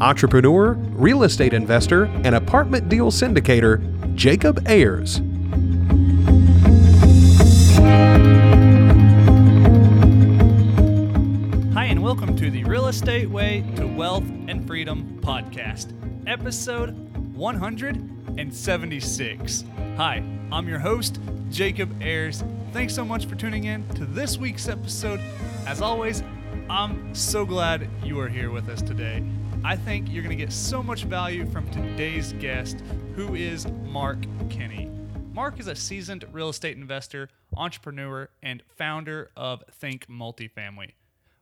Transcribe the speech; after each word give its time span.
entrepreneur, 0.00 0.72
real 0.72 1.22
estate 1.22 1.54
investor, 1.54 2.04
and 2.24 2.34
apartment 2.34 2.88
deal 2.88 3.10
syndicator, 3.10 4.14
Jacob 4.14 4.66
Ayers. 4.68 5.20
Hi, 11.72 11.84
and 11.84 12.02
welcome 12.02 12.36
to 12.36 12.50
the 12.50 12.64
Real 12.64 12.88
Estate 12.88 13.30
Way 13.30 13.64
to 13.76 13.86
Wealth 13.86 14.24
and 14.48 14.66
Freedom 14.66 15.18
podcast, 15.22 15.92
episode 16.26 16.90
176. 17.34 19.64
Hi, 19.96 20.22
I'm 20.52 20.68
your 20.68 20.78
host, 20.78 21.18
Jacob 21.50 22.02
Ayers. 22.02 22.44
Thanks 22.72 22.94
so 22.94 23.04
much 23.04 23.24
for 23.24 23.34
tuning 23.34 23.64
in 23.64 23.88
to 23.90 24.04
this 24.04 24.36
week's 24.36 24.68
episode. 24.68 25.20
As 25.66 25.80
always, 25.80 26.22
I'm 26.68 27.14
so 27.14 27.46
glad 27.46 27.88
you 28.02 28.20
are 28.20 28.28
here 28.28 28.50
with 28.50 28.68
us 28.68 28.82
today. 28.82 29.22
I 29.66 29.74
think 29.74 30.08
you're 30.08 30.22
going 30.22 30.38
to 30.38 30.44
get 30.44 30.52
so 30.52 30.80
much 30.80 31.02
value 31.02 31.44
from 31.44 31.68
today's 31.72 32.32
guest, 32.34 32.84
who 33.16 33.34
is 33.34 33.66
Mark 33.82 34.24
Kenney. 34.48 34.88
Mark 35.32 35.58
is 35.58 35.66
a 35.66 35.74
seasoned 35.74 36.24
real 36.30 36.50
estate 36.50 36.76
investor, 36.76 37.30
entrepreneur, 37.56 38.28
and 38.44 38.62
founder 38.68 39.32
of 39.36 39.64
Think 39.72 40.06
Multifamily. 40.06 40.92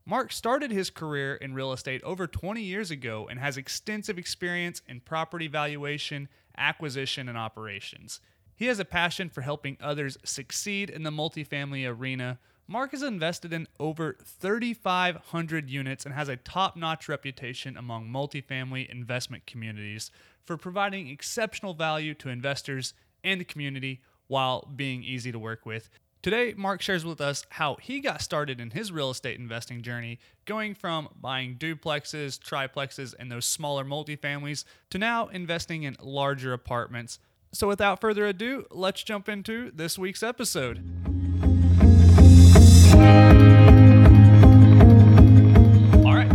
Mark 0.07 0.33
started 0.33 0.71
his 0.71 0.89
career 0.89 1.35
in 1.35 1.53
real 1.53 1.71
estate 1.71 2.03
over 2.03 2.27
20 2.27 2.63
years 2.63 2.91
ago 2.91 3.29
and 3.31 3.41
has 3.41 3.59
extensive 3.59 4.17
experience 4.17 4.81
in 4.89 5.01
property 5.01 5.47
valuation, 5.47 6.31
acquisition, 6.57 7.29
and 7.29 7.37
operations. 7.37 8.21
He 8.57 8.69
has 8.69 8.79
a 8.79 8.87
passion 8.87 9.29
for 9.29 9.43
helping 9.43 9.77
others 9.83 10.17
succeed 10.25 10.89
in 10.89 11.03
the 11.03 11.11
multifamily 11.11 11.87
arena 11.87 12.39
Mark 12.67 12.93
has 12.93 13.03
invested 13.03 13.53
in 13.53 13.69
over 13.79 14.17
3,500 14.25 15.69
units 15.69 16.07
and 16.07 16.15
has 16.15 16.29
a 16.29 16.37
top 16.37 16.77
notch 16.77 17.09
reputation 17.09 17.77
among 17.77 18.09
multifamily 18.09 18.89
investment 18.89 19.47
communities 19.47 20.11
for 20.45 20.57
providing 20.57 21.09
exceptional 21.09 21.75
value 21.75 22.15
to 22.15 22.31
investors 22.31 22.95
and 23.23 23.41
the 23.41 23.45
community 23.45 24.01
while 24.29 24.67
being 24.75 25.03
easy 25.03 25.31
to 25.31 25.39
work 25.39 25.67
with. 25.67 25.91
Today, 26.23 26.55
Mark 26.57 26.81
shares 26.81 27.05
with 27.05 27.21
us 27.21 27.45
how 27.51 27.77
he 27.83 28.01
got 28.01 28.23
started 28.23 28.59
in 28.59 28.71
his 28.71 28.91
real 28.91 29.11
estate 29.11 29.39
investing 29.39 29.83
journey, 29.83 30.19
going 30.47 30.75
from 30.75 31.11
buying 31.21 31.57
duplexes, 31.57 32.39
triplexes, 32.39 33.15
and 33.19 33.31
those 33.31 33.45
smaller 33.45 33.85
multifamilies 33.85 34.65
to 34.89 34.97
now 34.97 35.29
investing 35.29 35.83
in 35.83 35.99
larger 36.01 36.55
apartments. 36.55 37.19
So, 37.53 37.69
without 37.69 38.01
further 38.01 38.25
ado, 38.25 38.65
let's 38.71 39.03
jump 39.03 39.29
into 39.29 39.71
this 39.71 39.99
week's 39.99 40.23
episode. 40.23 40.83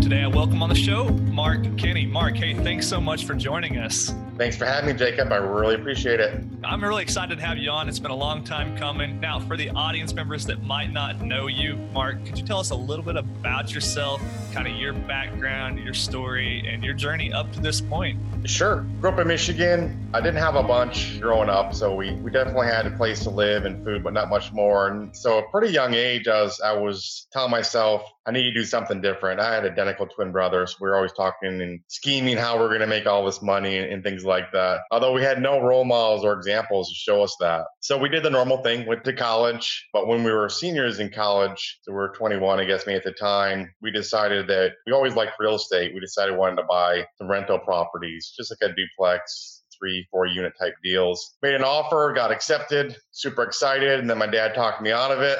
Today 0.09 0.23
I 0.23 0.27
welcome 0.27 0.63
on 0.63 0.69
the 0.69 0.75
show 0.75 1.07
Mark 1.07 1.77
Kenney. 1.77 2.07
Mark, 2.07 2.35
hey, 2.35 2.55
thanks 2.55 2.88
so 2.88 2.99
much 2.99 3.25
for 3.25 3.35
joining 3.35 3.77
us. 3.77 4.11
Thanks 4.40 4.56
for 4.56 4.64
having 4.64 4.90
me, 4.90 4.98
Jacob. 4.98 5.34
I 5.34 5.36
really 5.36 5.76
appreciate 5.76 6.22
it. 6.22 6.42
I'm 6.64 6.82
really 6.82 7.04
excited 7.04 7.38
to 7.40 7.45
have 7.45 7.58
you 7.58 7.72
on. 7.72 7.90
It's 7.90 8.00
been 8.00 8.09
a 8.09 8.16
long 8.16 8.42
time 8.45 8.78
coming. 8.78 9.20
Now, 9.20 9.42
for 9.42 9.58
the 9.58 9.70
audience 9.72 10.14
members 10.14 10.45
that 10.45 10.64
might 10.64 10.94
not 10.94 11.22
know 11.22 11.48
you, 11.48 11.76
Mark, 11.92 12.26
could 12.26 12.38
you 12.38 12.45
tell 12.45 12.60
us 12.60 12.70
a 12.70 12.76
little 12.76 13.04
bit 13.04 13.17
about 13.17 13.73
yourself, 13.73 14.22
kind 14.54 14.66
of 14.66 14.78
your 14.78 14.94
background, 14.94 15.80
your 15.80 15.94
story, 15.94 16.64
and 16.66 16.86
your 16.86 16.94
journey 16.94 17.33
up 17.33 17.52
to 17.52 17.60
this 17.60 17.82
point? 17.82 18.17
Sure. 18.45 18.86
Grew 19.02 19.10
up 19.10 19.20
in 19.20 19.28
Michigan. 19.28 20.10
I 20.14 20.22
didn't 20.22 20.39
have 20.39 20.55
a 20.55 20.64
bunch 20.64 21.20
growing 21.20 21.49
up, 21.49 21.76
so 21.76 21.94
we, 21.94 22.14
we 22.14 22.32
definitely 22.32 22.67
had 22.67 22.88
a 22.88 22.92
place 22.92 23.20
to 23.23 23.30
live 23.30 23.66
and 23.66 23.83
food, 23.83 24.05
but 24.05 24.14
not 24.14 24.30
much 24.30 24.54
more. 24.54 24.88
And 24.88 25.14
so, 25.14 25.39
a 25.39 25.44
pretty 25.49 25.73
young 25.73 25.94
age, 25.95 26.30
I 26.30 26.44
was, 26.44 26.61
I 26.61 26.72
was 26.78 27.28
telling 27.33 27.52
myself, 27.52 28.04
I 28.26 28.32
need 28.32 28.44
to 28.44 28.54
do 28.54 28.64
something 28.64 29.02
different. 29.02 29.42
I 29.42 29.55
had 29.55 29.66
identical 29.66 30.08
twin 30.08 30.32
brothers. 30.32 30.78
We 30.80 30.88
were 30.88 30.95
always 30.95 31.14
talking 31.14 31.61
and 31.61 31.82
scheming 31.88 32.38
how 32.38 32.58
we're 32.58 32.67
going 32.70 32.82
to 32.82 32.88
make 32.88 33.05
all 33.08 33.26
this 33.26 33.42
money 33.42 33.78
and, 33.78 33.92
and 33.92 34.04
things 34.04 34.23
like 34.23 34.29
that. 34.54 34.82
Although 34.92 35.14
we 35.14 35.22
had 35.22 35.42
no 35.42 35.62
role 35.62 35.86
models 35.86 36.23
or 36.23 36.34
examples 36.34 36.90
to 36.90 36.95
show 36.95 37.22
us 37.22 37.36
that. 37.40 37.66
So 37.80 37.98
we 37.98 38.10
did 38.10 38.23
the 38.23 38.30
normal 38.30 38.64
thing, 38.64 38.86
went 38.86 39.04
to 39.06 39.14
college. 39.14 39.88
But 39.94 40.08
when 40.08 40.23
we 40.23 40.32
were 40.32 40.50
seniors 40.50 41.00
in 41.00 41.10
college, 41.10 41.80
so 41.82 41.92
we 41.92 41.98
were 41.98 42.14
21, 42.17 42.60
I 42.60 42.66
guess, 42.66 42.88
me 42.88 42.95
at 42.95 43.04
the 43.04 43.12
time, 43.12 43.73
we 43.82 43.92
decided 43.92 44.48
that 44.48 44.73
we 44.86 44.94
always 44.94 45.16
liked 45.16 45.34
real 45.40 45.56
estate. 45.56 45.94
We 45.94 46.00
decided 46.00 46.34
we 46.34 46.38
wanted 46.38 46.58
to 46.58 46.67
buy 46.70 47.06
some 47.17 47.30
rental 47.30 47.60
properties, 47.60 48.34
just 48.36 48.52
like 48.52 48.72
a 48.72 48.73
duplex, 48.73 49.64
three, 49.80 50.08
four 50.12 50.26
unit 50.26 50.54
type 50.60 50.76
deals. 50.84 51.36
Made 51.42 51.56
an 51.56 51.64
offer, 51.64 52.14
got 52.16 52.32
accepted, 52.32 52.98
super 53.11 53.44
excited. 53.44 54.00
And 54.00 54.10
then 54.10 54.17
my 54.17 54.28
dad 54.28 54.54
talked 54.54 54.82
me 54.82 54.92
out 54.92 55.11
of 55.11 55.22
it. 55.22 55.40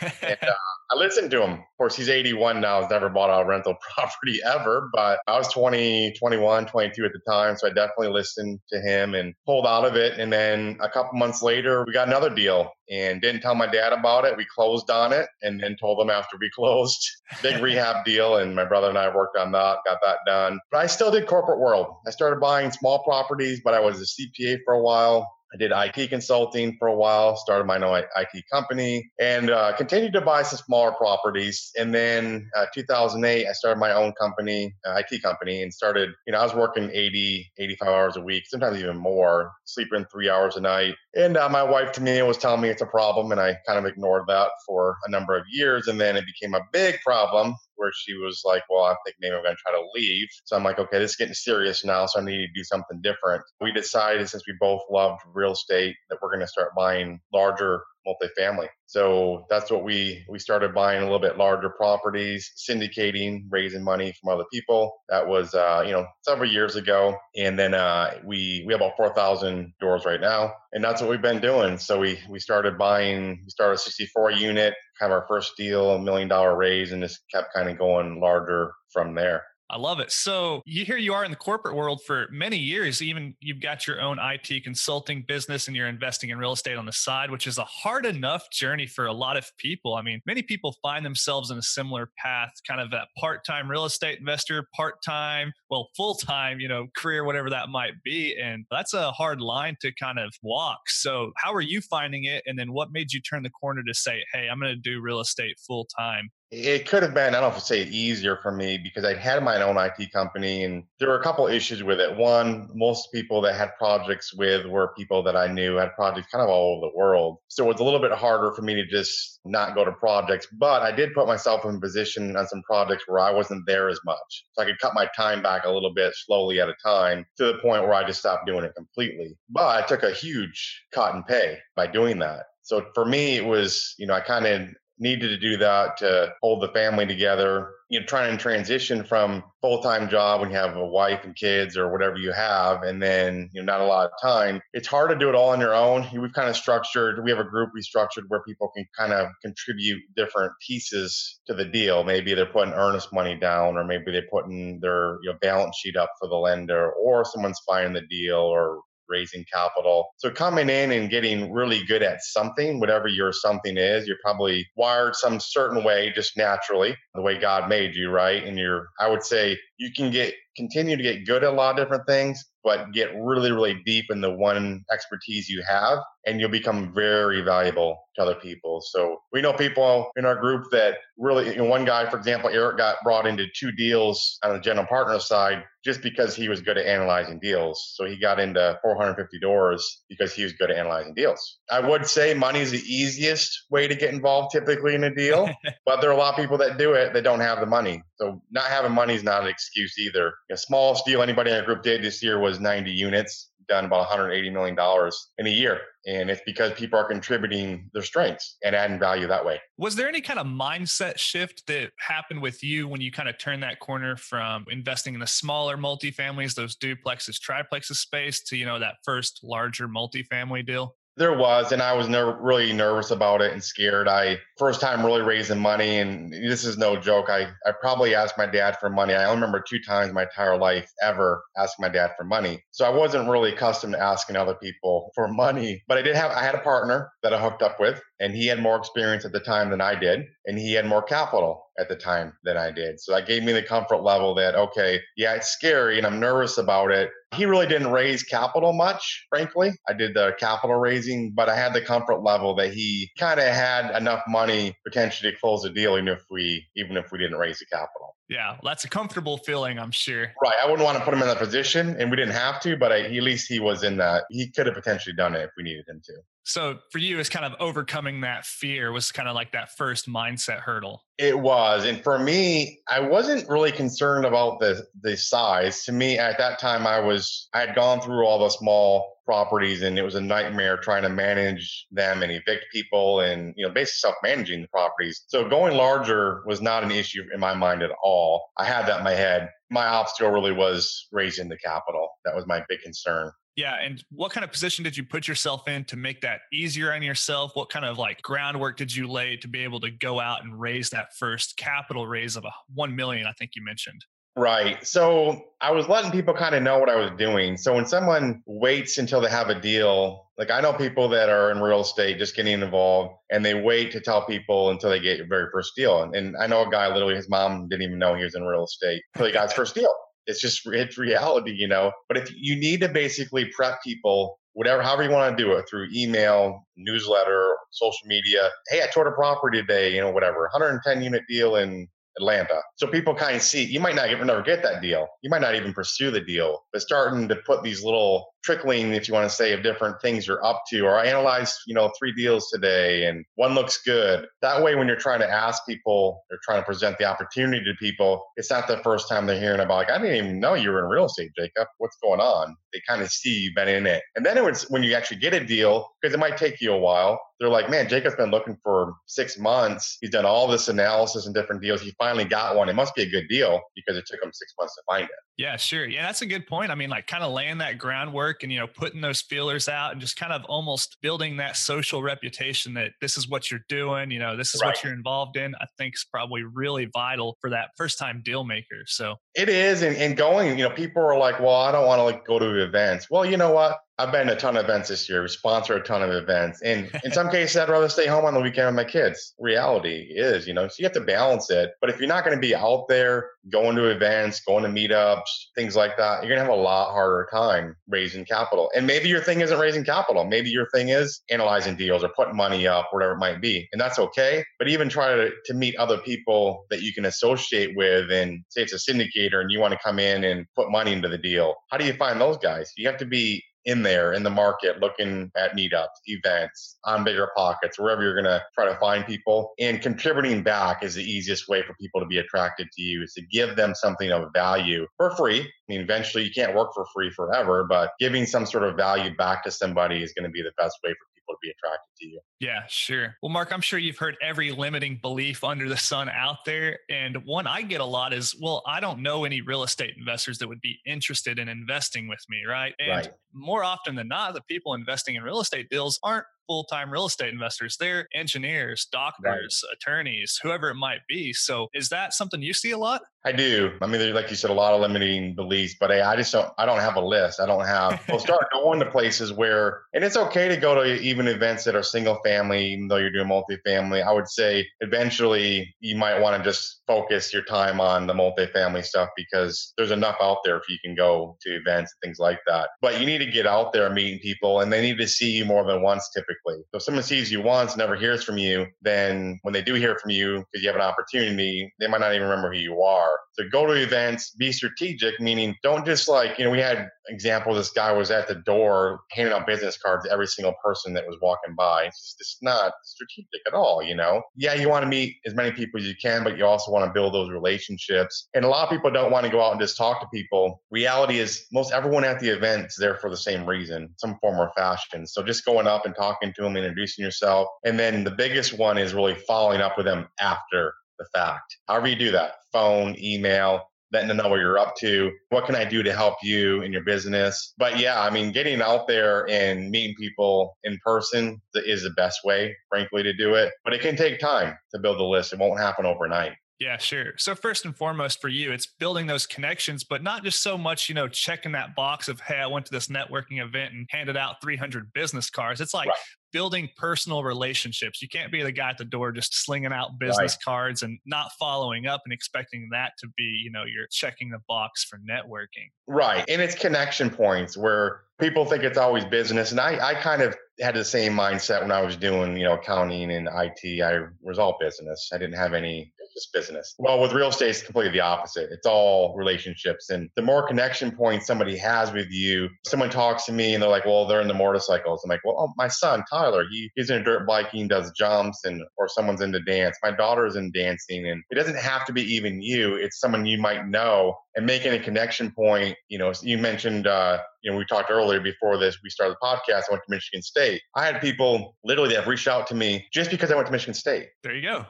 and, 0.22 0.38
uh, 0.42 0.54
I 0.90 0.96
listened 0.96 1.30
to 1.32 1.42
him. 1.42 1.52
Of 1.52 1.76
course, 1.76 1.94
he's 1.96 2.08
81 2.08 2.62
now. 2.62 2.80
He's 2.80 2.90
never 2.90 3.10
bought 3.10 3.28
a 3.28 3.46
rental 3.46 3.74
property 3.94 4.40
ever, 4.44 4.88
but 4.94 5.18
I 5.26 5.36
was 5.36 5.52
20, 5.52 6.14
21, 6.18 6.66
22 6.66 7.04
at 7.04 7.12
the 7.12 7.20
time. 7.30 7.56
So 7.56 7.66
I 7.66 7.70
definitely 7.70 8.08
listened 8.08 8.60
to 8.70 8.80
him 8.80 9.14
and 9.14 9.34
pulled 9.44 9.66
out 9.66 9.84
of 9.84 9.96
it. 9.96 10.18
And 10.18 10.32
then 10.32 10.78
a 10.80 10.88
couple 10.88 11.18
months 11.18 11.42
later, 11.42 11.84
we 11.86 11.92
got 11.92 12.08
another 12.08 12.34
deal 12.34 12.72
and 12.90 13.20
didn't 13.20 13.42
tell 13.42 13.54
my 13.54 13.66
dad 13.66 13.92
about 13.92 14.24
it. 14.24 14.36
We 14.38 14.46
closed 14.54 14.88
on 14.88 15.12
it 15.12 15.26
and 15.42 15.62
then 15.62 15.76
told 15.78 16.00
him 16.00 16.08
after 16.08 16.38
we 16.40 16.48
closed. 16.54 17.06
Big 17.42 17.62
rehab 17.62 18.06
deal. 18.06 18.36
And 18.36 18.56
my 18.56 18.64
brother 18.64 18.88
and 18.88 18.96
I 18.96 19.14
worked 19.14 19.36
on 19.36 19.52
that, 19.52 19.78
got 19.84 19.98
that 20.02 20.18
done. 20.26 20.58
But 20.70 20.78
I 20.78 20.86
still 20.86 21.10
did 21.10 21.26
corporate 21.26 21.60
world. 21.60 21.88
I 22.06 22.10
started 22.10 22.40
buying 22.40 22.70
small 22.70 23.04
properties, 23.04 23.60
but 23.62 23.74
I 23.74 23.80
was 23.80 24.00
a 24.00 24.04
CPA 24.04 24.60
for 24.64 24.72
a 24.72 24.82
while. 24.82 25.30
I 25.52 25.56
did 25.56 25.72
IT 25.74 26.08
consulting 26.10 26.76
for 26.78 26.88
a 26.88 26.94
while, 26.94 27.36
started 27.36 27.64
my 27.64 27.78
own 27.78 28.04
IT 28.16 28.44
company, 28.52 29.10
and 29.18 29.50
uh, 29.50 29.74
continued 29.76 30.12
to 30.12 30.20
buy 30.20 30.42
some 30.42 30.58
smaller 30.58 30.92
properties. 30.92 31.70
And 31.78 31.94
then 31.94 32.50
uh, 32.56 32.66
2008, 32.74 33.46
I 33.46 33.52
started 33.52 33.80
my 33.80 33.92
own 33.92 34.12
company, 34.20 34.74
uh, 34.86 35.00
IT 35.00 35.22
company, 35.22 35.62
and 35.62 35.72
started, 35.72 36.10
you 36.26 36.32
know, 36.32 36.40
I 36.40 36.44
was 36.44 36.54
working 36.54 36.90
80, 36.92 37.50
85 37.58 37.88
hours 37.88 38.16
a 38.16 38.20
week, 38.20 38.44
sometimes 38.46 38.78
even 38.78 38.98
more, 38.98 39.52
sleeping 39.64 40.04
three 40.12 40.28
hours 40.28 40.56
a 40.56 40.60
night. 40.60 40.96
And 41.14 41.36
uh, 41.36 41.48
my 41.48 41.62
wife 41.62 41.92
to 41.92 42.02
me 42.02 42.20
was 42.22 42.36
telling 42.36 42.60
me 42.60 42.68
it's 42.68 42.82
a 42.82 42.86
problem, 42.86 43.32
and 43.32 43.40
I 43.40 43.56
kind 43.66 43.78
of 43.78 43.86
ignored 43.86 44.24
that 44.28 44.50
for 44.66 44.96
a 45.06 45.10
number 45.10 45.36
of 45.36 45.44
years. 45.50 45.88
And 45.88 45.98
then 45.98 46.16
it 46.16 46.24
became 46.26 46.54
a 46.54 46.60
big 46.72 47.00
problem 47.04 47.54
where 47.78 47.92
she 47.94 48.14
was 48.14 48.42
like, 48.44 48.62
Well, 48.68 48.84
I 48.84 48.94
think 49.04 49.16
maybe 49.20 49.34
I'm 49.34 49.42
going 49.42 49.56
to 49.56 49.62
try 49.66 49.72
to 49.72 49.86
leave. 49.94 50.28
So 50.44 50.56
I'm 50.56 50.64
like, 50.64 50.78
Okay, 50.78 50.98
this 50.98 51.12
is 51.12 51.16
getting 51.16 51.34
serious 51.34 51.84
now. 51.84 52.06
So 52.06 52.20
I 52.20 52.24
need 52.24 52.38
to 52.38 52.52
do 52.54 52.64
something 52.64 53.00
different. 53.02 53.42
We 53.60 53.72
decided, 53.72 54.28
since 54.28 54.44
we 54.46 54.54
both 54.60 54.82
loved 54.90 55.22
real 55.32 55.52
estate, 55.52 55.96
that 56.10 56.18
we're 56.22 56.30
going 56.30 56.40
to 56.40 56.48
start 56.48 56.74
buying 56.76 57.20
larger 57.32 57.82
multifamily. 58.08 58.68
So 58.86 59.44
that's 59.50 59.70
what 59.70 59.84
we 59.84 60.24
we 60.28 60.38
started 60.38 60.74
buying 60.74 61.00
a 61.00 61.04
little 61.04 61.18
bit 61.18 61.36
larger 61.36 61.70
properties, 61.70 62.50
syndicating, 62.56 63.42
raising 63.50 63.84
money 63.84 64.12
from 64.12 64.32
other 64.32 64.44
people. 64.52 64.92
That 65.08 65.26
was 65.26 65.54
uh, 65.54 65.82
you 65.84 65.92
know 65.92 66.06
several 66.22 66.50
years 66.50 66.76
ago, 66.76 67.16
and 67.36 67.58
then 67.58 67.74
uh, 67.74 68.14
we 68.24 68.64
we 68.66 68.72
have 68.72 68.80
about 68.80 68.96
four 68.96 69.14
thousand 69.14 69.72
doors 69.80 70.04
right 70.06 70.20
now, 70.20 70.54
and 70.72 70.82
that's 70.82 71.00
what 71.00 71.10
we've 71.10 71.22
been 71.22 71.40
doing. 71.40 71.78
So 71.78 71.98
we 71.98 72.18
we 72.30 72.38
started 72.38 72.78
buying. 72.78 73.40
We 73.44 73.50
started 73.50 73.74
a 73.74 73.78
64 73.78 74.32
unit, 74.32 74.74
kind 74.98 75.12
of 75.12 75.20
our 75.20 75.26
first 75.28 75.52
deal, 75.56 75.90
a 75.90 75.98
million 75.98 76.28
dollar 76.28 76.56
raise, 76.56 76.92
and 76.92 77.02
just 77.02 77.20
kept 77.32 77.54
kind 77.54 77.68
of 77.68 77.78
going 77.78 78.20
larger 78.20 78.72
from 78.92 79.14
there. 79.14 79.42
I 79.70 79.76
love 79.76 80.00
it. 80.00 80.10
So 80.10 80.62
you, 80.64 80.86
here 80.86 80.96
you 80.96 81.12
are 81.12 81.24
in 81.24 81.30
the 81.30 81.36
corporate 81.36 81.76
world 81.76 82.00
for 82.06 82.26
many 82.30 82.56
years. 82.56 83.02
Even 83.02 83.34
you've 83.40 83.60
got 83.60 83.86
your 83.86 84.00
own 84.00 84.18
IT 84.18 84.64
consulting 84.64 85.24
business 85.28 85.66
and 85.66 85.76
you're 85.76 85.88
investing 85.88 86.30
in 86.30 86.38
real 86.38 86.52
estate 86.52 86.78
on 86.78 86.86
the 86.86 86.92
side, 86.92 87.30
which 87.30 87.46
is 87.46 87.58
a 87.58 87.64
hard 87.64 88.06
enough 88.06 88.50
journey 88.50 88.86
for 88.86 89.06
a 89.06 89.12
lot 89.12 89.36
of 89.36 89.50
people. 89.58 89.94
I 89.94 90.00
mean, 90.00 90.22
many 90.24 90.40
people 90.40 90.76
find 90.82 91.04
themselves 91.04 91.50
in 91.50 91.58
a 91.58 91.62
similar 91.62 92.10
path, 92.16 92.52
kind 92.66 92.80
of 92.80 92.90
that 92.92 93.08
part-time 93.18 93.70
real 93.70 93.84
estate 93.84 94.18
investor, 94.18 94.66
part-time, 94.74 95.52
well, 95.68 95.90
full-time, 95.94 96.60
you 96.60 96.68
know, 96.68 96.86
career, 96.96 97.24
whatever 97.24 97.50
that 97.50 97.68
might 97.68 98.02
be. 98.02 98.38
And 98.42 98.64
that's 98.70 98.94
a 98.94 99.12
hard 99.12 99.42
line 99.42 99.76
to 99.82 99.92
kind 99.94 100.18
of 100.18 100.32
walk. 100.42 100.88
So 100.88 101.32
how 101.36 101.52
are 101.52 101.60
you 101.60 101.82
finding 101.82 102.24
it? 102.24 102.42
And 102.46 102.58
then 102.58 102.72
what 102.72 102.90
made 102.90 103.12
you 103.12 103.20
turn 103.20 103.42
the 103.42 103.50
corner 103.50 103.82
to 103.86 103.92
say, 103.92 104.24
hey, 104.32 104.48
I'm 104.50 104.58
going 104.58 104.74
to 104.74 104.80
do 104.80 105.02
real 105.02 105.20
estate 105.20 105.56
full-time? 105.66 106.30
It 106.50 106.88
could 106.88 107.02
have 107.02 107.12
been, 107.12 107.34
I 107.34 107.40
don't 107.40 107.50
know 107.50 107.56
if 107.56 107.62
say 107.62 107.82
easier 107.82 108.38
for 108.42 108.50
me 108.50 108.78
because 108.78 109.04
I'd 109.04 109.18
had 109.18 109.42
my 109.42 109.60
own 109.60 109.76
IT 109.76 110.10
company 110.12 110.64
and 110.64 110.84
there 110.98 111.08
were 111.08 111.18
a 111.18 111.22
couple 111.22 111.46
issues 111.46 111.82
with 111.82 112.00
it. 112.00 112.16
One, 112.16 112.70
most 112.74 113.12
people 113.12 113.42
that 113.42 113.54
had 113.54 113.76
projects 113.76 114.32
with 114.32 114.64
were 114.64 114.94
people 114.96 115.22
that 115.24 115.36
I 115.36 115.46
knew 115.48 115.76
had 115.76 115.94
projects 115.94 116.28
kind 116.32 116.42
of 116.42 116.48
all 116.48 116.76
over 116.76 116.86
the 116.86 116.96
world. 116.96 117.38
So 117.48 117.64
it 117.64 117.68
was 117.68 117.80
a 117.80 117.84
little 117.84 118.00
bit 118.00 118.12
harder 118.12 118.54
for 118.54 118.62
me 118.62 118.74
to 118.76 118.86
just 118.86 119.40
not 119.44 119.74
go 119.74 119.84
to 119.84 119.92
projects, 119.92 120.46
but 120.58 120.80
I 120.80 120.90
did 120.90 121.12
put 121.12 121.26
myself 121.26 121.66
in 121.66 121.74
a 121.74 121.80
position 121.80 122.34
on 122.34 122.46
some 122.46 122.62
projects 122.62 123.04
where 123.06 123.20
I 123.20 123.30
wasn't 123.30 123.66
there 123.66 123.90
as 123.90 124.00
much. 124.06 124.44
So 124.52 124.62
I 124.62 124.64
could 124.64 124.78
cut 124.78 124.94
my 124.94 125.06
time 125.14 125.42
back 125.42 125.64
a 125.66 125.70
little 125.70 125.92
bit 125.92 126.14
slowly 126.16 126.60
at 126.60 126.70
a 126.70 126.74
time 126.82 127.26
to 127.36 127.44
the 127.44 127.58
point 127.58 127.82
where 127.82 127.94
I 127.94 128.06
just 128.06 128.20
stopped 128.20 128.46
doing 128.46 128.64
it 128.64 128.74
completely. 128.74 129.36
But 129.50 129.84
I 129.84 129.86
took 129.86 130.02
a 130.02 130.12
huge 130.12 130.82
cut 130.94 131.14
in 131.14 131.24
pay 131.24 131.58
by 131.76 131.88
doing 131.88 132.18
that. 132.20 132.46
So 132.62 132.86
for 132.94 133.04
me, 133.04 133.36
it 133.36 133.44
was, 133.44 133.94
you 133.98 134.06
know, 134.06 134.14
I 134.14 134.20
kind 134.20 134.46
of 134.46 134.68
needed 134.98 135.28
to 135.28 135.36
do 135.36 135.56
that 135.58 135.98
to 135.98 136.32
hold 136.42 136.62
the 136.62 136.72
family 136.72 137.06
together. 137.06 137.70
You 137.90 138.00
know, 138.00 138.06
trying 138.06 138.36
to 138.36 138.42
transition 138.42 139.02
from 139.02 139.42
full 139.62 139.80
time 139.82 140.10
job 140.10 140.40
when 140.40 140.50
you 140.50 140.56
have 140.56 140.76
a 140.76 140.86
wife 140.86 141.24
and 141.24 141.34
kids 141.34 141.76
or 141.76 141.90
whatever 141.90 142.18
you 142.18 142.32
have, 142.32 142.82
and 142.82 143.02
then 143.02 143.48
you 143.52 143.62
know 143.62 143.72
not 143.72 143.80
a 143.80 143.86
lot 143.86 144.06
of 144.06 144.10
time. 144.20 144.60
It's 144.74 144.88
hard 144.88 145.10
to 145.10 145.16
do 145.16 145.30
it 145.30 145.34
all 145.34 145.50
on 145.50 145.60
your 145.60 145.74
own. 145.74 146.06
We've 146.12 146.32
kind 146.32 146.50
of 146.50 146.56
structured. 146.56 147.24
We 147.24 147.30
have 147.30 147.40
a 147.40 147.48
group 147.48 147.70
we 147.74 147.80
structured 147.80 148.24
where 148.28 148.42
people 148.42 148.70
can 148.76 148.86
kind 148.96 149.12
of 149.14 149.28
contribute 149.42 150.02
different 150.16 150.52
pieces 150.66 151.40
to 151.46 151.54
the 151.54 151.64
deal. 151.64 152.04
Maybe 152.04 152.34
they're 152.34 152.46
putting 152.46 152.74
earnest 152.74 153.12
money 153.12 153.38
down, 153.38 153.76
or 153.78 153.84
maybe 153.84 154.12
they're 154.12 154.28
putting 154.30 154.80
their 154.80 155.18
you 155.22 155.32
know, 155.32 155.38
balance 155.40 155.76
sheet 155.78 155.96
up 155.96 156.10
for 156.20 156.28
the 156.28 156.36
lender, 156.36 156.92
or 156.92 157.24
someone's 157.24 157.60
finding 157.66 157.94
the 157.94 158.06
deal, 158.06 158.36
or 158.36 158.82
raising 159.08 159.44
capital. 159.52 160.08
So 160.16 160.30
coming 160.30 160.68
in 160.68 160.92
and 160.92 161.10
getting 161.10 161.52
really 161.52 161.84
good 161.84 162.02
at 162.02 162.22
something, 162.22 162.80
whatever 162.80 163.08
your 163.08 163.32
something 163.32 163.76
is, 163.76 164.06
you're 164.06 164.18
probably 164.22 164.66
wired 164.76 165.16
some 165.16 165.40
certain 165.40 165.84
way 165.84 166.12
just 166.14 166.36
naturally, 166.36 166.96
the 167.14 167.22
way 167.22 167.38
God 167.38 167.68
made 167.68 167.94
you, 167.94 168.10
right? 168.10 168.42
And 168.42 168.58
you're 168.58 168.88
I 169.00 169.08
would 169.08 169.22
say 169.22 169.58
you 169.78 169.90
can 169.92 170.10
get 170.10 170.34
continue 170.56 170.96
to 170.96 171.02
get 171.02 171.24
good 171.24 171.44
at 171.44 171.52
a 171.52 171.56
lot 171.56 171.78
of 171.78 171.84
different 171.84 172.06
things, 172.06 172.44
but 172.64 172.92
get 172.92 173.14
really, 173.16 173.52
really 173.52 173.80
deep 173.86 174.06
in 174.10 174.20
the 174.20 174.30
one 174.30 174.84
expertise 174.92 175.48
you 175.48 175.62
have, 175.66 175.98
and 176.26 176.40
you'll 176.40 176.50
become 176.50 176.92
very 176.92 177.40
valuable 177.40 177.96
to 178.16 178.22
other 178.22 178.34
people. 178.34 178.80
So 178.80 179.18
we 179.32 179.40
know 179.40 179.52
people 179.52 180.10
in 180.16 180.24
our 180.24 180.34
group 180.34 180.64
that 180.72 180.96
really, 181.18 181.48
you 181.48 181.56
know, 181.56 181.64
one 181.64 181.84
guy, 181.84 182.08
for 182.08 182.16
example, 182.16 182.48
Eric 182.48 182.78
got 182.78 182.96
brought 183.02 183.26
into 183.26 183.46
two 183.54 183.72
deals 183.72 184.38
on 184.44 184.54
the 184.54 184.60
general 184.60 184.86
partner 184.86 185.18
side 185.18 185.64
just 185.84 186.00
because 186.00 186.34
he 186.36 186.48
was 186.48 186.60
good 186.60 186.78
at 186.78 186.86
analyzing 186.86 187.38
deals. 187.40 187.92
So 187.94 188.04
he 188.04 188.18
got 188.18 188.38
into 188.38 188.78
450 188.82 189.38
doors 189.40 190.04
because 190.08 190.32
he 190.32 190.44
was 190.44 190.52
good 190.52 190.70
at 190.70 190.76
analyzing 190.76 191.14
deals. 191.14 191.58
I 191.70 191.80
would 191.80 192.06
say 192.06 192.34
money 192.34 192.60
is 192.60 192.70
the 192.70 192.82
easiest 192.82 193.66
way 193.70 193.88
to 193.88 193.94
get 193.94 194.14
involved 194.14 194.52
typically 194.52 194.94
in 194.94 195.04
a 195.04 195.14
deal, 195.14 195.48
but 195.86 196.00
there 196.00 196.10
are 196.10 196.14
a 196.14 196.16
lot 196.16 196.34
of 196.34 196.40
people 196.40 196.58
that 196.58 196.78
do 196.78 196.92
it 196.92 197.12
that 197.12 197.24
don't 197.24 197.40
have 197.40 197.60
the 197.60 197.66
money. 197.66 198.02
So 198.16 198.40
not 198.50 198.64
having 198.64 198.92
money 198.92 199.14
is 199.14 199.24
not 199.24 199.42
an 199.42 199.48
excuse 199.48 199.98
either. 199.98 200.34
The 200.48 200.56
smallest 200.56 201.04
deal 201.04 201.22
anybody 201.22 201.50
in 201.50 201.56
our 201.56 201.64
group 201.64 201.82
did 201.82 202.02
this 202.02 202.22
year 202.22 202.38
was 202.38 202.60
90 202.60 202.90
units, 202.90 203.50
done 203.68 203.84
about 203.84 204.00
180 204.00 204.50
million 204.50 204.74
dollars 204.74 205.30
in 205.38 205.46
a 205.46 205.50
year, 205.50 205.80
and 206.06 206.30
it's 206.30 206.42
because 206.44 206.72
people 206.72 206.98
are 206.98 207.04
contributing 207.04 207.90
their 207.92 208.02
strengths 208.02 208.56
and 208.64 208.74
adding 208.74 208.98
value 208.98 209.26
that 209.26 209.44
way. 209.44 209.60
Was 209.76 209.96
there 209.96 210.08
any 210.08 210.20
kind 210.20 210.38
of 210.38 210.46
mindset 210.46 211.18
shift 211.18 211.66
that 211.66 211.92
happened 211.98 212.42
with 212.42 212.62
you 212.62 212.88
when 212.88 213.00
you 213.00 213.10
kind 213.10 213.28
of 213.28 213.38
turned 213.38 213.62
that 213.62 213.80
corner 213.80 214.16
from 214.16 214.64
investing 214.70 215.14
in 215.14 215.20
the 215.20 215.26
smaller 215.26 215.76
multifamilies, 215.76 216.54
those 216.54 216.76
duplexes, 216.76 217.38
triplexes 217.38 217.96
space, 217.96 218.42
to 218.44 218.56
you 218.56 218.66
know 218.66 218.78
that 218.78 218.96
first 219.04 219.40
larger 219.42 219.88
multifamily 219.88 220.66
deal? 220.66 220.94
There 221.18 221.36
was, 221.36 221.72
and 221.72 221.82
I 221.82 221.94
was 221.94 222.08
ner- 222.08 222.40
really 222.40 222.72
nervous 222.72 223.10
about 223.10 223.42
it 223.42 223.52
and 223.52 223.62
scared. 223.62 224.06
I 224.06 224.38
first 224.56 224.80
time 224.80 225.04
really 225.04 225.22
raising 225.22 225.58
money, 225.58 225.98
and 225.98 226.32
this 226.32 226.64
is 226.64 226.78
no 226.78 226.96
joke. 226.96 227.28
I 227.28 227.48
I 227.66 227.72
probably 227.80 228.14
asked 228.14 228.38
my 228.38 228.46
dad 228.46 228.78
for 228.78 228.88
money. 228.88 229.14
I 229.14 229.24
only 229.24 229.36
remember 229.36 229.60
two 229.68 229.80
times 229.80 230.12
my 230.12 230.22
entire 230.22 230.56
life 230.56 230.88
ever 231.02 231.42
asking 231.56 231.82
my 231.82 231.88
dad 231.88 232.12
for 232.16 232.24
money. 232.24 232.62
So 232.70 232.84
I 232.84 232.90
wasn't 232.90 233.28
really 233.28 233.52
accustomed 233.52 233.94
to 233.94 234.00
asking 234.00 234.36
other 234.36 234.54
people 234.54 235.10
for 235.14 235.26
money. 235.28 235.82
But 235.88 235.98
I 235.98 236.02
did 236.02 236.14
have 236.14 236.30
I 236.30 236.42
had 236.42 236.54
a 236.54 236.60
partner 236.60 237.10
that 237.22 237.34
I 237.34 237.40
hooked 237.40 237.62
up 237.62 237.80
with, 237.80 238.00
and 238.20 238.34
he 238.34 238.46
had 238.46 238.62
more 238.62 238.76
experience 238.76 239.24
at 239.24 239.32
the 239.32 239.40
time 239.40 239.70
than 239.70 239.80
I 239.80 239.96
did, 239.96 240.24
and 240.46 240.58
he 240.58 240.72
had 240.72 240.86
more 240.86 241.02
capital 241.02 241.67
at 241.78 241.88
the 241.88 241.96
time 241.96 242.32
than 242.44 242.56
I 242.56 242.70
did. 242.70 243.00
So 243.00 243.12
that 243.12 243.26
gave 243.26 243.44
me 243.44 243.52
the 243.52 243.62
comfort 243.62 244.02
level 244.02 244.34
that 244.34 244.54
okay, 244.54 245.00
yeah, 245.16 245.34
it's 245.34 245.48
scary 245.48 245.98
and 245.98 246.06
I'm 246.06 246.20
nervous 246.20 246.58
about 246.58 246.90
it, 246.90 247.10
he 247.34 247.46
really 247.46 247.66
didn't 247.66 247.92
raise 247.92 248.22
capital 248.22 248.72
much, 248.72 249.26
frankly. 249.28 249.72
I 249.88 249.92
did 249.92 250.14
the 250.14 250.34
capital 250.38 250.76
raising, 250.76 251.32
but 251.32 251.48
I 251.48 251.56
had 251.56 251.74
the 251.74 251.80
comfort 251.80 252.22
level 252.22 252.54
that 252.56 252.72
he 252.72 253.10
kind 253.18 253.38
of 253.38 253.46
had 253.46 253.94
enough 253.96 254.22
money 254.26 254.74
potentially 254.86 255.32
to 255.32 255.38
close 255.38 255.62
the 255.62 255.70
deal, 255.70 255.92
even 255.92 256.08
if 256.08 256.22
we 256.30 256.66
even 256.76 256.96
if 256.96 257.12
we 257.12 257.18
didn't 257.18 257.38
raise 257.38 257.58
the 257.58 257.66
capital. 257.66 258.14
Yeah, 258.28 258.50
well, 258.50 258.60
that's 258.64 258.84
a 258.84 258.88
comfortable 258.88 259.38
feeling, 259.38 259.78
I'm 259.78 259.90
sure. 259.90 260.32
Right. 260.42 260.54
I 260.62 260.66
wouldn't 260.66 260.84
want 260.84 260.98
to 260.98 261.04
put 261.04 261.14
him 261.14 261.22
in 261.22 261.28
that 261.28 261.38
position, 261.38 261.96
and 261.98 262.10
we 262.10 262.16
didn't 262.16 262.34
have 262.34 262.60
to, 262.60 262.76
but 262.76 262.92
I, 262.92 263.00
at 263.00 263.22
least 263.22 263.48
he 263.48 263.58
was 263.58 263.84
in 263.84 263.96
that. 263.98 264.24
He 264.30 264.50
could 264.50 264.66
have 264.66 264.74
potentially 264.74 265.16
done 265.16 265.34
it 265.34 265.40
if 265.40 265.50
we 265.56 265.62
needed 265.62 265.88
him 265.88 266.02
to. 266.04 266.12
So 266.44 266.78
for 266.92 266.98
you, 266.98 267.18
it's 267.18 267.28
kind 267.28 267.44
of 267.44 267.54
overcoming 267.60 268.22
that 268.22 268.46
fear 268.46 268.90
was 268.90 269.12
kind 269.12 269.28
of 269.28 269.34
like 269.34 269.52
that 269.52 269.76
first 269.76 270.08
mindset 270.08 270.60
hurdle. 270.60 271.04
It 271.18 271.38
was, 271.38 271.84
and 271.84 272.02
for 272.02 272.18
me, 272.18 272.80
I 272.88 273.00
wasn't 273.00 273.48
really 273.48 273.72
concerned 273.72 274.24
about 274.24 274.58
the 274.58 274.86
the 275.02 275.16
size. 275.16 275.84
To 275.84 275.92
me, 275.92 276.18
at 276.18 276.38
that 276.38 276.58
time, 276.58 276.86
I 276.86 277.00
was 277.00 277.48
I 277.52 277.60
had 277.60 277.74
gone 277.74 278.00
through 278.00 278.24
all 278.24 278.38
the 278.38 278.48
small 278.48 279.17
properties, 279.28 279.82
and 279.82 279.98
it 279.98 280.02
was 280.02 280.14
a 280.14 280.20
nightmare 280.22 280.78
trying 280.78 281.02
to 281.02 281.10
manage 281.10 281.86
them 281.90 282.22
and 282.22 282.32
evict 282.32 282.64
people, 282.72 283.20
and 283.20 283.52
you 283.58 283.66
know, 283.66 283.70
basically 283.72 284.08
self 284.08 284.14
managing 284.22 284.62
the 284.62 284.68
properties. 284.68 285.24
So 285.26 285.46
going 285.46 285.76
larger 285.76 286.42
was 286.46 286.62
not 286.62 286.82
an 286.82 286.90
issue 286.90 287.22
in 287.34 287.38
my 287.38 287.54
mind 287.54 287.82
at 287.82 287.90
all. 288.02 288.50
I 288.56 288.64
had 288.64 288.86
that 288.86 288.98
in 288.98 289.04
my 289.04 289.12
head. 289.12 289.50
My 289.70 289.86
obstacle 289.86 290.32
really 290.32 290.52
was 290.52 291.08
raising 291.12 291.50
the 291.50 291.58
capital. 291.58 292.08
That 292.24 292.34
was 292.34 292.46
my 292.46 292.64
big 292.70 292.80
concern. 292.80 293.30
Yeah. 293.54 293.74
And 293.82 294.02
what 294.10 294.32
kind 294.32 294.44
of 294.44 294.52
position 294.52 294.84
did 294.84 294.96
you 294.96 295.02
put 295.02 295.28
yourself 295.28 295.66
in 295.68 295.84
to 295.86 295.96
make 295.96 296.20
that 296.20 296.42
easier 296.52 296.92
on 296.92 297.02
yourself? 297.02 297.50
What 297.54 297.68
kind 297.68 297.84
of 297.84 297.98
like 297.98 298.22
groundwork 298.22 298.76
did 298.76 298.94
you 298.94 299.08
lay 299.08 299.36
to 299.38 299.48
be 299.48 299.64
able 299.64 299.80
to 299.80 299.90
go 299.90 300.20
out 300.20 300.44
and 300.44 300.58
raise 300.58 300.90
that 300.90 301.08
first 301.18 301.56
capital 301.56 302.06
raise 302.06 302.36
of 302.36 302.44
a 302.44 302.52
1 302.72 302.94
million, 302.94 303.26
I 303.26 303.32
think 303.32 303.50
you 303.56 303.64
mentioned? 303.64 304.04
Right. 304.38 304.86
So 304.86 305.42
I 305.60 305.72
was 305.72 305.88
letting 305.88 306.12
people 306.12 306.32
kind 306.32 306.54
of 306.54 306.62
know 306.62 306.78
what 306.78 306.88
I 306.88 306.94
was 306.94 307.10
doing. 307.18 307.56
So 307.56 307.74
when 307.74 307.86
someone 307.86 308.40
waits 308.46 308.96
until 308.96 309.20
they 309.20 309.30
have 309.30 309.48
a 309.48 309.60
deal, 309.60 310.28
like 310.38 310.52
I 310.52 310.60
know 310.60 310.72
people 310.72 311.08
that 311.08 311.28
are 311.28 311.50
in 311.50 311.60
real 311.60 311.80
estate 311.80 312.18
just 312.18 312.36
getting 312.36 312.62
involved 312.62 313.14
and 313.30 313.44
they 313.44 313.54
wait 313.54 313.90
to 313.92 314.00
tell 314.00 314.24
people 314.24 314.70
until 314.70 314.90
they 314.90 315.00
get 315.00 315.18
your 315.18 315.26
very 315.26 315.48
first 315.52 315.72
deal. 315.76 316.02
And, 316.04 316.14
and 316.14 316.36
I 316.36 316.46
know 316.46 316.64
a 316.64 316.70
guy 316.70 316.86
literally, 316.86 317.16
his 317.16 317.28
mom 317.28 317.68
didn't 317.68 317.82
even 317.82 317.98
know 317.98 318.14
he 318.14 318.22
was 318.22 318.36
in 318.36 318.44
real 318.44 318.64
estate 318.64 319.02
until 319.14 319.26
he 319.26 319.32
got 319.32 319.48
his 319.48 319.52
first 319.54 319.74
deal 319.74 319.92
it's 320.28 320.40
just 320.40 320.60
it's 320.66 320.98
reality, 320.98 321.52
you 321.52 321.66
know. 321.66 321.90
But 322.06 322.18
if 322.18 322.30
you 322.36 322.54
need 322.54 322.80
to 322.82 322.88
basically 322.88 323.46
prep 323.56 323.82
people, 323.82 324.38
whatever, 324.52 324.82
however 324.82 325.04
you 325.04 325.10
want 325.10 325.36
to 325.36 325.42
do 325.42 325.52
it, 325.52 325.64
through 325.68 325.88
email, 325.92 326.66
newsletter, 326.76 327.56
social 327.70 328.06
media. 328.06 328.50
Hey, 328.68 328.82
I 328.82 328.88
toured 328.92 329.08
a 329.08 329.12
property 329.12 329.60
today, 329.60 329.94
you 329.94 330.00
know, 330.00 330.10
whatever, 330.10 330.42
110 330.52 331.02
unit 331.02 331.22
deal 331.28 331.56
in 331.56 331.88
Atlanta. 332.18 332.60
So 332.76 332.86
people 332.86 333.14
kind 333.14 333.36
of 333.36 333.42
see 333.42 333.64
you 333.64 333.80
might 333.80 333.94
not 333.94 334.10
even 334.10 334.26
never 334.26 334.42
get 334.42 334.62
that 334.62 334.82
deal. 334.82 335.06
You 335.22 335.30
might 335.30 335.40
not 335.40 335.54
even 335.54 335.72
pursue 335.72 336.10
the 336.10 336.20
deal, 336.20 336.64
but 336.72 336.82
starting 336.82 337.28
to 337.28 337.36
put 337.46 337.62
these 337.62 337.82
little 337.82 338.26
trickling, 338.42 338.92
if 338.92 339.08
you 339.08 339.14
want 339.14 339.28
to 339.28 339.34
say, 339.34 339.52
of 339.52 339.62
different 339.62 340.00
things 340.00 340.26
you're 340.26 340.44
up 340.44 340.62
to, 340.70 340.82
or 340.82 340.98
I 340.98 341.06
analyzed, 341.06 341.54
you 341.66 341.74
know, 341.74 341.90
three 341.98 342.12
deals 342.12 342.48
today 342.50 343.06
and 343.06 343.24
one 343.34 343.54
looks 343.54 343.82
good. 343.82 344.26
That 344.42 344.62
way, 344.62 344.74
when 344.74 344.86
you're 344.86 344.96
trying 344.96 345.20
to 345.20 345.30
ask 345.30 345.66
people 345.66 346.24
or 346.30 346.38
trying 346.42 346.60
to 346.60 346.64
present 346.64 346.98
the 346.98 347.04
opportunity 347.04 347.64
to 347.64 347.74
people, 347.80 348.24
it's 348.36 348.50
not 348.50 348.68
the 348.68 348.78
first 348.78 349.08
time 349.08 349.26
they're 349.26 349.40
hearing 349.40 349.60
about, 349.60 349.76
like, 349.76 349.90
I 349.90 349.98
didn't 349.98 350.16
even 350.16 350.40
know 350.40 350.54
you 350.54 350.70
were 350.70 350.84
in 350.84 350.90
real 350.90 351.06
estate, 351.06 351.30
Jacob. 351.38 351.68
What's 351.78 351.96
going 352.02 352.20
on? 352.20 352.56
They 352.72 352.80
kind 352.88 353.02
of 353.02 353.10
see 353.10 353.40
you've 353.40 353.54
been 353.54 353.68
in 353.68 353.86
it. 353.86 354.02
And 354.16 354.24
then 354.24 354.36
it 354.36 354.44
was 354.44 354.64
when 354.64 354.82
you 354.82 354.94
actually 354.94 355.18
get 355.18 355.34
a 355.34 355.44
deal, 355.44 355.88
because 356.00 356.14
it 356.14 356.18
might 356.18 356.36
take 356.36 356.60
you 356.60 356.72
a 356.72 356.78
while, 356.78 357.20
they're 357.40 357.48
like, 357.48 357.70
man, 357.70 357.88
Jacob's 357.88 358.16
been 358.16 358.30
looking 358.30 358.56
for 358.62 358.94
six 359.06 359.38
months. 359.38 359.98
He's 360.00 360.10
done 360.10 360.24
all 360.24 360.48
this 360.48 360.68
analysis 360.68 361.26
and 361.26 361.34
different 361.34 361.62
deals. 361.62 361.80
He 361.80 361.94
finally 361.98 362.24
got 362.24 362.56
one. 362.56 362.68
It 362.68 362.74
must 362.74 362.94
be 362.94 363.02
a 363.02 363.10
good 363.10 363.28
deal 363.28 363.60
because 363.76 363.96
it 363.96 364.04
took 364.06 364.22
him 364.22 364.30
six 364.32 364.54
months 364.58 364.74
to 364.74 364.82
find 364.88 365.04
it. 365.04 365.10
Yeah, 365.38 365.56
sure. 365.56 365.86
Yeah, 365.86 366.02
that's 366.02 366.20
a 366.22 366.26
good 366.26 366.48
point. 366.48 366.72
I 366.72 366.74
mean, 366.74 366.90
like 366.90 367.06
kind 367.06 367.22
of 367.22 367.32
laying 367.32 367.58
that 367.58 367.78
groundwork 367.78 368.42
and, 368.42 368.50
you 368.50 368.58
know, 368.58 368.66
putting 368.66 369.00
those 369.00 369.20
feelers 369.20 369.68
out 369.68 369.92
and 369.92 370.00
just 370.00 370.16
kind 370.16 370.32
of 370.32 370.42
almost 370.46 370.98
building 371.00 371.36
that 371.36 371.56
social 371.56 372.02
reputation 372.02 372.74
that 372.74 372.90
this 373.00 373.16
is 373.16 373.28
what 373.28 373.48
you're 373.48 373.60
doing, 373.68 374.10
you 374.10 374.18
know, 374.18 374.36
this 374.36 374.52
is 374.52 374.60
right. 374.60 374.68
what 374.68 374.82
you're 374.82 374.92
involved 374.92 375.36
in, 375.36 375.54
I 375.60 375.66
think 375.78 375.94
is 375.94 376.04
probably 376.12 376.42
really 376.42 376.88
vital 376.92 377.38
for 377.40 377.50
that 377.50 377.70
first 377.76 378.00
time 378.00 378.20
deal 378.24 378.42
maker. 378.42 378.82
So 378.86 379.14
it 379.36 379.48
is. 379.48 379.82
And, 379.82 379.96
and 379.96 380.16
going, 380.16 380.58
you 380.58 380.68
know, 380.68 380.74
people 380.74 381.02
are 381.04 381.16
like, 381.16 381.38
well, 381.38 381.54
I 381.54 381.70
don't 381.70 381.86
want 381.86 382.00
to 382.00 382.02
like 382.02 382.26
go 382.26 382.40
to 382.40 382.60
events. 382.60 383.06
Well, 383.08 383.24
you 383.24 383.36
know 383.36 383.52
what? 383.52 383.78
I've 383.98 384.12
been 384.12 384.28
to 384.28 384.34
a 384.34 384.36
ton 384.36 384.56
of 384.56 384.64
events 384.64 384.88
this 384.88 385.08
year, 385.08 385.26
sponsor 385.26 385.74
a 385.74 385.82
ton 385.82 386.02
of 386.02 386.10
events. 386.10 386.62
And 386.62 386.88
in 387.04 387.10
some 387.10 387.30
cases, 387.30 387.56
I'd 387.56 387.68
rather 387.68 387.88
stay 387.88 388.06
home 388.06 388.24
on 388.24 388.32
the 388.32 388.40
weekend 388.40 388.66
with 388.66 388.76
my 388.76 388.90
kids. 388.90 389.34
Reality 389.40 390.12
is, 390.14 390.46
you 390.46 390.54
know, 390.54 390.68
so 390.68 390.74
you 390.78 390.84
have 390.84 390.92
to 390.92 391.00
balance 391.00 391.50
it. 391.50 391.72
But 391.80 391.90
if 391.90 391.98
you're 391.98 392.08
not 392.08 392.24
going 392.24 392.36
to 392.36 392.40
be 392.40 392.54
out 392.54 392.86
there 392.88 393.30
going 393.50 393.74
to 393.76 393.86
events, 393.86 394.40
going 394.40 394.62
to 394.62 394.70
meetups, 394.70 395.24
things 395.56 395.74
like 395.74 395.96
that, 395.96 396.22
you're 396.22 396.28
going 396.28 396.38
to 396.46 396.50
have 396.50 396.58
a 396.58 396.62
lot 396.62 396.92
harder 396.92 397.26
time 397.32 397.74
raising 397.88 398.24
capital. 398.24 398.70
And 398.76 398.86
maybe 398.86 399.08
your 399.08 399.22
thing 399.22 399.40
isn't 399.40 399.58
raising 399.58 399.84
capital. 399.84 400.24
Maybe 400.24 400.50
your 400.50 400.68
thing 400.72 400.90
is 400.90 401.22
analyzing 401.28 401.76
deals 401.76 402.04
or 402.04 402.10
putting 402.14 402.36
money 402.36 402.68
up, 402.68 402.88
whatever 402.92 403.14
it 403.14 403.18
might 403.18 403.40
be. 403.40 403.68
And 403.72 403.80
that's 403.80 403.98
okay. 403.98 404.44
But 404.60 404.68
even 404.68 404.88
try 404.88 405.14
to, 405.14 405.30
to 405.46 405.54
meet 405.54 405.74
other 405.76 405.98
people 405.98 406.66
that 406.70 406.82
you 406.82 406.92
can 406.92 407.04
associate 407.04 407.72
with 407.74 408.12
and 408.12 408.44
say 408.48 408.62
it's 408.62 408.72
a 408.72 408.92
syndicator 408.92 409.40
and 409.40 409.50
you 409.50 409.58
want 409.58 409.72
to 409.72 409.80
come 409.82 409.98
in 409.98 410.22
and 410.22 410.46
put 410.54 410.70
money 410.70 410.92
into 410.92 411.08
the 411.08 411.18
deal. 411.18 411.56
How 411.70 411.78
do 411.78 411.84
you 411.84 411.94
find 411.94 412.20
those 412.20 412.38
guys? 412.38 412.70
You 412.76 412.86
have 412.86 412.98
to 412.98 413.06
be 413.06 413.42
in 413.64 413.82
there 413.82 414.12
in 414.12 414.22
the 414.22 414.30
market 414.30 414.80
looking 414.80 415.30
at 415.36 415.56
meetups, 415.56 415.88
events, 416.06 416.78
on 416.84 417.04
BiggerPockets, 417.04 417.78
wherever 417.78 418.02
you're 418.02 418.14
going 418.14 418.24
to 418.24 418.42
try 418.54 418.66
to 418.66 418.78
find 418.78 419.06
people. 419.06 419.52
And 419.58 419.80
contributing 419.80 420.42
back 420.42 420.82
is 420.82 420.94
the 420.94 421.04
easiest 421.04 421.48
way 421.48 421.62
for 421.62 421.74
people 421.80 422.00
to 422.00 422.06
be 422.06 422.18
attracted 422.18 422.68
to 422.72 422.82
you 422.82 423.02
is 423.02 423.12
to 423.14 423.22
give 423.30 423.56
them 423.56 423.74
something 423.74 424.10
of 424.10 424.30
value 424.34 424.86
for 424.96 425.14
free. 425.16 425.40
I 425.40 425.46
mean, 425.68 425.80
eventually 425.80 426.24
you 426.24 426.30
can't 426.30 426.54
work 426.54 426.70
for 426.74 426.86
free 426.94 427.10
forever, 427.10 427.66
but 427.68 427.90
giving 427.98 428.26
some 428.26 428.46
sort 428.46 428.64
of 428.64 428.76
value 428.76 429.14
back 429.16 429.44
to 429.44 429.50
somebody 429.50 430.02
is 430.02 430.12
going 430.12 430.24
to 430.24 430.32
be 430.32 430.42
the 430.42 430.52
best 430.56 430.76
way 430.84 430.90
for 430.90 431.06
people 431.14 431.34
to 431.34 431.38
be 431.42 431.50
attracted 431.50 431.87
to 432.00 432.06
you. 432.06 432.20
Yeah, 432.40 432.62
sure. 432.68 433.16
Well, 433.22 433.30
Mark, 433.30 433.52
I'm 433.52 433.60
sure 433.60 433.78
you've 433.78 433.98
heard 433.98 434.16
every 434.22 434.52
limiting 434.52 434.98
belief 435.02 435.42
under 435.42 435.68
the 435.68 435.76
sun 435.76 436.08
out 436.08 436.44
there. 436.46 436.78
And 436.88 437.16
one 437.24 437.46
I 437.46 437.62
get 437.62 437.80
a 437.80 437.84
lot 437.84 438.12
is, 438.12 438.36
well, 438.40 438.62
I 438.66 438.80
don't 438.80 439.00
know 439.00 439.24
any 439.24 439.40
real 439.40 439.62
estate 439.62 439.94
investors 439.98 440.38
that 440.38 440.48
would 440.48 440.60
be 440.60 440.78
interested 440.86 441.38
in 441.38 441.48
investing 441.48 442.08
with 442.08 442.24
me, 442.28 442.44
right? 442.48 442.74
And 442.78 442.90
right. 442.90 443.10
more 443.32 443.64
often 443.64 443.96
than 443.96 444.08
not, 444.08 444.34
the 444.34 444.42
people 444.42 444.74
investing 444.74 445.16
in 445.16 445.22
real 445.22 445.40
estate 445.40 445.68
deals 445.68 445.98
aren't 446.02 446.26
full 446.48 446.64
time 446.64 446.90
real 446.90 447.06
estate 447.06 447.32
investors. 447.32 447.76
They're 447.78 448.08
engineers, 448.14 448.88
doctors, 448.90 449.62
right. 449.64 449.76
attorneys, 449.76 450.40
whoever 450.42 450.70
it 450.70 450.74
might 450.74 451.00
be. 451.08 451.32
So, 451.32 451.68
is 451.74 451.88
that 451.90 452.14
something 452.14 452.42
you 452.42 452.54
see 452.54 452.72
a 452.72 452.78
lot? 452.78 453.02
I 453.24 453.32
do. 453.32 453.72
I 453.82 453.86
mean, 453.86 454.00
there's 454.00 454.14
like 454.14 454.30
you 454.30 454.36
said, 454.36 454.50
a 454.50 454.54
lot 454.54 454.74
of 454.74 454.80
limiting 454.80 455.34
beliefs, 455.34 455.76
but 455.78 455.90
hey, 455.90 456.00
I 456.00 456.16
just 456.16 456.32
don't. 456.32 456.50
I 456.58 456.66
don't 456.66 456.80
have 456.80 456.96
a 456.96 457.00
list. 457.00 457.40
I 457.40 457.46
don't 457.46 457.64
have. 457.64 458.02
We'll 458.08 458.18
start 458.30 458.46
going 458.52 458.80
to 458.80 458.86
places 458.86 459.32
where, 459.32 459.82
and 459.94 460.02
it's 460.02 460.16
okay 460.16 460.48
to 460.48 460.56
go 460.56 460.74
to 460.74 461.00
even 461.00 461.28
events 461.28 461.64
that 461.64 461.76
are 461.76 461.82
single 461.90 462.18
family, 462.24 462.72
even 462.72 462.88
though 462.88 462.96
you're 462.96 463.10
doing 463.10 463.28
multifamily. 463.28 464.06
I 464.06 464.12
would 464.12 464.28
say 464.28 464.66
eventually 464.80 465.74
you 465.80 465.96
might 465.96 466.20
want 466.20 466.36
to 466.36 466.48
just 466.48 466.82
focus 466.86 467.32
your 467.32 467.42
time 467.44 467.80
on 467.80 468.06
the 468.06 468.14
multifamily 468.14 468.84
stuff 468.84 469.08
because 469.16 469.72
there's 469.76 469.90
enough 469.90 470.16
out 470.20 470.38
there 470.44 470.56
if 470.56 470.68
you 470.68 470.76
can 470.84 470.94
go 470.94 471.36
to 471.42 471.50
events 471.50 471.92
and 471.92 472.08
things 472.08 472.18
like 472.18 472.40
that. 472.46 472.70
But 472.80 473.00
you 473.00 473.06
need 473.06 473.18
to 473.18 473.26
get 473.30 473.46
out 473.46 473.72
there 473.72 473.90
meeting 473.90 474.18
people, 474.20 474.60
and 474.60 474.72
they 474.72 474.82
need 474.82 474.98
to 474.98 475.08
see 475.08 475.30
you 475.30 475.44
more 475.44 475.64
than 475.66 475.82
once 475.82 476.08
typically. 476.14 476.62
So 476.70 476.76
if 476.76 476.82
someone 476.82 477.04
sees 477.04 477.30
you 477.30 477.42
once, 477.42 477.76
never 477.76 477.96
hears 477.96 478.24
from 478.24 478.38
you, 478.38 478.66
then 478.82 479.38
when 479.42 479.54
they 479.54 479.62
do 479.62 479.74
hear 479.74 479.98
from 479.98 480.10
you 480.10 480.44
because 480.52 480.62
you 480.62 480.68
have 480.68 480.76
an 480.76 480.82
opportunity, 480.82 481.72
they 481.80 481.86
might 481.86 482.00
not 482.00 482.14
even 482.14 482.28
remember 482.28 482.52
who 482.52 482.58
you 482.58 482.82
are. 482.82 483.18
So 483.32 483.44
go 483.50 483.66
to 483.66 483.72
events, 483.72 484.32
be 484.32 484.52
strategic, 484.52 485.20
meaning 485.20 485.54
don't 485.62 485.86
just 485.86 486.08
like, 486.08 486.38
you 486.38 486.44
know, 486.44 486.50
we 486.50 486.60
had 486.60 486.88
example, 487.08 487.54
this 487.54 487.70
guy 487.70 487.92
was 487.92 488.10
at 488.10 488.28
the 488.28 488.34
door 488.34 489.00
handing 489.12 489.34
out 489.34 489.46
business 489.46 489.78
cards 489.78 490.04
to 490.04 490.12
every 490.12 490.26
single 490.26 490.54
person 490.62 490.94
that 490.94 491.06
was 491.06 491.16
walking 491.20 491.54
by. 491.56 491.77
It's 491.86 492.14
just 492.16 492.16
it's 492.20 492.38
not 492.42 492.72
strategic 492.84 493.40
at 493.46 493.54
all, 493.54 493.82
you 493.82 493.94
know? 493.94 494.22
Yeah, 494.36 494.54
you 494.54 494.68
want 494.68 494.82
to 494.82 494.88
meet 494.88 495.16
as 495.26 495.34
many 495.34 495.52
people 495.52 495.80
as 495.80 495.86
you 495.86 495.94
can, 496.00 496.24
but 496.24 496.36
you 496.36 496.44
also 496.44 496.70
want 496.70 496.84
to 496.84 496.92
build 496.92 497.14
those 497.14 497.30
relationships. 497.30 498.28
And 498.34 498.44
a 498.44 498.48
lot 498.48 498.64
of 498.64 498.70
people 498.70 498.90
don't 498.90 499.10
want 499.10 499.24
to 499.24 499.32
go 499.32 499.42
out 499.42 499.52
and 499.52 499.60
just 499.60 499.76
talk 499.76 500.00
to 500.00 500.06
people. 500.12 500.62
Reality 500.70 501.18
is 501.18 501.46
most 501.52 501.72
everyone 501.72 502.04
at 502.04 502.20
the 502.20 502.28
event 502.28 502.66
is 502.66 502.76
there 502.76 502.96
for 502.96 503.10
the 503.10 503.16
same 503.16 503.46
reason, 503.46 503.88
some 503.96 504.18
form 504.20 504.38
or 504.38 504.52
fashion. 504.56 505.06
So 505.06 505.22
just 505.22 505.44
going 505.44 505.66
up 505.66 505.86
and 505.86 505.94
talking 505.94 506.32
to 506.34 506.42
them, 506.42 506.56
introducing 506.56 507.04
yourself. 507.04 507.48
And 507.64 507.78
then 507.78 508.04
the 508.04 508.10
biggest 508.10 508.58
one 508.58 508.78
is 508.78 508.94
really 508.94 509.14
following 509.14 509.60
up 509.60 509.76
with 509.76 509.86
them 509.86 510.08
after 510.20 510.74
the 510.98 511.06
fact. 511.14 511.56
However 511.66 511.88
you 511.88 511.96
do 511.96 512.10
that, 512.12 512.32
phone, 512.52 512.96
email, 512.98 513.62
letting 513.92 514.08
them 514.08 514.18
know 514.18 514.28
what 514.28 514.40
you're 514.40 514.58
up 514.58 514.76
to. 514.76 515.10
What 515.30 515.46
can 515.46 515.54
I 515.54 515.64
do 515.64 515.82
to 515.82 515.94
help 515.94 516.16
you 516.22 516.62
in 516.62 516.72
your 516.72 516.84
business? 516.84 517.54
But 517.58 517.78
yeah, 517.78 518.00
I 518.00 518.10
mean, 518.10 518.32
getting 518.32 518.60
out 518.60 518.86
there 518.86 519.28
and 519.28 519.70
meeting 519.70 519.94
people 519.98 520.56
in 520.64 520.78
person 520.84 521.40
is 521.54 521.82
the 521.82 521.90
best 521.90 522.20
way, 522.24 522.56
frankly, 522.68 523.02
to 523.02 523.12
do 523.12 523.34
it. 523.34 523.52
But 523.64 523.74
it 523.74 523.80
can 523.80 523.96
take 523.96 524.18
time 524.18 524.56
to 524.74 524.78
build 524.78 525.00
a 525.00 525.04
list. 525.04 525.32
It 525.32 525.38
won't 525.38 525.60
happen 525.60 525.86
overnight. 525.86 526.32
Yeah, 526.60 526.76
sure. 526.76 527.12
So 527.18 527.36
first 527.36 527.64
and 527.64 527.76
foremost 527.76 528.20
for 528.20 528.28
you, 528.28 528.50
it's 528.50 528.66
building 528.66 529.06
those 529.06 529.26
connections, 529.26 529.84
but 529.84 530.02
not 530.02 530.24
just 530.24 530.42
so 530.42 530.58
much, 530.58 530.88
you 530.88 530.94
know, 530.94 531.06
checking 531.06 531.52
that 531.52 531.76
box 531.76 532.08
of, 532.08 532.20
hey, 532.20 532.38
I 532.38 532.48
went 532.48 532.66
to 532.66 532.72
this 532.72 532.88
networking 532.88 533.40
event 533.40 533.74
and 533.74 533.86
handed 533.90 534.16
out 534.16 534.40
300 534.42 534.92
business 534.92 535.30
cards. 535.30 535.60
It's 535.60 535.72
like 535.72 535.86
right 535.86 535.96
building 536.32 536.68
personal 536.76 537.24
relationships. 537.24 538.02
You 538.02 538.08
can't 538.08 538.30
be 538.30 538.42
the 538.42 538.52
guy 538.52 538.70
at 538.70 538.78
the 538.78 538.84
door 538.84 539.12
just 539.12 539.44
slinging 539.44 539.72
out 539.72 539.98
business 539.98 540.34
right. 540.34 540.44
cards 540.44 540.82
and 540.82 540.98
not 541.06 541.32
following 541.38 541.86
up 541.86 542.02
and 542.04 542.12
expecting 542.12 542.68
that 542.72 542.92
to 542.98 543.08
be, 543.16 543.22
you 543.22 543.50
know, 543.50 543.64
you're 543.64 543.86
checking 543.90 544.30
the 544.30 544.40
box 544.48 544.84
for 544.84 544.98
networking. 544.98 545.70
Right. 545.86 546.24
And 546.28 546.40
it's 546.42 546.54
connection 546.54 547.10
points 547.10 547.56
where 547.56 548.02
people 548.20 548.44
think 548.44 548.64
it's 548.64 548.78
always 548.78 549.04
business. 549.04 549.52
And 549.52 549.60
I, 549.60 549.78
I 549.90 549.94
kind 549.94 550.22
of 550.22 550.36
had 550.60 550.74
the 550.74 550.84
same 550.84 551.12
mindset 551.12 551.62
when 551.62 551.70
I 551.70 551.82
was 551.82 551.96
doing, 551.96 552.36
you 552.36 552.44
know, 552.44 552.54
accounting 552.54 553.12
and 553.12 553.28
IT. 553.28 553.82
I 553.82 554.06
was 554.20 554.38
all 554.38 554.56
business. 554.60 555.10
I 555.12 555.18
didn't 555.18 555.36
have 555.36 555.54
any 555.54 555.92
business. 556.26 556.74
Well, 556.78 557.00
with 557.00 557.12
real 557.12 557.28
estate, 557.28 557.50
it's 557.50 557.62
completely 557.62 557.92
the 557.92 558.00
opposite. 558.00 558.50
It's 558.50 558.66
all 558.66 559.14
relationships. 559.16 559.90
And 559.90 560.08
the 560.16 560.22
more 560.22 560.46
connection 560.46 560.90
points 560.90 561.26
somebody 561.26 561.56
has 561.58 561.92
with 561.92 562.08
you, 562.10 562.48
someone 562.66 562.90
talks 562.90 563.24
to 563.26 563.32
me 563.32 563.54
and 563.54 563.62
they're 563.62 563.70
like, 563.70 563.84
well, 563.84 564.06
they're 564.06 564.20
into 564.20 564.34
motorcycles. 564.34 565.02
I'm 565.04 565.10
like, 565.10 565.24
well, 565.24 565.36
oh, 565.38 565.52
my 565.56 565.68
son, 565.68 566.04
Tyler, 566.10 566.44
he, 566.50 566.70
he's 566.74 566.90
into 566.90 567.04
dirt 567.04 567.26
biking, 567.26 567.68
does 567.68 567.92
jumps, 567.96 568.44
and 568.44 568.62
or 568.76 568.88
someone's 568.88 569.20
into 569.20 569.40
dance. 569.40 569.76
My 569.82 569.90
daughter's 569.90 570.36
in 570.36 570.50
dancing. 570.52 571.08
And 571.08 571.22
it 571.30 571.34
doesn't 571.34 571.58
have 571.58 571.84
to 571.86 571.92
be 571.92 572.02
even 572.02 572.42
you. 572.42 572.74
It's 572.74 573.00
someone 573.00 573.26
you 573.26 573.38
might 573.38 573.66
know 573.66 574.14
and 574.36 574.46
making 574.46 574.72
a 574.72 574.78
connection 574.78 575.30
point. 575.30 575.76
You 575.88 575.98
know, 575.98 576.12
you 576.22 576.38
mentioned, 576.38 576.86
uh, 576.86 577.18
you 577.42 577.50
know, 577.50 577.56
we 577.56 577.64
talked 577.64 577.90
earlier 577.90 578.20
before 578.20 578.58
this, 578.58 578.78
we 578.82 578.90
started 578.90 579.16
the 579.20 579.26
podcast. 579.26 579.64
I 579.68 579.72
went 579.72 579.82
to 579.86 579.90
Michigan 579.90 580.22
State. 580.22 580.60
I 580.74 580.84
had 580.84 581.00
people 581.00 581.56
literally 581.64 581.90
that 581.90 582.00
have 582.00 582.08
reached 582.08 582.28
out 582.28 582.46
to 582.48 582.54
me 582.54 582.86
just 582.92 583.10
because 583.10 583.30
I 583.30 583.34
went 583.34 583.46
to 583.46 583.52
Michigan 583.52 583.74
State. 583.74 584.08
There 584.22 584.34
you 584.34 584.42
go. 584.42 584.66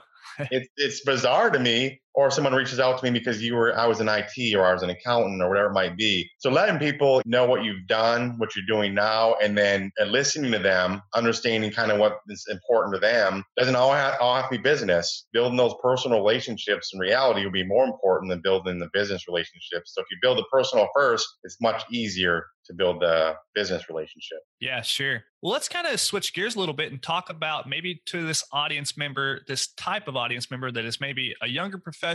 It's 0.51 0.69
it's 0.77 1.01
bizarre 1.05 1.51
to 1.51 1.59
me 1.59 2.01
or 2.19 2.33
someone 2.33 2.53
reaches 2.53 2.81
out 2.81 2.99
to 2.99 3.05
me 3.05 3.17
because 3.17 3.41
you 3.41 3.55
were 3.55 3.79
I 3.79 3.87
was 3.87 4.01
in 4.01 4.09
IT 4.09 4.57
or 4.57 4.67
I 4.67 4.73
was 4.73 4.83
an 4.83 4.91
accountant 4.91 5.41
or 5.41 5.49
whatever 5.49 5.69
it 5.69 5.73
might 5.73 5.97
be. 5.97 6.29
So 6.39 6.51
letting 6.51 6.81
people 6.81 7.23
know 7.25 7.47
what 7.47 7.63
you've 7.63 7.87
done, 7.87 8.35
what 8.39 8.57
you're 8.57 8.67
doing 8.67 8.93
now, 8.93 9.37
and 9.41 9.57
then 9.57 9.93
and 9.99 10.11
listening 10.11 10.51
to 10.51 10.59
them, 10.59 11.01
understanding 11.15 11.71
kind 11.71 11.93
of 11.93 12.01
what 12.01 12.19
is 12.29 12.45
important 12.51 12.93
to 12.97 13.01
them 13.01 13.45
doesn't 13.57 13.77
all 13.77 13.93
have, 13.93 14.17
all 14.21 14.35
have 14.35 14.51
to 14.51 14.57
be 14.57 14.59
business. 14.59 15.29
Building 15.33 15.57
those 15.57 15.75
personal 15.81 16.19
relationships 16.19 16.91
in 16.93 16.99
reality 16.99 17.45
will 17.45 17.53
be 17.53 17.65
more 17.65 17.85
important 17.85 18.31
than 18.31 18.41
building 18.43 18.81
the 18.81 18.89
business 18.93 19.29
relationships. 19.29 19.95
So 19.95 20.01
if 20.01 20.09
you 20.11 20.17
build 20.21 20.39
the 20.39 20.47
personal 20.51 20.89
first, 20.97 21.25
it's 21.45 21.59
much 21.61 21.85
easier 21.93 22.47
to 22.69 22.75
build 22.75 23.01
the 23.01 23.35
business 23.55 23.89
relationship. 23.89 24.39
Yeah, 24.61 24.83
sure. 24.83 25.25
Well, 25.43 25.53
let's 25.53 25.69
kind 25.69 25.87
of 25.87 25.99
switch 26.01 26.35
gears 26.35 26.55
a 26.55 26.59
little 26.59 26.75
bit 26.75 26.93
and 26.93 27.03
talk 27.03 27.31
about 27.31 27.69
maybe 27.69 28.03
to 28.07 28.27
this 28.27 28.45
audience 28.53 28.97
member, 28.97 29.41
this 29.47 29.69
type 29.69 30.07
of 30.07 30.17
audience 30.17 30.51
member 30.51 30.71
that 30.71 30.85
is 30.85 31.01
maybe 31.01 31.35
a 31.41 31.49
younger 31.49 31.79
professional, 31.79 32.08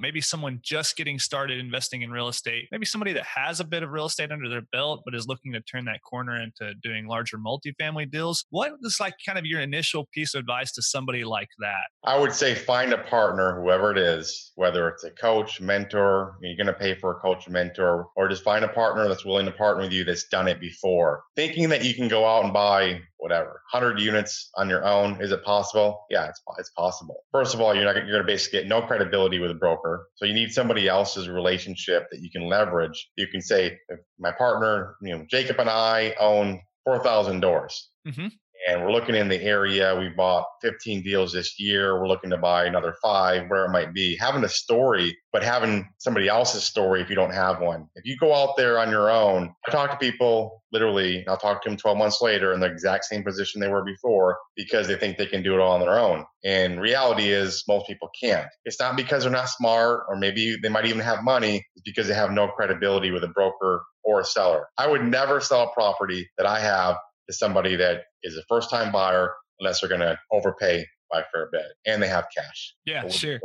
maybe 0.00 0.20
someone 0.20 0.60
just 0.62 0.96
getting 0.96 1.18
started 1.18 1.58
investing 1.58 2.02
in 2.02 2.10
real 2.10 2.28
estate, 2.28 2.68
maybe 2.70 2.86
somebody 2.86 3.12
that 3.12 3.24
has 3.24 3.60
a 3.60 3.64
bit 3.64 3.82
of 3.82 3.90
real 3.90 4.06
estate 4.06 4.32
under 4.32 4.48
their 4.48 4.62
belt, 4.72 5.02
but 5.04 5.14
is 5.14 5.26
looking 5.26 5.52
to 5.52 5.60
turn 5.62 5.84
that 5.84 6.02
corner 6.02 6.40
into 6.40 6.74
doing 6.82 7.06
larger 7.06 7.38
multifamily 7.38 8.10
deals. 8.10 8.44
What 8.50 8.72
is 8.82 8.98
like 9.00 9.14
kind 9.24 9.38
of 9.38 9.44
your 9.44 9.60
initial 9.60 10.08
piece 10.12 10.34
of 10.34 10.40
advice 10.40 10.72
to 10.72 10.82
somebody 10.82 11.24
like 11.24 11.48
that? 11.58 11.84
I 12.04 12.18
would 12.18 12.32
say 12.32 12.54
find 12.54 12.92
a 12.92 12.98
partner, 12.98 13.60
whoever 13.60 13.90
it 13.90 13.98
is, 13.98 14.52
whether 14.54 14.88
it's 14.88 15.04
a 15.04 15.10
coach, 15.10 15.60
mentor, 15.60 16.36
you're 16.40 16.56
going 16.56 16.66
to 16.66 16.72
pay 16.72 16.94
for 16.94 17.12
a 17.12 17.20
coach, 17.20 17.48
mentor, 17.48 18.08
or 18.16 18.28
just 18.28 18.44
find 18.44 18.64
a 18.64 18.68
partner 18.68 19.08
that's 19.08 19.24
willing 19.24 19.46
to 19.46 19.52
partner 19.52 19.84
with 19.84 19.92
you 19.92 20.04
that's 20.04 20.28
done 20.28 20.48
it 20.48 20.60
before. 20.60 21.22
Thinking 21.34 21.68
that 21.68 21.84
you 21.84 21.94
can 21.94 22.08
go 22.08 22.26
out 22.26 22.44
and 22.44 22.52
buy 22.52 23.00
whatever 23.18 23.62
100 23.72 24.00
units 24.00 24.50
on 24.56 24.68
your 24.68 24.84
own 24.84 25.20
is 25.20 25.32
it 25.32 25.44
possible? 25.44 26.04
Yeah 26.10 26.28
it's, 26.28 26.40
it's 26.58 26.70
possible. 26.70 27.24
First 27.32 27.54
of 27.54 27.60
all 27.60 27.74
you're 27.74 27.84
not 27.84 27.96
you're 27.96 28.06
going 28.06 28.22
to 28.22 28.24
basically 28.24 28.60
get 28.60 28.68
no 28.68 28.82
credibility 28.82 29.38
with 29.38 29.50
a 29.50 29.54
broker 29.54 30.08
so 30.16 30.24
you 30.26 30.34
need 30.34 30.52
somebody 30.52 30.88
else's 30.88 31.28
relationship 31.28 32.06
that 32.10 32.20
you 32.20 32.30
can 32.30 32.48
leverage. 32.48 33.08
You 33.16 33.26
can 33.28 33.40
say 33.40 33.78
my 34.18 34.32
partner 34.32 34.96
you 35.02 35.16
know 35.16 35.24
jacob 35.30 35.58
and 35.58 35.70
i 35.70 36.14
own 36.20 36.60
4000 36.86 37.40
doors. 37.40 37.90
Mm-hmm. 38.06 38.28
And 38.66 38.82
we're 38.82 38.92
looking 38.92 39.14
in 39.14 39.28
the 39.28 39.40
area. 39.42 39.96
We 39.98 40.08
bought 40.08 40.44
15 40.62 41.02
deals 41.02 41.32
this 41.32 41.58
year. 41.58 42.00
We're 42.00 42.08
looking 42.08 42.30
to 42.30 42.36
buy 42.36 42.64
another 42.64 42.94
five, 43.02 43.48
where 43.48 43.64
it 43.64 43.70
might 43.70 43.94
be. 43.94 44.16
Having 44.16 44.44
a 44.44 44.48
story, 44.48 45.16
but 45.32 45.42
having 45.42 45.88
somebody 45.98 46.28
else's 46.28 46.64
story 46.64 47.00
if 47.00 47.08
you 47.08 47.14
don't 47.16 47.34
have 47.34 47.60
one. 47.60 47.86
If 47.94 48.04
you 48.04 48.16
go 48.16 48.34
out 48.34 48.56
there 48.56 48.78
on 48.78 48.90
your 48.90 49.10
own, 49.10 49.54
I 49.66 49.70
talk 49.70 49.90
to 49.90 49.96
people 49.96 50.62
literally, 50.72 51.26
I'll 51.26 51.36
talk 51.36 51.62
to 51.62 51.70
them 51.70 51.78
12 51.78 51.96
months 51.96 52.20
later 52.20 52.52
in 52.52 52.60
the 52.60 52.66
exact 52.66 53.04
same 53.04 53.22
position 53.22 53.60
they 53.60 53.68
were 53.68 53.84
before 53.84 54.36
because 54.56 54.88
they 54.88 54.96
think 54.96 55.16
they 55.16 55.26
can 55.26 55.42
do 55.42 55.54
it 55.54 55.60
all 55.60 55.72
on 55.72 55.80
their 55.80 55.98
own. 55.98 56.24
And 56.44 56.80
reality 56.80 57.30
is 57.30 57.64
most 57.68 57.86
people 57.86 58.10
can't. 58.20 58.46
It's 58.64 58.80
not 58.80 58.96
because 58.96 59.22
they're 59.22 59.32
not 59.32 59.48
smart 59.48 60.04
or 60.08 60.16
maybe 60.16 60.56
they 60.62 60.68
might 60.68 60.86
even 60.86 61.00
have 61.00 61.22
money, 61.22 61.64
it's 61.76 61.82
because 61.84 62.08
they 62.08 62.14
have 62.14 62.30
no 62.30 62.48
credibility 62.48 63.10
with 63.10 63.24
a 63.24 63.28
broker 63.28 63.84
or 64.04 64.20
a 64.20 64.24
seller. 64.24 64.66
I 64.76 64.86
would 64.86 65.04
never 65.04 65.40
sell 65.40 65.62
a 65.62 65.72
property 65.72 66.28
that 66.36 66.46
I 66.46 66.60
have 66.60 66.96
to 67.28 67.34
somebody 67.34 67.76
that 67.76 68.04
is 68.22 68.36
a 68.36 68.42
first 68.48 68.70
time 68.70 68.92
buyer 68.92 69.34
unless 69.60 69.80
they're 69.80 69.88
going 69.88 70.00
to 70.00 70.18
overpay 70.32 70.86
by 71.10 71.20
a 71.20 71.24
fair 71.32 71.48
bit 71.52 71.66
and 71.86 72.02
they 72.02 72.08
have 72.08 72.26
cash. 72.36 72.74
Yeah, 72.84 73.08
sure. 73.08 73.40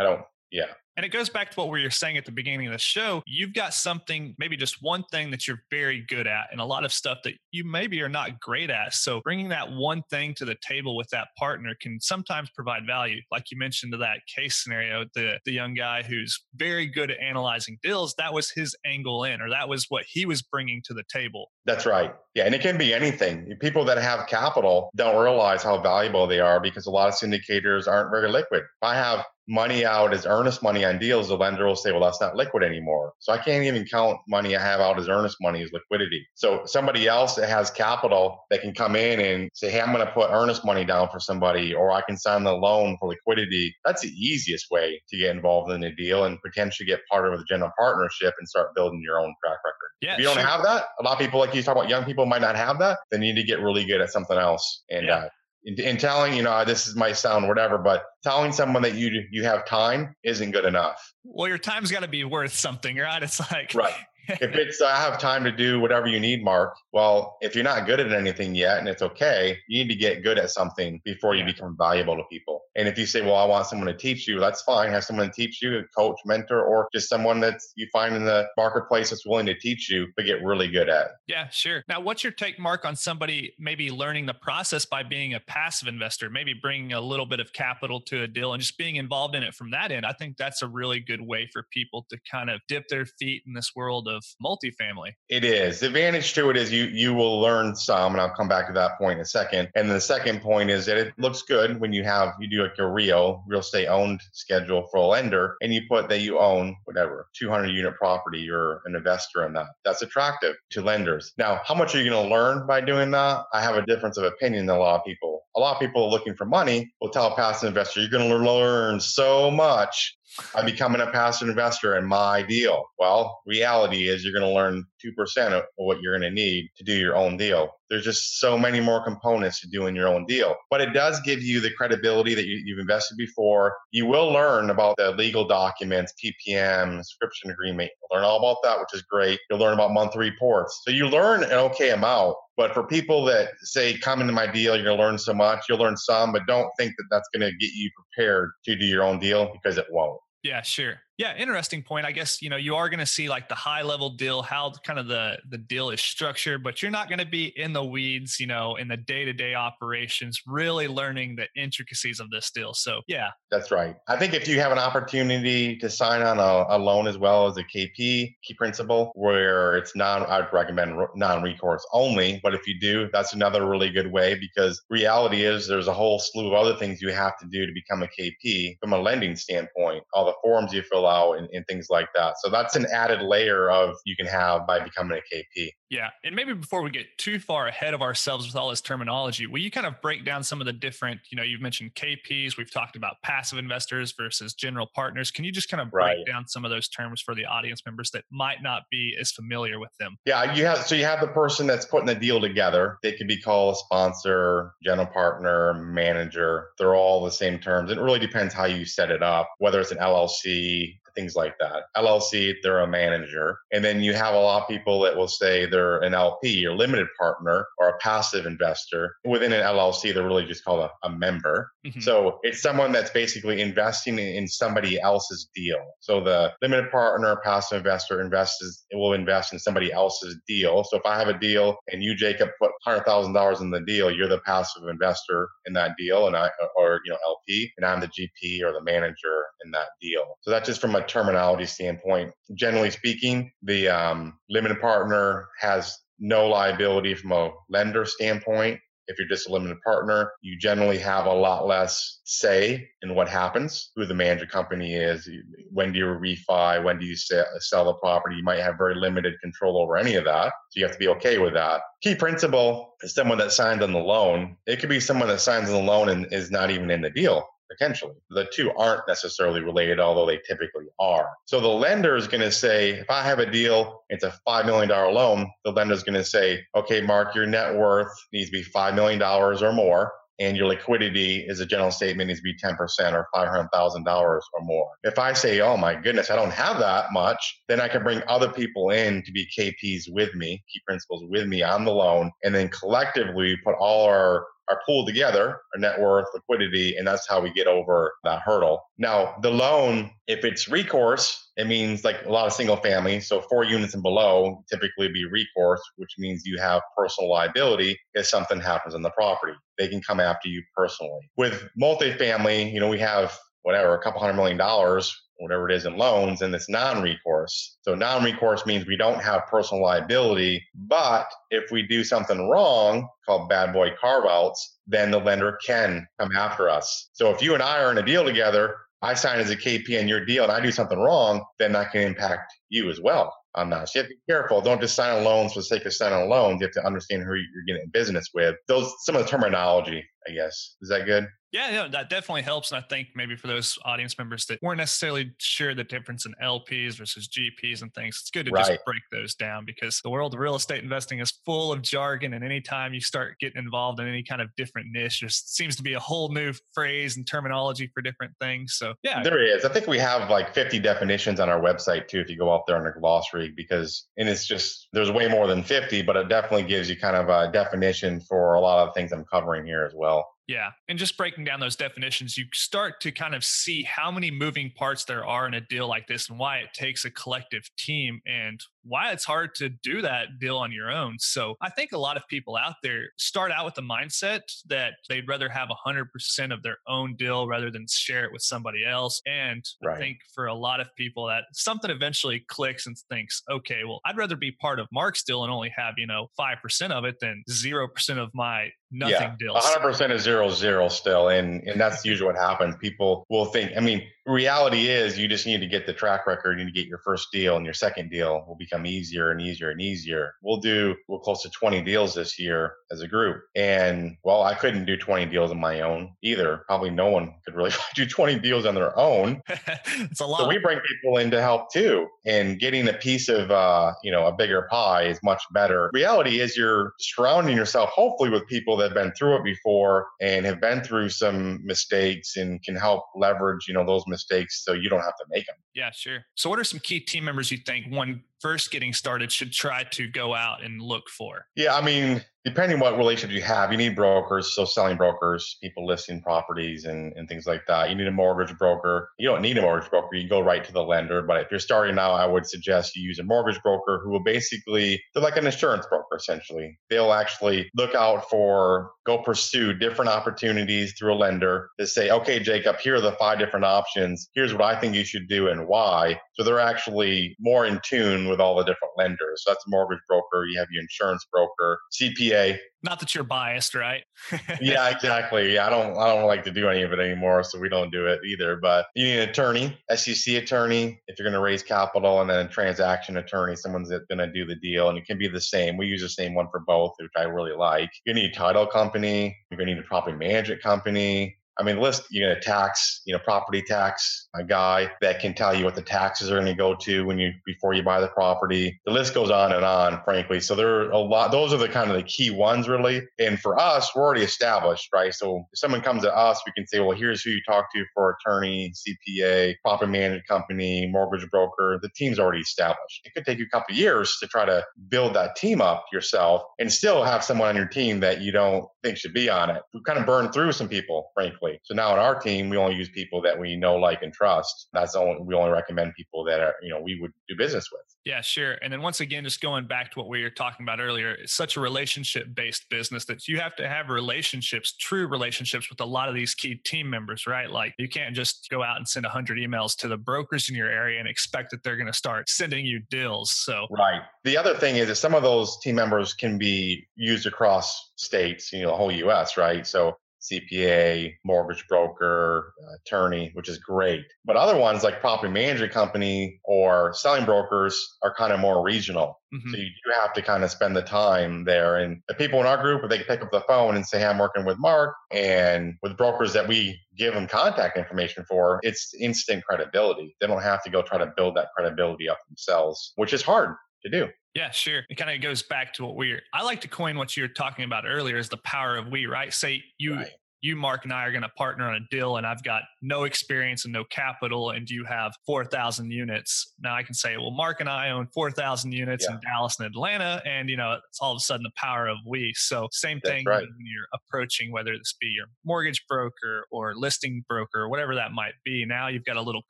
I 0.00 0.02
don't, 0.02 0.22
yeah. 0.50 0.66
And 0.96 1.04
it 1.04 1.10
goes 1.10 1.28
back 1.28 1.50
to 1.50 1.60
what 1.60 1.70
we 1.70 1.82
were 1.82 1.90
saying 1.90 2.16
at 2.16 2.24
the 2.24 2.32
beginning 2.32 2.66
of 2.66 2.72
the 2.72 2.78
show. 2.78 3.22
You've 3.26 3.52
got 3.52 3.74
something, 3.74 4.34
maybe 4.38 4.56
just 4.56 4.78
one 4.80 5.04
thing 5.10 5.30
that 5.30 5.46
you're 5.46 5.62
very 5.70 6.04
good 6.08 6.26
at, 6.26 6.46
and 6.50 6.60
a 6.60 6.64
lot 6.64 6.84
of 6.84 6.92
stuff 6.92 7.18
that 7.24 7.34
you 7.50 7.64
maybe 7.64 8.00
are 8.00 8.08
not 8.08 8.40
great 8.40 8.70
at. 8.70 8.94
So 8.94 9.20
bringing 9.22 9.50
that 9.50 9.70
one 9.70 10.02
thing 10.10 10.34
to 10.36 10.44
the 10.44 10.56
table 10.66 10.96
with 10.96 11.08
that 11.10 11.28
partner 11.38 11.74
can 11.80 12.00
sometimes 12.00 12.48
provide 12.54 12.86
value. 12.86 13.20
Like 13.30 13.50
you 13.50 13.58
mentioned 13.58 13.92
to 13.92 13.98
that 13.98 14.20
case 14.34 14.62
scenario, 14.62 15.04
the 15.14 15.38
the 15.44 15.52
young 15.52 15.74
guy 15.74 16.02
who's 16.02 16.40
very 16.54 16.86
good 16.86 17.10
at 17.10 17.18
analyzing 17.18 17.78
deals, 17.82 18.14
that 18.16 18.32
was 18.32 18.50
his 18.50 18.74
angle 18.86 19.24
in, 19.24 19.40
or 19.42 19.50
that 19.50 19.68
was 19.68 19.86
what 19.88 20.04
he 20.08 20.24
was 20.24 20.40
bringing 20.42 20.80
to 20.86 20.94
the 20.94 21.04
table. 21.12 21.50
That's 21.66 21.84
right. 21.84 22.14
Yeah, 22.34 22.44
and 22.44 22.54
it 22.54 22.62
can 22.62 22.78
be 22.78 22.94
anything. 22.94 23.54
People 23.60 23.84
that 23.84 23.98
have 23.98 24.26
capital 24.28 24.90
don't 24.96 25.22
realize 25.22 25.62
how 25.62 25.80
valuable 25.80 26.26
they 26.26 26.40
are 26.40 26.60
because 26.60 26.86
a 26.86 26.90
lot 26.90 27.08
of 27.08 27.14
syndicators 27.14 27.86
aren't 27.86 28.10
very 28.10 28.30
liquid. 28.30 28.62
If 28.62 28.82
I 28.82 28.94
have 28.94 29.24
money 29.48 29.84
out 29.84 30.12
as 30.12 30.26
earnest 30.26 30.62
money 30.62 30.84
on 30.84 30.98
deals, 30.98 31.28
the 31.28 31.36
lender 31.36 31.66
will 31.66 31.76
say, 31.76 31.92
well, 31.92 32.00
that's 32.00 32.20
not 32.20 32.36
liquid 32.36 32.62
anymore. 32.62 33.12
So 33.20 33.32
I 33.32 33.38
can't 33.38 33.64
even 33.64 33.84
count 33.84 34.18
money 34.28 34.56
I 34.56 34.60
have 34.60 34.80
out 34.80 34.98
as 34.98 35.08
earnest 35.08 35.36
money 35.40 35.62
as 35.62 35.70
liquidity. 35.72 36.26
So 36.34 36.62
somebody 36.66 37.06
else 37.06 37.34
that 37.36 37.48
has 37.48 37.70
capital 37.70 38.44
that 38.50 38.60
can 38.60 38.74
come 38.74 38.96
in 38.96 39.20
and 39.20 39.50
say, 39.54 39.70
hey, 39.70 39.80
I'm 39.80 39.92
going 39.92 40.04
to 40.04 40.12
put 40.12 40.30
earnest 40.30 40.64
money 40.64 40.84
down 40.84 41.08
for 41.10 41.20
somebody, 41.20 41.74
or 41.74 41.92
I 41.92 42.02
can 42.02 42.16
sign 42.16 42.44
the 42.44 42.52
loan 42.52 42.96
for 42.98 43.08
liquidity. 43.08 43.74
That's 43.84 44.02
the 44.02 44.10
easiest 44.10 44.66
way 44.70 45.00
to 45.08 45.18
get 45.18 45.34
involved 45.34 45.70
in 45.72 45.82
a 45.84 45.94
deal 45.94 46.24
and 46.24 46.38
potentially 46.42 46.86
get 46.86 47.00
part 47.10 47.32
of 47.32 47.38
the 47.38 47.44
general 47.48 47.70
partnership 47.78 48.34
and 48.38 48.48
start 48.48 48.74
building 48.74 49.00
your 49.04 49.20
own 49.20 49.34
track 49.44 49.58
record. 49.64 49.76
Yeah, 50.02 50.14
if 50.14 50.18
you 50.18 50.24
don't 50.24 50.34
sure. 50.34 50.44
have 50.44 50.62
that, 50.64 50.86
a 51.00 51.02
lot 51.02 51.14
of 51.14 51.18
people, 51.18 51.40
like 51.40 51.54
you 51.54 51.62
talk 51.62 51.76
about, 51.76 51.88
young 51.88 52.04
people 52.04 52.26
might 52.26 52.42
not 52.42 52.56
have 52.56 52.78
that. 52.80 52.98
They 53.10 53.18
need 53.18 53.36
to 53.36 53.42
get 53.42 53.60
really 53.60 53.84
good 53.84 54.00
at 54.00 54.10
something 54.10 54.36
else. 54.36 54.82
And 54.90 55.06
yeah. 55.06 55.14
uh, 55.16 55.28
in, 55.66 55.78
in 55.80 55.96
telling, 55.98 56.34
you 56.34 56.42
know, 56.42 56.52
ah, 56.52 56.64
this 56.64 56.86
is 56.86 56.96
my 56.96 57.12
sound, 57.12 57.48
whatever, 57.48 57.76
but 57.76 58.04
telling 58.22 58.52
someone 58.52 58.82
that 58.82 58.94
you 58.94 59.24
you 59.30 59.44
have 59.44 59.66
time 59.66 60.14
isn't 60.24 60.52
good 60.52 60.64
enough. 60.64 61.12
Well, 61.24 61.48
your 61.48 61.58
time's 61.58 61.90
got 61.90 62.00
to 62.00 62.08
be 62.08 62.24
worth 62.24 62.54
something, 62.54 62.96
right? 62.96 63.22
It's 63.22 63.40
like 63.52 63.74
right 63.74 63.94
if 64.28 64.54
it's 64.54 64.80
uh, 64.80 64.86
I 64.86 64.96
have 64.96 65.18
time 65.18 65.44
to 65.44 65.52
do 65.52 65.80
whatever 65.80 66.06
you 66.06 66.20
need, 66.20 66.42
Mark. 66.42 66.76
Well, 66.92 67.36
if 67.40 67.54
you're 67.54 67.64
not 67.64 67.86
good 67.86 68.00
at 68.00 68.12
anything 68.12 68.54
yet, 68.54 68.78
and 68.78 68.88
it's 68.88 69.02
okay, 69.02 69.58
you 69.68 69.82
need 69.82 69.92
to 69.92 69.98
get 69.98 70.22
good 70.22 70.38
at 70.38 70.50
something 70.50 71.00
before 71.04 71.34
you 71.34 71.44
become 71.44 71.76
valuable 71.78 72.16
to 72.16 72.24
people. 72.24 72.62
And 72.76 72.88
if 72.88 72.98
you 72.98 73.06
say, 73.06 73.22
"Well, 73.22 73.36
I 73.36 73.44
want 73.44 73.66
someone 73.66 73.88
to 73.88 73.96
teach 73.96 74.28
you," 74.28 74.38
that's 74.38 74.62
fine. 74.62 74.90
Have 74.90 75.04
someone 75.04 75.26
to 75.26 75.32
teach 75.32 75.62
you, 75.62 75.78
a 75.78 75.84
coach, 75.96 76.18
mentor, 76.24 76.62
or 76.62 76.88
just 76.92 77.08
someone 77.08 77.40
that 77.40 77.60
you 77.74 77.86
find 77.92 78.14
in 78.14 78.24
the 78.24 78.46
marketplace 78.56 79.10
that's 79.10 79.26
willing 79.26 79.46
to 79.46 79.58
teach 79.58 79.90
you, 79.90 80.08
but 80.16 80.24
get 80.24 80.42
really 80.42 80.68
good 80.68 80.88
at. 80.88 81.12
Yeah, 81.26 81.48
sure. 81.48 81.84
Now, 81.88 82.00
what's 82.00 82.22
your 82.22 82.32
take, 82.32 82.58
Mark, 82.58 82.84
on 82.84 82.96
somebody 82.96 83.54
maybe 83.58 83.90
learning 83.90 84.26
the 84.26 84.34
process 84.34 84.84
by 84.84 85.02
being 85.02 85.34
a 85.34 85.40
passive 85.40 85.88
investor, 85.88 86.30
maybe 86.30 86.54
bringing 86.54 86.92
a 86.92 87.00
little 87.00 87.26
bit 87.26 87.40
of 87.40 87.52
capital 87.52 88.00
to 88.02 88.22
a 88.22 88.26
deal 88.26 88.52
and 88.52 88.60
just 88.60 88.78
being 88.78 88.96
involved 88.96 89.34
in 89.34 89.42
it 89.42 89.54
from 89.54 89.70
that 89.70 89.90
end? 89.90 90.04
I 90.04 90.12
think 90.12 90.36
that's 90.36 90.62
a 90.62 90.68
really 90.68 91.00
good 91.00 91.20
way 91.20 91.48
for 91.52 91.66
people 91.72 92.06
to 92.10 92.18
kind 92.30 92.50
of 92.50 92.60
dip 92.68 92.88
their 92.88 93.06
feet 93.06 93.42
in 93.46 93.52
this 93.52 93.72
world 93.74 94.08
of 94.08 94.15
of 94.16 94.24
multifamily. 94.44 95.12
It 95.28 95.44
is. 95.44 95.80
The 95.80 95.86
advantage 95.86 96.34
to 96.34 96.50
it 96.50 96.56
is 96.56 96.72
you 96.72 96.84
you 96.84 97.14
will 97.14 97.40
learn 97.40 97.76
some, 97.76 98.12
and 98.12 98.20
I'll 98.20 98.34
come 98.34 98.48
back 98.48 98.66
to 98.66 98.72
that 98.72 98.98
point 98.98 99.18
in 99.18 99.22
a 99.22 99.26
second. 99.26 99.68
And 99.76 99.90
the 99.90 100.00
second 100.00 100.40
point 100.40 100.70
is 100.70 100.86
that 100.86 100.96
it 100.96 101.12
looks 101.18 101.42
good 101.42 101.80
when 101.80 101.92
you 101.92 102.02
have 102.04 102.34
you 102.40 102.48
do 102.48 102.62
like 102.62 102.78
a 102.78 102.86
real 102.86 103.44
real 103.46 103.60
estate 103.60 103.86
owned 103.86 104.20
schedule 104.32 104.88
for 104.90 104.98
a 104.98 105.06
lender, 105.06 105.56
and 105.60 105.72
you 105.72 105.82
put 105.88 106.08
that 106.08 106.20
you 106.20 106.38
own 106.38 106.76
whatever 106.84 107.28
200 107.38 107.68
unit 107.68 107.94
property. 107.96 108.40
You're 108.40 108.82
an 108.86 108.96
investor 108.96 109.44
in 109.46 109.52
that. 109.54 109.66
That's 109.84 110.02
attractive 110.02 110.56
to 110.70 110.82
lenders. 110.82 111.32
Now, 111.38 111.60
how 111.64 111.74
much 111.74 111.94
are 111.94 112.02
you 112.02 112.10
going 112.10 112.28
to 112.28 112.34
learn 112.34 112.66
by 112.66 112.80
doing 112.80 113.10
that? 113.12 113.44
I 113.52 113.60
have 113.62 113.76
a 113.76 113.86
difference 113.86 114.16
of 114.16 114.24
opinion 114.24 114.66
than 114.66 114.76
a 114.76 114.78
lot 114.78 115.00
of 115.00 115.04
people. 115.04 115.42
A 115.56 115.60
lot 115.60 115.74
of 115.74 115.80
people 115.80 116.10
looking 116.10 116.34
for 116.34 116.44
money 116.44 116.92
will 117.00 117.10
tell 117.10 117.32
a 117.32 117.36
passive 117.36 117.68
investor, 117.68 118.00
you're 118.00 118.10
going 118.10 118.28
to 118.28 118.36
learn 118.36 119.00
so 119.00 119.50
much 119.50 120.16
by 120.54 120.62
becoming 120.62 121.00
a 121.00 121.10
passive 121.10 121.48
investor 121.48 121.96
in 121.96 122.04
my 122.04 122.42
deal. 122.42 122.84
Well, 122.98 123.40
reality 123.46 124.08
is 124.08 124.24
you're 124.24 124.32
going 124.32 124.48
to 124.48 124.54
learn 124.54 124.84
2% 125.04 125.52
of 125.52 125.64
what 125.76 126.00
you're 126.00 126.18
going 126.18 126.28
to 126.28 126.34
need 126.34 126.70
to 126.76 126.84
do 126.84 126.94
your 126.94 127.16
own 127.16 127.36
deal. 127.36 127.70
There's 127.88 128.04
just 128.04 128.40
so 128.40 128.58
many 128.58 128.80
more 128.80 129.04
components 129.04 129.60
to 129.60 129.68
doing 129.68 129.94
your 129.94 130.08
own 130.08 130.26
deal. 130.26 130.56
But 130.70 130.80
it 130.80 130.92
does 130.92 131.20
give 131.20 131.42
you 131.42 131.60
the 131.60 131.70
credibility 131.70 132.34
that 132.34 132.46
you, 132.46 132.74
have 132.74 132.80
invested 132.80 133.16
before. 133.16 133.76
You 133.92 134.06
will 134.06 134.32
learn 134.32 134.70
about 134.70 134.96
the 134.96 135.12
legal 135.12 135.46
documents, 135.46 136.12
PPM, 136.22 136.96
subscription 136.96 137.50
agreement. 137.50 137.90
You'll 138.00 138.18
learn 138.18 138.28
all 138.28 138.38
about 138.38 138.56
that, 138.64 138.80
which 138.80 138.94
is 138.94 139.02
great. 139.02 139.38
You'll 139.48 139.60
learn 139.60 139.74
about 139.74 139.92
monthly 139.92 140.30
reports. 140.30 140.82
So 140.84 140.90
you 140.90 141.06
learn 141.06 141.44
an 141.44 141.52
okay 141.52 141.90
amount. 141.90 142.36
But 142.56 142.72
for 142.72 142.84
people 142.84 143.24
that 143.26 143.50
say, 143.62 143.98
come 143.98 144.20
into 144.20 144.32
my 144.32 144.46
deal, 144.46 144.74
you're 144.74 144.84
going 144.84 144.96
to 144.96 145.02
learn 145.02 145.18
so 145.18 145.34
much, 145.34 145.66
you'll 145.68 145.78
learn 145.78 145.96
some, 145.96 146.32
but 146.32 146.46
don't 146.46 146.70
think 146.78 146.94
that 146.96 147.04
that's 147.10 147.28
going 147.34 147.42
to 147.42 147.56
get 147.58 147.74
you 147.74 147.90
prepared 147.94 148.50
to 148.64 148.74
do 148.74 148.86
your 148.86 149.04
own 149.04 149.18
deal 149.18 149.52
because 149.52 149.76
it 149.76 149.86
won't. 149.90 150.18
Yeah, 150.46 150.62
sure. 150.62 151.00
Yeah, 151.18 151.34
interesting 151.36 151.82
point. 151.82 152.04
I 152.04 152.12
guess 152.12 152.42
you 152.42 152.50
know 152.50 152.56
you 152.56 152.74
are 152.76 152.90
going 152.90 153.00
to 153.00 153.06
see 153.06 153.28
like 153.28 153.48
the 153.48 153.54
high 153.54 153.82
level 153.82 154.10
deal, 154.10 154.42
how 154.42 154.72
kind 154.84 154.98
of 154.98 155.06
the 155.06 155.38
the 155.48 155.56
deal 155.56 155.88
is 155.88 156.00
structured, 156.00 156.62
but 156.62 156.82
you're 156.82 156.90
not 156.90 157.08
going 157.08 157.20
to 157.20 157.26
be 157.26 157.54
in 157.56 157.72
the 157.72 157.82
weeds, 157.82 158.38
you 158.38 158.46
know, 158.46 158.76
in 158.76 158.86
the 158.86 158.98
day 158.98 159.24
to 159.24 159.32
day 159.32 159.54
operations, 159.54 160.42
really 160.46 160.88
learning 160.88 161.36
the 161.36 161.46
intricacies 161.56 162.20
of 162.20 162.28
this 162.30 162.50
deal. 162.50 162.74
So 162.74 163.00
yeah, 163.06 163.30
that's 163.50 163.70
right. 163.70 163.96
I 164.08 164.18
think 164.18 164.34
if 164.34 164.46
you 164.46 164.60
have 164.60 164.72
an 164.72 164.78
opportunity 164.78 165.78
to 165.78 165.88
sign 165.88 166.20
on 166.20 166.38
a, 166.38 166.76
a 166.76 166.78
loan 166.78 167.06
as 167.06 167.16
well 167.16 167.46
as 167.46 167.56
a 167.56 167.62
KP 167.62 167.96
key 167.96 168.54
principal, 168.58 169.12
where 169.14 169.78
it's 169.78 169.96
non, 169.96 170.24
I'd 170.26 170.52
recommend 170.52 170.98
non 171.14 171.42
recourse 171.42 171.86
only. 171.94 172.40
But 172.42 172.54
if 172.54 172.66
you 172.66 172.78
do, 172.78 173.08
that's 173.10 173.32
another 173.32 173.66
really 173.66 173.88
good 173.88 174.12
way 174.12 174.34
because 174.34 174.82
reality 174.90 175.44
is 175.44 175.66
there's 175.66 175.88
a 175.88 175.94
whole 175.94 176.18
slew 176.18 176.48
of 176.48 176.52
other 176.52 176.76
things 176.76 177.00
you 177.00 177.10
have 177.10 177.38
to 177.38 177.46
do 177.46 177.64
to 177.64 177.72
become 177.72 178.02
a 178.02 178.08
KP 178.08 178.76
from 178.80 178.92
a 178.92 178.98
lending 178.98 179.34
standpoint. 179.34 180.04
All 180.12 180.26
the 180.26 180.34
forms 180.42 180.74
you 180.74 180.82
fill 180.82 181.05
out 181.08 181.34
and, 181.34 181.48
and 181.52 181.64
things 181.66 181.88
like 181.90 182.08
that. 182.14 182.34
So 182.38 182.50
that's 182.50 182.76
an 182.76 182.86
added 182.92 183.22
layer 183.22 183.70
of 183.70 183.96
you 184.04 184.16
can 184.16 184.26
have 184.26 184.66
by 184.66 184.80
becoming 184.82 185.18
a 185.18 185.34
KP. 185.34 185.70
Yeah. 185.90 186.10
And 186.24 186.34
maybe 186.34 186.52
before 186.52 186.82
we 186.82 186.90
get 186.90 187.06
too 187.18 187.38
far 187.38 187.68
ahead 187.68 187.94
of 187.94 188.02
ourselves 188.02 188.46
with 188.46 188.56
all 188.56 188.70
this 188.70 188.80
terminology, 188.80 189.46
will 189.46 189.60
you 189.60 189.70
kind 189.70 189.86
of 189.86 190.00
break 190.00 190.24
down 190.24 190.42
some 190.42 190.60
of 190.60 190.66
the 190.66 190.72
different, 190.72 191.20
you 191.30 191.36
know, 191.36 191.42
you've 191.42 191.60
mentioned 191.60 191.94
KPs, 191.94 192.56
we've 192.56 192.72
talked 192.72 192.96
about 192.96 193.16
passive 193.22 193.58
investors 193.58 194.12
versus 194.16 194.54
general 194.54 194.88
partners. 194.94 195.30
Can 195.30 195.44
you 195.44 195.52
just 195.52 195.68
kind 195.68 195.80
of 195.80 195.90
break 195.90 196.04
right. 196.04 196.26
down 196.26 196.46
some 196.48 196.64
of 196.64 196.70
those 196.70 196.88
terms 196.88 197.20
for 197.20 197.34
the 197.34 197.44
audience 197.44 197.82
members 197.86 198.10
that 198.12 198.24
might 198.30 198.62
not 198.62 198.82
be 198.90 199.16
as 199.20 199.30
familiar 199.30 199.78
with 199.78 199.96
them? 199.98 200.16
Yeah, 200.24 200.54
you 200.54 200.66
have 200.66 200.78
so 200.78 200.94
you 200.94 201.04
have 201.04 201.20
the 201.20 201.28
person 201.28 201.66
that's 201.66 201.86
putting 201.86 202.06
the 202.06 202.14
deal 202.14 202.40
together. 202.40 202.98
They 203.02 203.12
could 203.12 203.28
be 203.28 203.40
called 203.40 203.74
a 203.74 203.78
sponsor, 203.78 204.72
general 204.82 205.06
partner, 205.06 205.74
manager. 205.74 206.68
They're 206.78 206.94
all 206.94 207.24
the 207.24 207.30
same 207.30 207.58
terms. 207.58 207.90
It 207.90 207.98
really 207.98 208.18
depends 208.18 208.52
how 208.52 208.64
you 208.64 208.84
set 208.84 209.10
it 209.10 209.22
up, 209.22 209.50
whether 209.58 209.80
it's 209.80 209.92
an 209.92 209.98
LLC, 209.98 210.98
things 211.16 211.34
like 211.34 211.54
that. 211.58 211.84
LLC, 211.96 212.54
they're 212.62 212.80
a 212.80 212.86
manager. 212.86 213.58
And 213.72 213.84
then 213.84 214.00
you 214.00 214.14
have 214.14 214.34
a 214.34 214.38
lot 214.38 214.62
of 214.62 214.68
people 214.68 215.00
that 215.00 215.16
will 215.16 215.28
say 215.28 215.66
they're 215.66 215.98
an 215.98 216.14
LP 216.14 216.64
or 216.66 216.74
limited 216.74 217.08
partner 217.18 217.66
or 217.78 217.88
a 217.88 217.98
passive 217.98 218.46
investor. 218.46 219.16
Within 219.24 219.52
an 219.52 219.62
LLC, 219.62 220.14
they're 220.14 220.26
really 220.26 220.46
just 220.46 220.64
called 220.64 220.80
a, 220.80 221.06
a 221.06 221.10
member. 221.10 221.70
Mm-hmm. 221.86 222.00
So 222.00 222.38
it's 222.42 222.62
someone 222.62 222.92
that's 222.92 223.10
basically 223.10 223.60
investing 223.60 224.18
in, 224.18 224.46
somebody 224.46 225.00
else's 225.00 225.48
deal. 225.54 225.84
So 226.00 226.22
the 226.22 226.52
limited 226.62 226.90
partner, 226.90 227.40
passive 227.42 227.78
investor 227.78 228.20
invests, 228.20 228.86
it 228.90 228.96
will 228.96 229.12
invest 229.12 229.52
in 229.52 229.58
somebody 229.58 229.92
else's 229.92 230.38
deal. 230.46 230.84
So 230.84 230.96
if 230.96 231.02
I 231.04 231.18
have 231.18 231.28
a 231.28 231.38
deal 231.38 231.76
and 231.92 232.02
you, 232.02 232.14
Jacob, 232.14 232.50
put 232.60 232.70
$100,000 232.86 233.60
in 233.60 233.70
the 233.70 233.80
deal, 233.80 234.10
you're 234.10 234.28
the 234.28 234.40
passive 234.40 234.84
investor 234.88 235.48
in 235.66 235.72
that 235.72 235.96
deal 235.98 236.26
and 236.26 236.36
I, 236.36 236.50
or, 236.76 237.00
you 237.04 237.12
know, 237.12 237.18
LP, 237.26 237.72
and 237.76 237.84
I'm 237.84 238.00
the 238.00 238.08
GP 238.08 238.62
or 238.62 238.72
the 238.72 238.82
manager 238.82 239.46
in 239.66 239.72
that 239.72 239.88
deal. 240.00 240.38
So 240.40 240.50
that's 240.50 240.66
just 240.66 240.80
from 240.80 240.94
a 240.94 241.06
terminology 241.06 241.66
standpoint. 241.66 242.32
Generally 242.54 242.92
speaking, 242.92 243.50
the 243.62 243.88
um, 243.88 244.38
limited 244.48 244.80
partner 244.80 245.48
has 245.60 245.98
no 246.18 246.48
liability 246.48 247.14
from 247.14 247.32
a 247.32 247.50
lender 247.68 248.06
standpoint. 248.06 248.80
If 249.08 249.18
you're 249.20 249.28
just 249.28 249.48
a 249.48 249.52
limited 249.52 249.76
partner, 249.82 250.32
you 250.40 250.58
generally 250.58 250.98
have 250.98 251.26
a 251.26 251.32
lot 251.32 251.68
less 251.68 252.22
say 252.24 252.88
in 253.02 253.14
what 253.14 253.28
happens, 253.28 253.92
who 253.94 254.04
the 254.04 254.14
manager 254.14 254.46
company 254.46 254.94
is, 254.94 255.28
when 255.70 255.92
do 255.92 255.98
you 256.00 256.06
refi, 256.06 256.82
when 256.82 256.98
do 256.98 257.06
you 257.06 257.14
sell 257.14 257.84
the 257.84 257.94
property. 258.02 258.34
You 258.34 258.42
might 258.42 258.58
have 258.58 258.78
very 258.78 258.96
limited 258.96 259.34
control 259.40 259.78
over 259.78 259.96
any 259.96 260.16
of 260.16 260.24
that. 260.24 260.52
So 260.70 260.80
you 260.80 260.84
have 260.84 260.92
to 260.94 260.98
be 260.98 261.06
okay 261.08 261.38
with 261.38 261.54
that. 261.54 261.82
Key 262.02 262.16
principal 262.16 262.94
is 263.02 263.14
someone 263.14 263.38
that 263.38 263.52
signs 263.52 263.80
on 263.80 263.92
the 263.92 263.98
loan. 264.00 264.56
It 264.66 264.80
could 264.80 264.88
be 264.88 264.98
someone 264.98 265.28
that 265.28 265.40
signs 265.40 265.68
on 265.70 265.76
the 265.76 265.92
loan 265.92 266.08
and 266.08 266.26
is 266.32 266.50
not 266.50 266.72
even 266.72 266.90
in 266.90 267.02
the 267.02 267.10
deal 267.10 267.46
potentially. 267.70 268.14
The 268.30 268.48
two 268.52 268.72
aren't 268.72 269.06
necessarily 269.08 269.60
related, 269.60 270.00
although 270.00 270.26
they 270.26 270.38
typically 270.38 270.86
are. 270.98 271.28
So 271.44 271.60
the 271.60 271.68
lender 271.68 272.16
is 272.16 272.28
going 272.28 272.42
to 272.42 272.52
say, 272.52 272.90
if 272.90 273.10
I 273.10 273.22
have 273.22 273.38
a 273.38 273.50
deal, 273.50 274.02
it's 274.08 274.24
a 274.24 274.34
$5 274.46 274.66
million 274.66 274.88
loan, 274.88 275.50
the 275.64 275.72
lender 275.72 275.94
is 275.94 276.02
going 276.02 276.14
to 276.14 276.24
say, 276.24 276.64
okay, 276.74 277.00
Mark, 277.00 277.34
your 277.34 277.46
net 277.46 277.74
worth 277.74 278.12
needs 278.32 278.50
to 278.50 278.52
be 278.52 278.64
$5 278.64 278.94
million 278.94 279.22
or 279.22 279.72
more. 279.72 280.12
And 280.38 280.54
your 280.54 280.66
liquidity 280.66 281.46
is 281.48 281.60
a 281.60 281.66
general 281.66 281.90
statement 281.90 282.28
needs 282.28 282.40
to 282.40 282.44
be 282.44 282.54
10% 282.62 282.76
or 283.14 283.26
$500,000 283.34 284.06
or 284.06 284.40
more. 284.60 284.90
If 285.02 285.18
I 285.18 285.32
say, 285.32 285.60
oh 285.60 285.78
my 285.78 285.94
goodness, 285.94 286.30
I 286.30 286.36
don't 286.36 286.52
have 286.52 286.78
that 286.78 287.10
much, 287.10 287.62
then 287.68 287.80
I 287.80 287.88
can 287.88 288.02
bring 288.02 288.20
other 288.28 288.50
people 288.50 288.90
in 288.90 289.22
to 289.22 289.32
be 289.32 289.48
KPs 289.58 290.04
with 290.10 290.34
me, 290.34 290.62
key 290.70 290.80
principals 290.86 291.24
with 291.28 291.46
me 291.46 291.62
on 291.62 291.86
the 291.86 291.92
loan. 291.92 292.30
And 292.44 292.54
then 292.54 292.68
collectively 292.68 293.56
put 293.64 293.76
all 293.78 294.06
our 294.06 294.44
are 294.68 294.80
pooled 294.86 295.06
together, 295.06 295.60
our 295.74 295.78
net 295.78 296.00
worth, 296.00 296.26
liquidity, 296.34 296.96
and 296.96 297.06
that's 297.06 297.28
how 297.28 297.40
we 297.40 297.52
get 297.52 297.66
over 297.66 298.14
that 298.24 298.42
hurdle. 298.44 298.82
Now, 298.98 299.36
the 299.42 299.50
loan, 299.50 300.10
if 300.26 300.44
it's 300.44 300.68
recourse, 300.68 301.50
it 301.56 301.66
means 301.66 302.04
like 302.04 302.24
a 302.24 302.30
lot 302.30 302.46
of 302.46 302.52
single 302.52 302.76
family. 302.76 303.20
So 303.20 303.40
four 303.40 303.64
units 303.64 303.94
and 303.94 304.02
below 304.02 304.64
typically 304.70 305.08
be 305.08 305.24
recourse, 305.24 305.80
which 305.96 306.14
means 306.18 306.42
you 306.44 306.58
have 306.58 306.82
personal 306.96 307.30
liability 307.30 307.98
if 308.14 308.26
something 308.26 308.60
happens 308.60 308.94
on 308.94 309.02
the 309.02 309.10
property. 309.10 309.54
They 309.78 309.88
can 309.88 310.02
come 310.02 310.20
after 310.20 310.48
you 310.48 310.62
personally. 310.74 311.20
With 311.36 311.68
multifamily, 311.80 312.72
you 312.72 312.80
know, 312.80 312.88
we 312.88 312.98
have 312.98 313.38
whatever, 313.66 313.94
a 313.94 314.02
couple 314.02 314.20
hundred 314.20 314.36
million 314.36 314.56
dollars 314.56 315.14
whatever 315.38 315.68
it 315.68 315.74
is 315.74 315.84
in 315.86 315.96
loans, 315.96 316.42
and 316.42 316.54
it's 316.54 316.68
non 316.68 317.02
recourse. 317.02 317.76
So, 317.82 317.94
non 317.94 318.24
recourse 318.24 318.64
means 318.66 318.86
we 318.86 318.96
don't 318.96 319.22
have 319.22 319.46
personal 319.50 319.82
liability, 319.82 320.64
but 320.74 321.26
if 321.50 321.70
we 321.70 321.82
do 321.82 322.04
something 322.04 322.48
wrong, 322.48 323.08
called 323.26 323.48
bad 323.48 323.72
boy 323.72 323.90
carve 324.00 324.24
outs, 324.24 324.78
then 324.86 325.10
the 325.10 325.18
lender 325.18 325.58
can 325.64 326.06
come 326.18 326.30
after 326.34 326.68
us. 326.68 327.10
So, 327.12 327.30
if 327.30 327.42
you 327.42 327.54
and 327.54 327.62
I 327.62 327.82
are 327.82 327.90
in 327.90 327.98
a 327.98 328.02
deal 328.02 328.24
together, 328.24 328.76
I 329.02 329.14
sign 329.14 329.40
as 329.40 329.50
a 329.50 329.56
KP 329.56 329.90
in 329.90 330.08
your 330.08 330.24
deal 330.24 330.44
and 330.44 330.52
I 330.52 330.60
do 330.60 330.72
something 330.72 330.98
wrong, 330.98 331.44
then 331.58 331.72
that 331.72 331.92
can 331.92 332.02
impact 332.02 332.52
you 332.70 332.90
as 332.90 333.00
well 333.00 333.34
on 333.54 333.70
that. 333.70 333.88
So 333.88 333.98
you 333.98 334.02
have 334.02 334.10
to 334.10 334.14
be 334.14 334.20
careful. 334.28 334.60
Don't 334.62 334.80
just 334.80 334.94
sign 334.94 335.16
on 335.16 335.22
loans 335.24 335.52
for 335.52 335.60
the 335.60 335.64
sake 335.64 335.84
of 335.84 335.92
signing 335.92 336.18
on 336.18 336.28
loans. 336.28 336.60
You 336.60 336.66
have 336.66 336.74
to 336.74 336.86
understand 336.86 337.22
who 337.22 337.34
you're 337.34 337.64
getting 337.66 337.82
in 337.82 337.90
business 337.90 338.30
with. 338.34 338.56
Those 338.68 338.90
some 339.00 339.14
of 339.14 339.22
the 339.22 339.28
terminology, 339.28 340.02
I 340.28 340.32
guess. 340.32 340.76
Is 340.80 340.88
that 340.88 341.06
good? 341.06 341.28
Yeah, 341.52 341.70
yeah, 341.70 341.88
that 341.88 342.10
definitely 342.10 342.42
helps. 342.42 342.72
And 342.72 342.82
I 342.82 342.86
think 342.86 343.08
maybe 343.14 343.36
for 343.36 343.46
those 343.46 343.78
audience 343.84 344.18
members 344.18 344.44
that 344.46 344.58
weren't 344.62 344.78
necessarily 344.78 345.32
sure 345.38 345.74
the 345.74 345.84
difference 345.84 346.26
in 346.26 346.34
LPs 346.42 346.98
versus 346.98 347.28
GPs 347.28 347.82
and 347.82 347.94
things, 347.94 348.18
it's 348.20 348.30
good 348.30 348.46
to 348.46 348.52
right. 348.52 348.66
just 348.66 348.84
break 348.84 349.02
those 349.12 349.34
down 349.34 349.64
because 349.64 350.00
the 350.02 350.10
world 350.10 350.34
of 350.34 350.40
real 350.40 350.56
estate 350.56 350.82
investing 350.82 351.20
is 351.20 351.32
full 351.46 351.72
of 351.72 351.82
jargon. 351.82 352.34
And 352.34 352.44
anytime 352.44 352.92
you 352.92 353.00
start 353.00 353.36
getting 353.40 353.62
involved 353.62 354.00
in 354.00 354.08
any 354.08 354.22
kind 354.22 354.42
of 354.42 354.48
different 354.56 354.88
niche, 354.92 355.20
there 355.20 355.30
seems 355.30 355.76
to 355.76 355.82
be 355.82 355.94
a 355.94 356.00
whole 356.00 356.30
new 356.32 356.52
phrase 356.74 357.16
and 357.16 357.26
terminology 357.26 357.90
for 357.94 358.02
different 358.02 358.32
things. 358.40 358.74
So, 358.76 358.94
yeah. 359.02 359.22
There 359.22 359.42
is. 359.42 359.64
I 359.64 359.72
think 359.72 359.86
we 359.86 359.98
have 359.98 360.28
like 360.28 360.52
50 360.52 360.80
definitions 360.80 361.40
on 361.40 361.48
our 361.48 361.60
website 361.60 362.08
too, 362.08 362.20
if 362.20 362.28
you 362.28 362.36
go 362.36 362.52
out 362.52 362.66
there 362.66 362.76
on 362.76 362.84
the 362.84 362.92
glossary, 363.00 363.52
because, 363.56 364.08
and 364.18 364.28
it's 364.28 364.46
just, 364.46 364.88
there's 364.92 365.10
way 365.10 365.28
more 365.28 365.46
than 365.46 365.62
50, 365.62 366.02
but 366.02 366.16
it 366.16 366.28
definitely 366.28 366.64
gives 366.64 366.90
you 366.90 366.96
kind 366.96 367.16
of 367.16 367.28
a 367.28 367.50
definition 367.52 368.20
for 368.20 368.54
a 368.54 368.60
lot 368.60 368.86
of 368.86 368.94
things 368.94 369.12
I'm 369.12 369.24
covering 369.24 369.64
here 369.64 369.84
as 369.84 369.94
well. 369.94 370.15
Yeah. 370.46 370.70
And 370.88 370.98
just 370.98 371.16
breaking 371.16 371.44
down 371.44 371.58
those 371.58 371.74
definitions, 371.74 372.38
you 372.38 372.44
start 372.54 373.00
to 373.00 373.10
kind 373.10 373.34
of 373.34 373.44
see 373.44 373.82
how 373.82 374.10
many 374.12 374.30
moving 374.30 374.70
parts 374.70 375.04
there 375.04 375.26
are 375.26 375.46
in 375.46 375.54
a 375.54 375.60
deal 375.60 375.88
like 375.88 376.06
this 376.06 376.30
and 376.30 376.38
why 376.38 376.58
it 376.58 376.72
takes 376.72 377.04
a 377.04 377.10
collective 377.10 377.68
team 377.76 378.20
and 378.26 378.62
why 378.88 379.12
it's 379.12 379.24
hard 379.24 379.54
to 379.56 379.68
do 379.68 380.02
that 380.02 380.38
deal 380.40 380.56
on 380.56 380.72
your 380.72 380.90
own. 380.90 381.16
So 381.18 381.54
I 381.60 381.70
think 381.70 381.92
a 381.92 381.98
lot 381.98 382.16
of 382.16 382.22
people 382.28 382.56
out 382.56 382.74
there 382.82 383.10
start 383.18 383.50
out 383.50 383.64
with 383.64 383.74
the 383.74 383.82
mindset 383.82 384.40
that 384.68 384.94
they'd 385.08 385.28
rather 385.28 385.48
have 385.48 385.68
100% 385.68 386.52
of 386.52 386.62
their 386.62 386.78
own 386.86 387.16
deal 387.16 387.46
rather 387.46 387.70
than 387.70 387.86
share 387.88 388.24
it 388.24 388.32
with 388.32 388.42
somebody 388.42 388.84
else. 388.84 389.20
And 389.26 389.64
right. 389.84 389.96
I 389.96 389.98
think 389.98 390.18
for 390.34 390.46
a 390.46 390.54
lot 390.54 390.80
of 390.80 390.88
people 390.96 391.26
that 391.26 391.44
something 391.52 391.90
eventually 391.90 392.44
clicks 392.48 392.86
and 392.86 392.96
thinks, 393.10 393.42
okay, 393.50 393.80
well, 393.84 394.00
I'd 394.04 394.16
rather 394.16 394.36
be 394.36 394.52
part 394.52 394.80
of 394.80 394.86
Mark's 394.92 395.22
deal 395.24 395.44
and 395.44 395.52
only 395.52 395.72
have, 395.76 395.94
you 395.96 396.06
know, 396.06 396.28
5% 396.38 396.90
of 396.90 397.04
it 397.04 397.16
than 397.20 397.42
0% 397.50 398.18
of 398.18 398.30
my 398.34 398.68
nothing 398.90 399.36
deal." 399.38 399.54
yeah, 399.54 399.60
deals. 399.60 399.98
100% 399.98 400.10
is 400.10 400.22
zero, 400.22 400.48
zero 400.50 400.88
still. 400.88 401.28
And, 401.28 401.62
and 401.64 401.80
that's 401.80 402.04
usually 402.04 402.26
what 402.26 402.36
happens. 402.36 402.76
People 402.76 403.26
will 403.28 403.46
think, 403.46 403.72
I 403.76 403.80
mean, 403.80 404.02
reality 404.26 404.88
is 404.88 405.18
you 405.18 405.28
just 405.28 405.46
need 405.46 405.60
to 405.60 405.66
get 405.66 405.86
the 405.86 405.92
track 405.92 406.26
record. 406.26 406.58
You 406.58 406.64
need 406.64 406.74
to 406.74 406.80
get 406.80 406.88
your 406.88 406.98
first 406.98 407.28
deal 407.32 407.56
and 407.56 407.64
your 407.64 407.74
second 407.74 408.10
deal 408.10 408.44
will 408.46 408.56
become 408.56 408.84
easier 408.84 409.30
and 409.30 409.40
easier 409.40 409.70
and 409.70 409.80
easier. 409.80 410.34
We'll 410.42 410.58
do 410.58 410.96
we're 411.08 411.20
close 411.20 411.42
to 411.42 411.50
20 411.50 411.82
deals 411.82 412.14
this 412.14 412.38
year 412.38 412.74
as 412.90 413.00
a 413.00 413.08
group. 413.08 413.42
And 413.54 414.16
well, 414.24 414.42
I 414.42 414.54
couldn't 414.54 414.84
do 414.84 414.96
20 414.96 415.26
deals 415.26 415.50
on 415.50 415.60
my 415.60 415.80
own 415.80 416.12
either. 416.22 416.62
Probably 416.66 416.90
no 416.90 417.08
one 417.08 417.34
could 417.44 417.54
really 417.54 417.72
do 417.94 418.06
20 418.06 418.40
deals 418.40 418.66
on 418.66 418.74
their 418.74 418.98
own. 418.98 419.42
it's 419.48 420.20
a 420.20 420.26
lot. 420.26 420.40
So 420.40 420.48
we 420.48 420.58
bring 420.58 420.80
people 420.80 421.18
in 421.18 421.30
to 421.30 421.40
help 421.40 421.72
too. 421.72 422.08
And 422.26 422.58
getting 422.58 422.88
a 422.88 422.94
piece 422.94 423.28
of 423.28 423.50
uh, 423.50 423.92
you 424.02 424.10
know, 424.10 424.26
a 424.26 424.32
bigger 424.32 424.66
pie 424.70 425.04
is 425.04 425.20
much 425.22 425.42
better. 425.52 425.90
Reality 425.92 426.40
is 426.40 426.56
you're 426.56 426.94
surrounding 426.98 427.56
yourself 427.56 427.90
hopefully 427.90 428.30
with 428.30 428.46
people 428.48 428.76
that 428.78 428.88
have 428.90 428.94
been 428.94 429.12
through 429.12 429.36
it 429.36 429.44
before 429.44 430.08
and 430.20 430.44
have 430.44 430.60
been 430.60 430.82
through 430.82 431.10
some 431.10 431.64
mistakes 431.64 432.36
and 432.36 432.62
can 432.64 432.74
help 432.74 433.04
leverage, 433.14 433.66
you 433.68 433.74
know, 433.74 433.86
those 433.86 434.02
mistakes 434.06 434.15
mistakes 434.16 434.64
so 434.64 434.72
you 434.72 434.88
don't 434.88 435.00
have 435.00 435.16
to 435.16 435.24
make 435.30 435.46
them. 435.46 435.56
Yeah, 435.74 435.90
sure. 435.92 436.24
So, 436.34 436.48
what 436.50 436.58
are 436.58 436.64
some 436.64 436.80
key 436.80 437.00
team 437.00 437.24
members 437.24 437.50
you 437.50 437.58
think 437.66 437.92
one 437.92 438.22
first 438.40 438.70
getting 438.70 438.92
started 438.92 439.32
should 439.32 439.52
try 439.52 439.84
to 439.92 440.08
go 440.08 440.34
out 440.34 440.62
and 440.62 440.80
look 440.80 441.08
for? 441.08 441.46
Yeah, 441.54 441.74
I 441.74 441.82
mean, 441.82 442.22
depending 442.44 442.78
what 442.78 442.96
relationship 442.96 443.34
you 443.34 443.42
have, 443.42 443.72
you 443.72 443.76
need 443.76 443.96
brokers, 443.96 444.54
so 444.54 444.64
selling 444.64 444.96
brokers, 444.96 445.56
people 445.60 445.84
listing 445.84 446.22
properties 446.22 446.84
and, 446.84 447.12
and 447.16 447.28
things 447.28 447.44
like 447.44 447.62
that. 447.66 447.90
You 447.90 447.96
need 447.96 448.06
a 448.06 448.12
mortgage 448.12 448.56
broker. 448.56 449.10
You 449.18 449.28
don't 449.28 449.42
need 449.42 449.58
a 449.58 449.62
mortgage 449.62 449.90
broker. 449.90 450.14
You 450.14 450.28
go 450.28 450.40
right 450.40 450.62
to 450.62 450.72
the 450.72 450.82
lender. 450.82 451.22
But 451.22 451.40
if 451.40 451.50
you're 451.50 451.58
starting 451.58 451.96
now, 451.96 452.12
I 452.12 452.24
would 452.24 452.46
suggest 452.46 452.94
you 452.94 453.02
use 453.02 453.18
a 453.18 453.24
mortgage 453.24 453.60
broker 453.62 454.00
who 454.02 454.10
will 454.10 454.22
basically, 454.22 455.02
they're 455.12 455.24
like 455.24 455.36
an 455.36 455.46
insurance 455.46 455.86
broker 455.86 456.16
essentially. 456.16 456.78
They'll 456.88 457.12
actually 457.12 457.68
look 457.74 457.96
out 457.96 458.30
for, 458.30 458.92
go 459.06 459.18
pursue 459.18 459.74
different 459.74 460.10
opportunities 460.10 460.94
through 460.96 461.14
a 461.14 461.16
lender 461.16 461.70
to 461.80 461.86
say, 461.86 462.10
okay, 462.10 462.38
Jacob, 462.38 462.78
here 462.78 462.94
are 462.94 463.00
the 463.00 463.12
five 463.12 463.40
different 463.40 463.64
options. 463.64 464.28
Here's 464.34 464.52
what 464.52 464.62
I 464.62 464.78
think 464.78 464.94
you 464.94 465.04
should 465.04 465.28
do 465.28 465.48
and 465.48 465.66
why. 465.66 466.20
So 466.34 466.44
they're 466.44 466.60
actually 466.60 467.34
more 467.40 467.66
in 467.66 467.80
tune 467.82 468.25
with 468.28 468.40
all 468.40 468.56
the 468.56 468.64
different 468.64 468.92
lenders. 468.96 469.42
So 469.44 469.50
that's 469.50 469.66
a 469.66 469.70
mortgage 469.70 470.00
broker. 470.08 470.46
You 470.46 470.58
have 470.58 470.68
your 470.70 470.82
insurance 470.82 471.26
broker, 471.32 471.78
CPA 472.00 472.58
not 472.86 473.00
that 473.00 473.14
you're 473.14 473.24
biased, 473.24 473.74
right? 473.74 474.04
yeah, 474.60 474.88
exactly. 474.88 475.54
Yeah, 475.54 475.66
I 475.66 475.70
don't 475.70 475.98
I 475.98 476.14
don't 476.14 476.26
like 476.26 476.44
to 476.44 476.50
do 476.50 476.68
any 476.68 476.82
of 476.82 476.92
it 476.92 477.00
anymore, 477.00 477.42
so 477.42 477.58
we 477.58 477.68
don't 477.68 477.90
do 477.90 478.06
it 478.06 478.20
either. 478.24 478.56
But 478.56 478.86
you 478.94 479.04
need 479.04 479.18
an 479.18 479.28
attorney, 479.28 479.76
SEC 479.94 480.34
attorney, 480.34 481.00
if 481.08 481.18
you're 481.18 481.24
going 481.28 481.38
to 481.38 481.44
raise 481.44 481.62
capital, 481.62 482.20
and 482.20 482.30
then 482.30 482.46
a 482.46 482.48
transaction 482.48 483.16
attorney, 483.16 483.56
someone's 483.56 483.90
going 483.90 484.18
to 484.18 484.32
do 484.32 484.46
the 484.46 484.54
deal, 484.56 484.88
and 484.88 484.96
it 484.96 485.04
can 485.04 485.18
be 485.18 485.28
the 485.28 485.40
same. 485.40 485.76
We 485.76 485.86
use 485.86 486.00
the 486.00 486.08
same 486.08 486.34
one 486.34 486.46
for 486.50 486.60
both, 486.60 486.92
which 486.98 487.10
I 487.16 487.24
really 487.24 487.56
like. 487.56 487.90
You 488.06 488.14
need 488.14 488.30
a 488.30 488.34
title 488.34 488.66
company. 488.66 489.36
You're 489.50 489.58
going 489.58 489.68
to 489.68 489.74
need 489.74 489.84
a 489.84 489.86
property 489.86 490.16
management 490.16 490.62
company. 490.62 491.36
I 491.58 491.62
mean, 491.62 491.80
list 491.80 492.04
you're 492.10 492.28
going 492.28 492.40
to 492.40 492.46
tax, 492.46 493.00
you 493.06 493.14
know, 493.14 493.18
property 493.18 493.62
tax, 493.62 494.28
a 494.34 494.44
guy 494.44 494.90
that 495.00 495.20
can 495.20 495.32
tell 495.32 495.54
you 495.54 495.64
what 495.64 495.74
the 495.74 495.82
taxes 495.82 496.30
are 496.30 496.34
going 496.34 496.46
to 496.46 496.54
go 496.54 496.74
to 496.74 497.06
when 497.06 497.18
you 497.18 497.32
before 497.46 497.72
you 497.72 497.82
buy 497.82 498.00
the 498.00 498.08
property. 498.08 498.78
The 498.84 498.92
list 498.92 499.14
goes 499.14 499.30
on 499.30 499.52
and 499.52 499.64
on, 499.64 500.02
frankly. 500.04 500.40
So 500.40 500.54
there 500.54 500.68
are 500.68 500.90
a 500.90 500.98
lot. 500.98 501.30
Those 501.30 501.54
are 501.54 501.56
the 501.56 501.68
kind 501.68 501.90
of 501.90 501.96
the 501.96 502.02
key 502.02 502.30
ones, 502.30 502.68
really. 502.68 503.02
And 503.18 503.40
for 503.40 503.58
us, 503.58 503.90
we're 503.94 504.02
already 504.02 504.22
established, 504.22 504.88
right? 504.94 505.14
So 505.14 505.46
if 505.52 505.58
someone 505.58 505.80
comes 505.80 506.02
to 506.02 506.14
us, 506.14 506.42
we 506.44 506.52
can 506.52 506.66
say, 506.66 506.80
well, 506.80 506.96
here's 506.96 507.22
who 507.22 507.30
you 507.30 507.40
talk 507.48 507.72
to 507.74 507.84
for 507.94 508.16
attorney, 508.20 508.72
CPA, 508.74 509.54
property 509.64 509.90
management 509.90 510.28
company, 510.28 510.86
mortgage 510.90 511.28
broker. 511.30 511.78
The 511.80 511.90
team's 511.96 512.18
already 512.18 512.40
established. 512.40 513.00
It 513.04 513.14
could 513.14 513.24
take 513.24 513.38
you 513.38 513.46
a 513.46 513.56
couple 513.56 513.74
years 513.74 514.16
to 514.20 514.26
try 514.26 514.44
to 514.44 514.62
build 514.88 515.14
that 515.14 515.36
team 515.36 515.62
up 515.62 515.86
yourself 515.90 516.42
and 516.58 516.70
still 516.70 517.02
have 517.02 517.24
someone 517.24 517.48
on 517.48 517.56
your 517.56 517.66
team 517.66 518.00
that 518.00 518.20
you 518.20 518.30
don't 518.30 518.66
think 518.82 518.98
should 518.98 519.14
be 519.14 519.30
on 519.30 519.48
it. 519.48 519.62
We 519.72 519.80
kind 519.86 519.98
of 519.98 520.04
burned 520.04 520.34
through 520.34 520.52
some 520.52 520.68
people, 520.68 521.10
frankly 521.14 521.45
quickly. 521.46 521.60
So 521.64 521.74
now 521.74 521.92
on 521.92 521.98
our 521.98 522.18
team, 522.18 522.48
we 522.48 522.56
only 522.56 522.76
use 522.76 522.88
people 522.88 523.22
that 523.22 523.38
we 523.38 523.56
know, 523.56 523.76
like, 523.76 524.02
and 524.02 524.12
trust. 524.12 524.68
That's 524.72 524.92
the 524.92 525.00
only 525.00 525.22
we 525.22 525.34
only 525.34 525.50
recommend 525.50 525.94
people 525.94 526.24
that 526.24 526.40
are 526.40 526.54
you 526.62 526.70
know 526.70 526.80
we 526.80 526.98
would 527.00 527.12
do 527.28 527.36
business 527.36 527.70
with. 527.72 527.82
Yeah, 528.04 528.20
sure. 528.20 528.56
And 528.62 528.72
then 528.72 528.82
once 528.82 529.00
again, 529.00 529.24
just 529.24 529.40
going 529.40 529.66
back 529.66 529.90
to 529.90 529.98
what 529.98 530.08
we 530.08 530.22
were 530.22 530.30
talking 530.30 530.64
about 530.64 530.78
earlier, 530.78 531.10
it's 531.10 531.32
such 531.32 531.56
a 531.56 531.60
relationship 531.60 532.28
based 532.34 532.64
business 532.70 533.04
that 533.06 533.26
you 533.26 533.40
have 533.40 533.56
to 533.56 533.68
have 533.68 533.88
relationships, 533.88 534.76
true 534.76 535.08
relationships 535.08 535.68
with 535.68 535.80
a 535.80 535.84
lot 535.84 536.08
of 536.08 536.14
these 536.14 536.32
key 536.32 536.54
team 536.64 536.88
members, 536.88 537.26
right? 537.26 537.50
Like 537.50 537.74
you 537.78 537.88
can't 537.88 538.14
just 538.14 538.46
go 538.48 538.62
out 538.62 538.76
and 538.76 538.86
send 538.86 539.04
100 539.04 539.38
emails 539.38 539.76
to 539.78 539.88
the 539.88 539.96
brokers 539.96 540.48
in 540.48 540.54
your 540.54 540.70
area 540.70 541.00
and 541.00 541.08
expect 541.08 541.50
that 541.50 541.64
they're 541.64 541.76
going 541.76 541.88
to 541.88 541.92
start 541.92 542.28
sending 542.28 542.64
you 542.64 542.80
deals. 542.90 543.32
So, 543.32 543.66
right. 543.70 544.02
The 544.22 544.36
other 544.36 544.54
thing 544.54 544.76
is 544.76 544.86
that 544.86 544.96
some 544.96 545.14
of 545.14 545.24
those 545.24 545.58
team 545.58 545.74
members 545.74 546.14
can 546.14 546.38
be 546.38 546.86
used 546.94 547.26
across 547.26 547.90
states, 547.96 548.52
you 548.52 548.62
know, 548.62 548.68
the 548.68 548.76
whole 548.76 548.92
US, 548.92 549.36
right? 549.36 549.66
So 549.66 549.96
CPA, 550.30 551.12
mortgage 551.24 551.66
broker, 551.68 552.52
attorney, 552.80 553.30
which 553.34 553.48
is 553.48 553.58
great. 553.58 554.04
But 554.24 554.36
other 554.36 554.58
ones 554.58 554.82
like 554.82 555.00
property 555.00 555.32
management 555.32 555.72
company 555.72 556.40
or 556.44 556.92
selling 556.94 557.24
brokers 557.24 557.80
are 558.02 558.14
kind 558.14 558.32
of 558.32 558.40
more 558.40 558.62
regional. 558.62 559.20
Mm-hmm. 559.34 559.50
So 559.50 559.56
you 559.58 559.66
do 559.66 559.92
have 560.00 560.12
to 560.14 560.22
kind 560.22 560.44
of 560.44 560.50
spend 560.50 560.76
the 560.76 560.82
time 560.82 561.44
there. 561.44 561.76
And 561.76 562.00
the 562.08 562.14
people 562.14 562.40
in 562.40 562.46
our 562.46 562.60
group, 562.60 562.88
they 562.88 562.98
can 562.98 563.06
pick 563.06 563.22
up 563.22 563.30
the 563.30 563.42
phone 563.48 563.76
and 563.76 563.86
say, 563.86 563.98
hey, 563.98 564.06
I'm 564.06 564.18
working 564.18 564.44
with 564.44 564.58
Mark. 564.58 564.94
And 565.10 565.74
with 565.82 565.96
brokers 565.96 566.32
that 566.32 566.48
we 566.48 566.80
give 566.96 567.14
them 567.14 567.26
contact 567.26 567.76
information 567.76 568.24
for, 568.28 568.60
it's 568.62 568.94
instant 568.94 569.44
credibility. 569.44 570.16
They 570.20 570.26
don't 570.26 570.42
have 570.42 570.62
to 570.64 570.70
go 570.70 570.82
try 570.82 570.98
to 570.98 571.12
build 571.16 571.36
that 571.36 571.48
credibility 571.56 572.08
up 572.08 572.18
themselves, 572.28 572.92
which 572.96 573.12
is 573.12 573.22
hard 573.22 573.54
to 573.82 573.90
do. 573.90 574.08
Yeah, 574.36 574.50
sure. 574.50 574.82
It 574.90 574.96
kind 574.96 575.10
of 575.10 575.22
goes 575.22 575.42
back 575.42 575.72
to 575.74 575.84
what 575.86 575.96
we're. 575.96 576.20
I 576.34 576.42
like 576.42 576.60
to 576.60 576.68
coin 576.68 576.98
what 576.98 577.16
you 577.16 577.22
were 577.22 577.28
talking 577.28 577.64
about 577.64 577.84
earlier 577.86 578.18
is 578.18 578.28
the 578.28 578.36
power 578.36 578.76
of 578.76 578.88
we, 578.88 579.06
right? 579.06 579.32
Say 579.32 579.64
you 579.78 579.94
right 579.94 580.10
you, 580.46 580.56
Mark, 580.56 580.84
and 580.84 580.92
I 580.92 581.04
are 581.04 581.10
going 581.10 581.22
to 581.22 581.28
partner 581.30 581.68
on 581.68 581.74
a 581.74 581.80
deal, 581.90 582.16
and 582.16 582.26
I've 582.26 582.42
got 582.42 582.62
no 582.80 583.04
experience 583.04 583.64
and 583.64 583.72
no 583.72 583.84
capital, 583.84 584.50
and 584.50 584.70
you 584.70 584.84
have 584.84 585.12
4,000 585.26 585.90
units. 585.90 586.54
Now 586.60 586.76
I 586.76 586.84
can 586.84 586.94
say, 586.94 587.16
well, 587.16 587.32
Mark 587.32 587.60
and 587.60 587.68
I 587.68 587.90
own 587.90 588.06
4,000 588.14 588.70
units 588.72 589.06
yeah. 589.08 589.16
in 589.16 589.20
Dallas 589.20 589.58
and 589.58 589.66
Atlanta, 589.66 590.22
and 590.24 590.48
you 590.48 590.56
know, 590.56 590.78
it's 590.88 591.00
all 591.00 591.12
of 591.12 591.16
a 591.16 591.20
sudden 591.20 591.42
the 591.42 591.50
power 591.56 591.88
of 591.88 591.98
we. 592.06 592.32
So 592.36 592.68
same 592.70 593.00
thing 593.00 593.24
right. 593.26 593.40
when 593.40 593.48
you're 593.58 593.88
approaching 593.92 594.52
whether 594.52 594.72
this 594.78 594.94
be 595.00 595.08
your 595.08 595.26
mortgage 595.44 595.84
broker 595.88 596.46
or 596.50 596.74
listing 596.76 597.24
broker 597.28 597.62
or 597.62 597.68
whatever 597.68 597.94
that 597.96 598.12
might 598.12 598.34
be. 598.44 598.64
Now 598.64 598.86
you've 598.86 599.04
got 599.04 599.16
a 599.16 599.22
little 599.22 599.42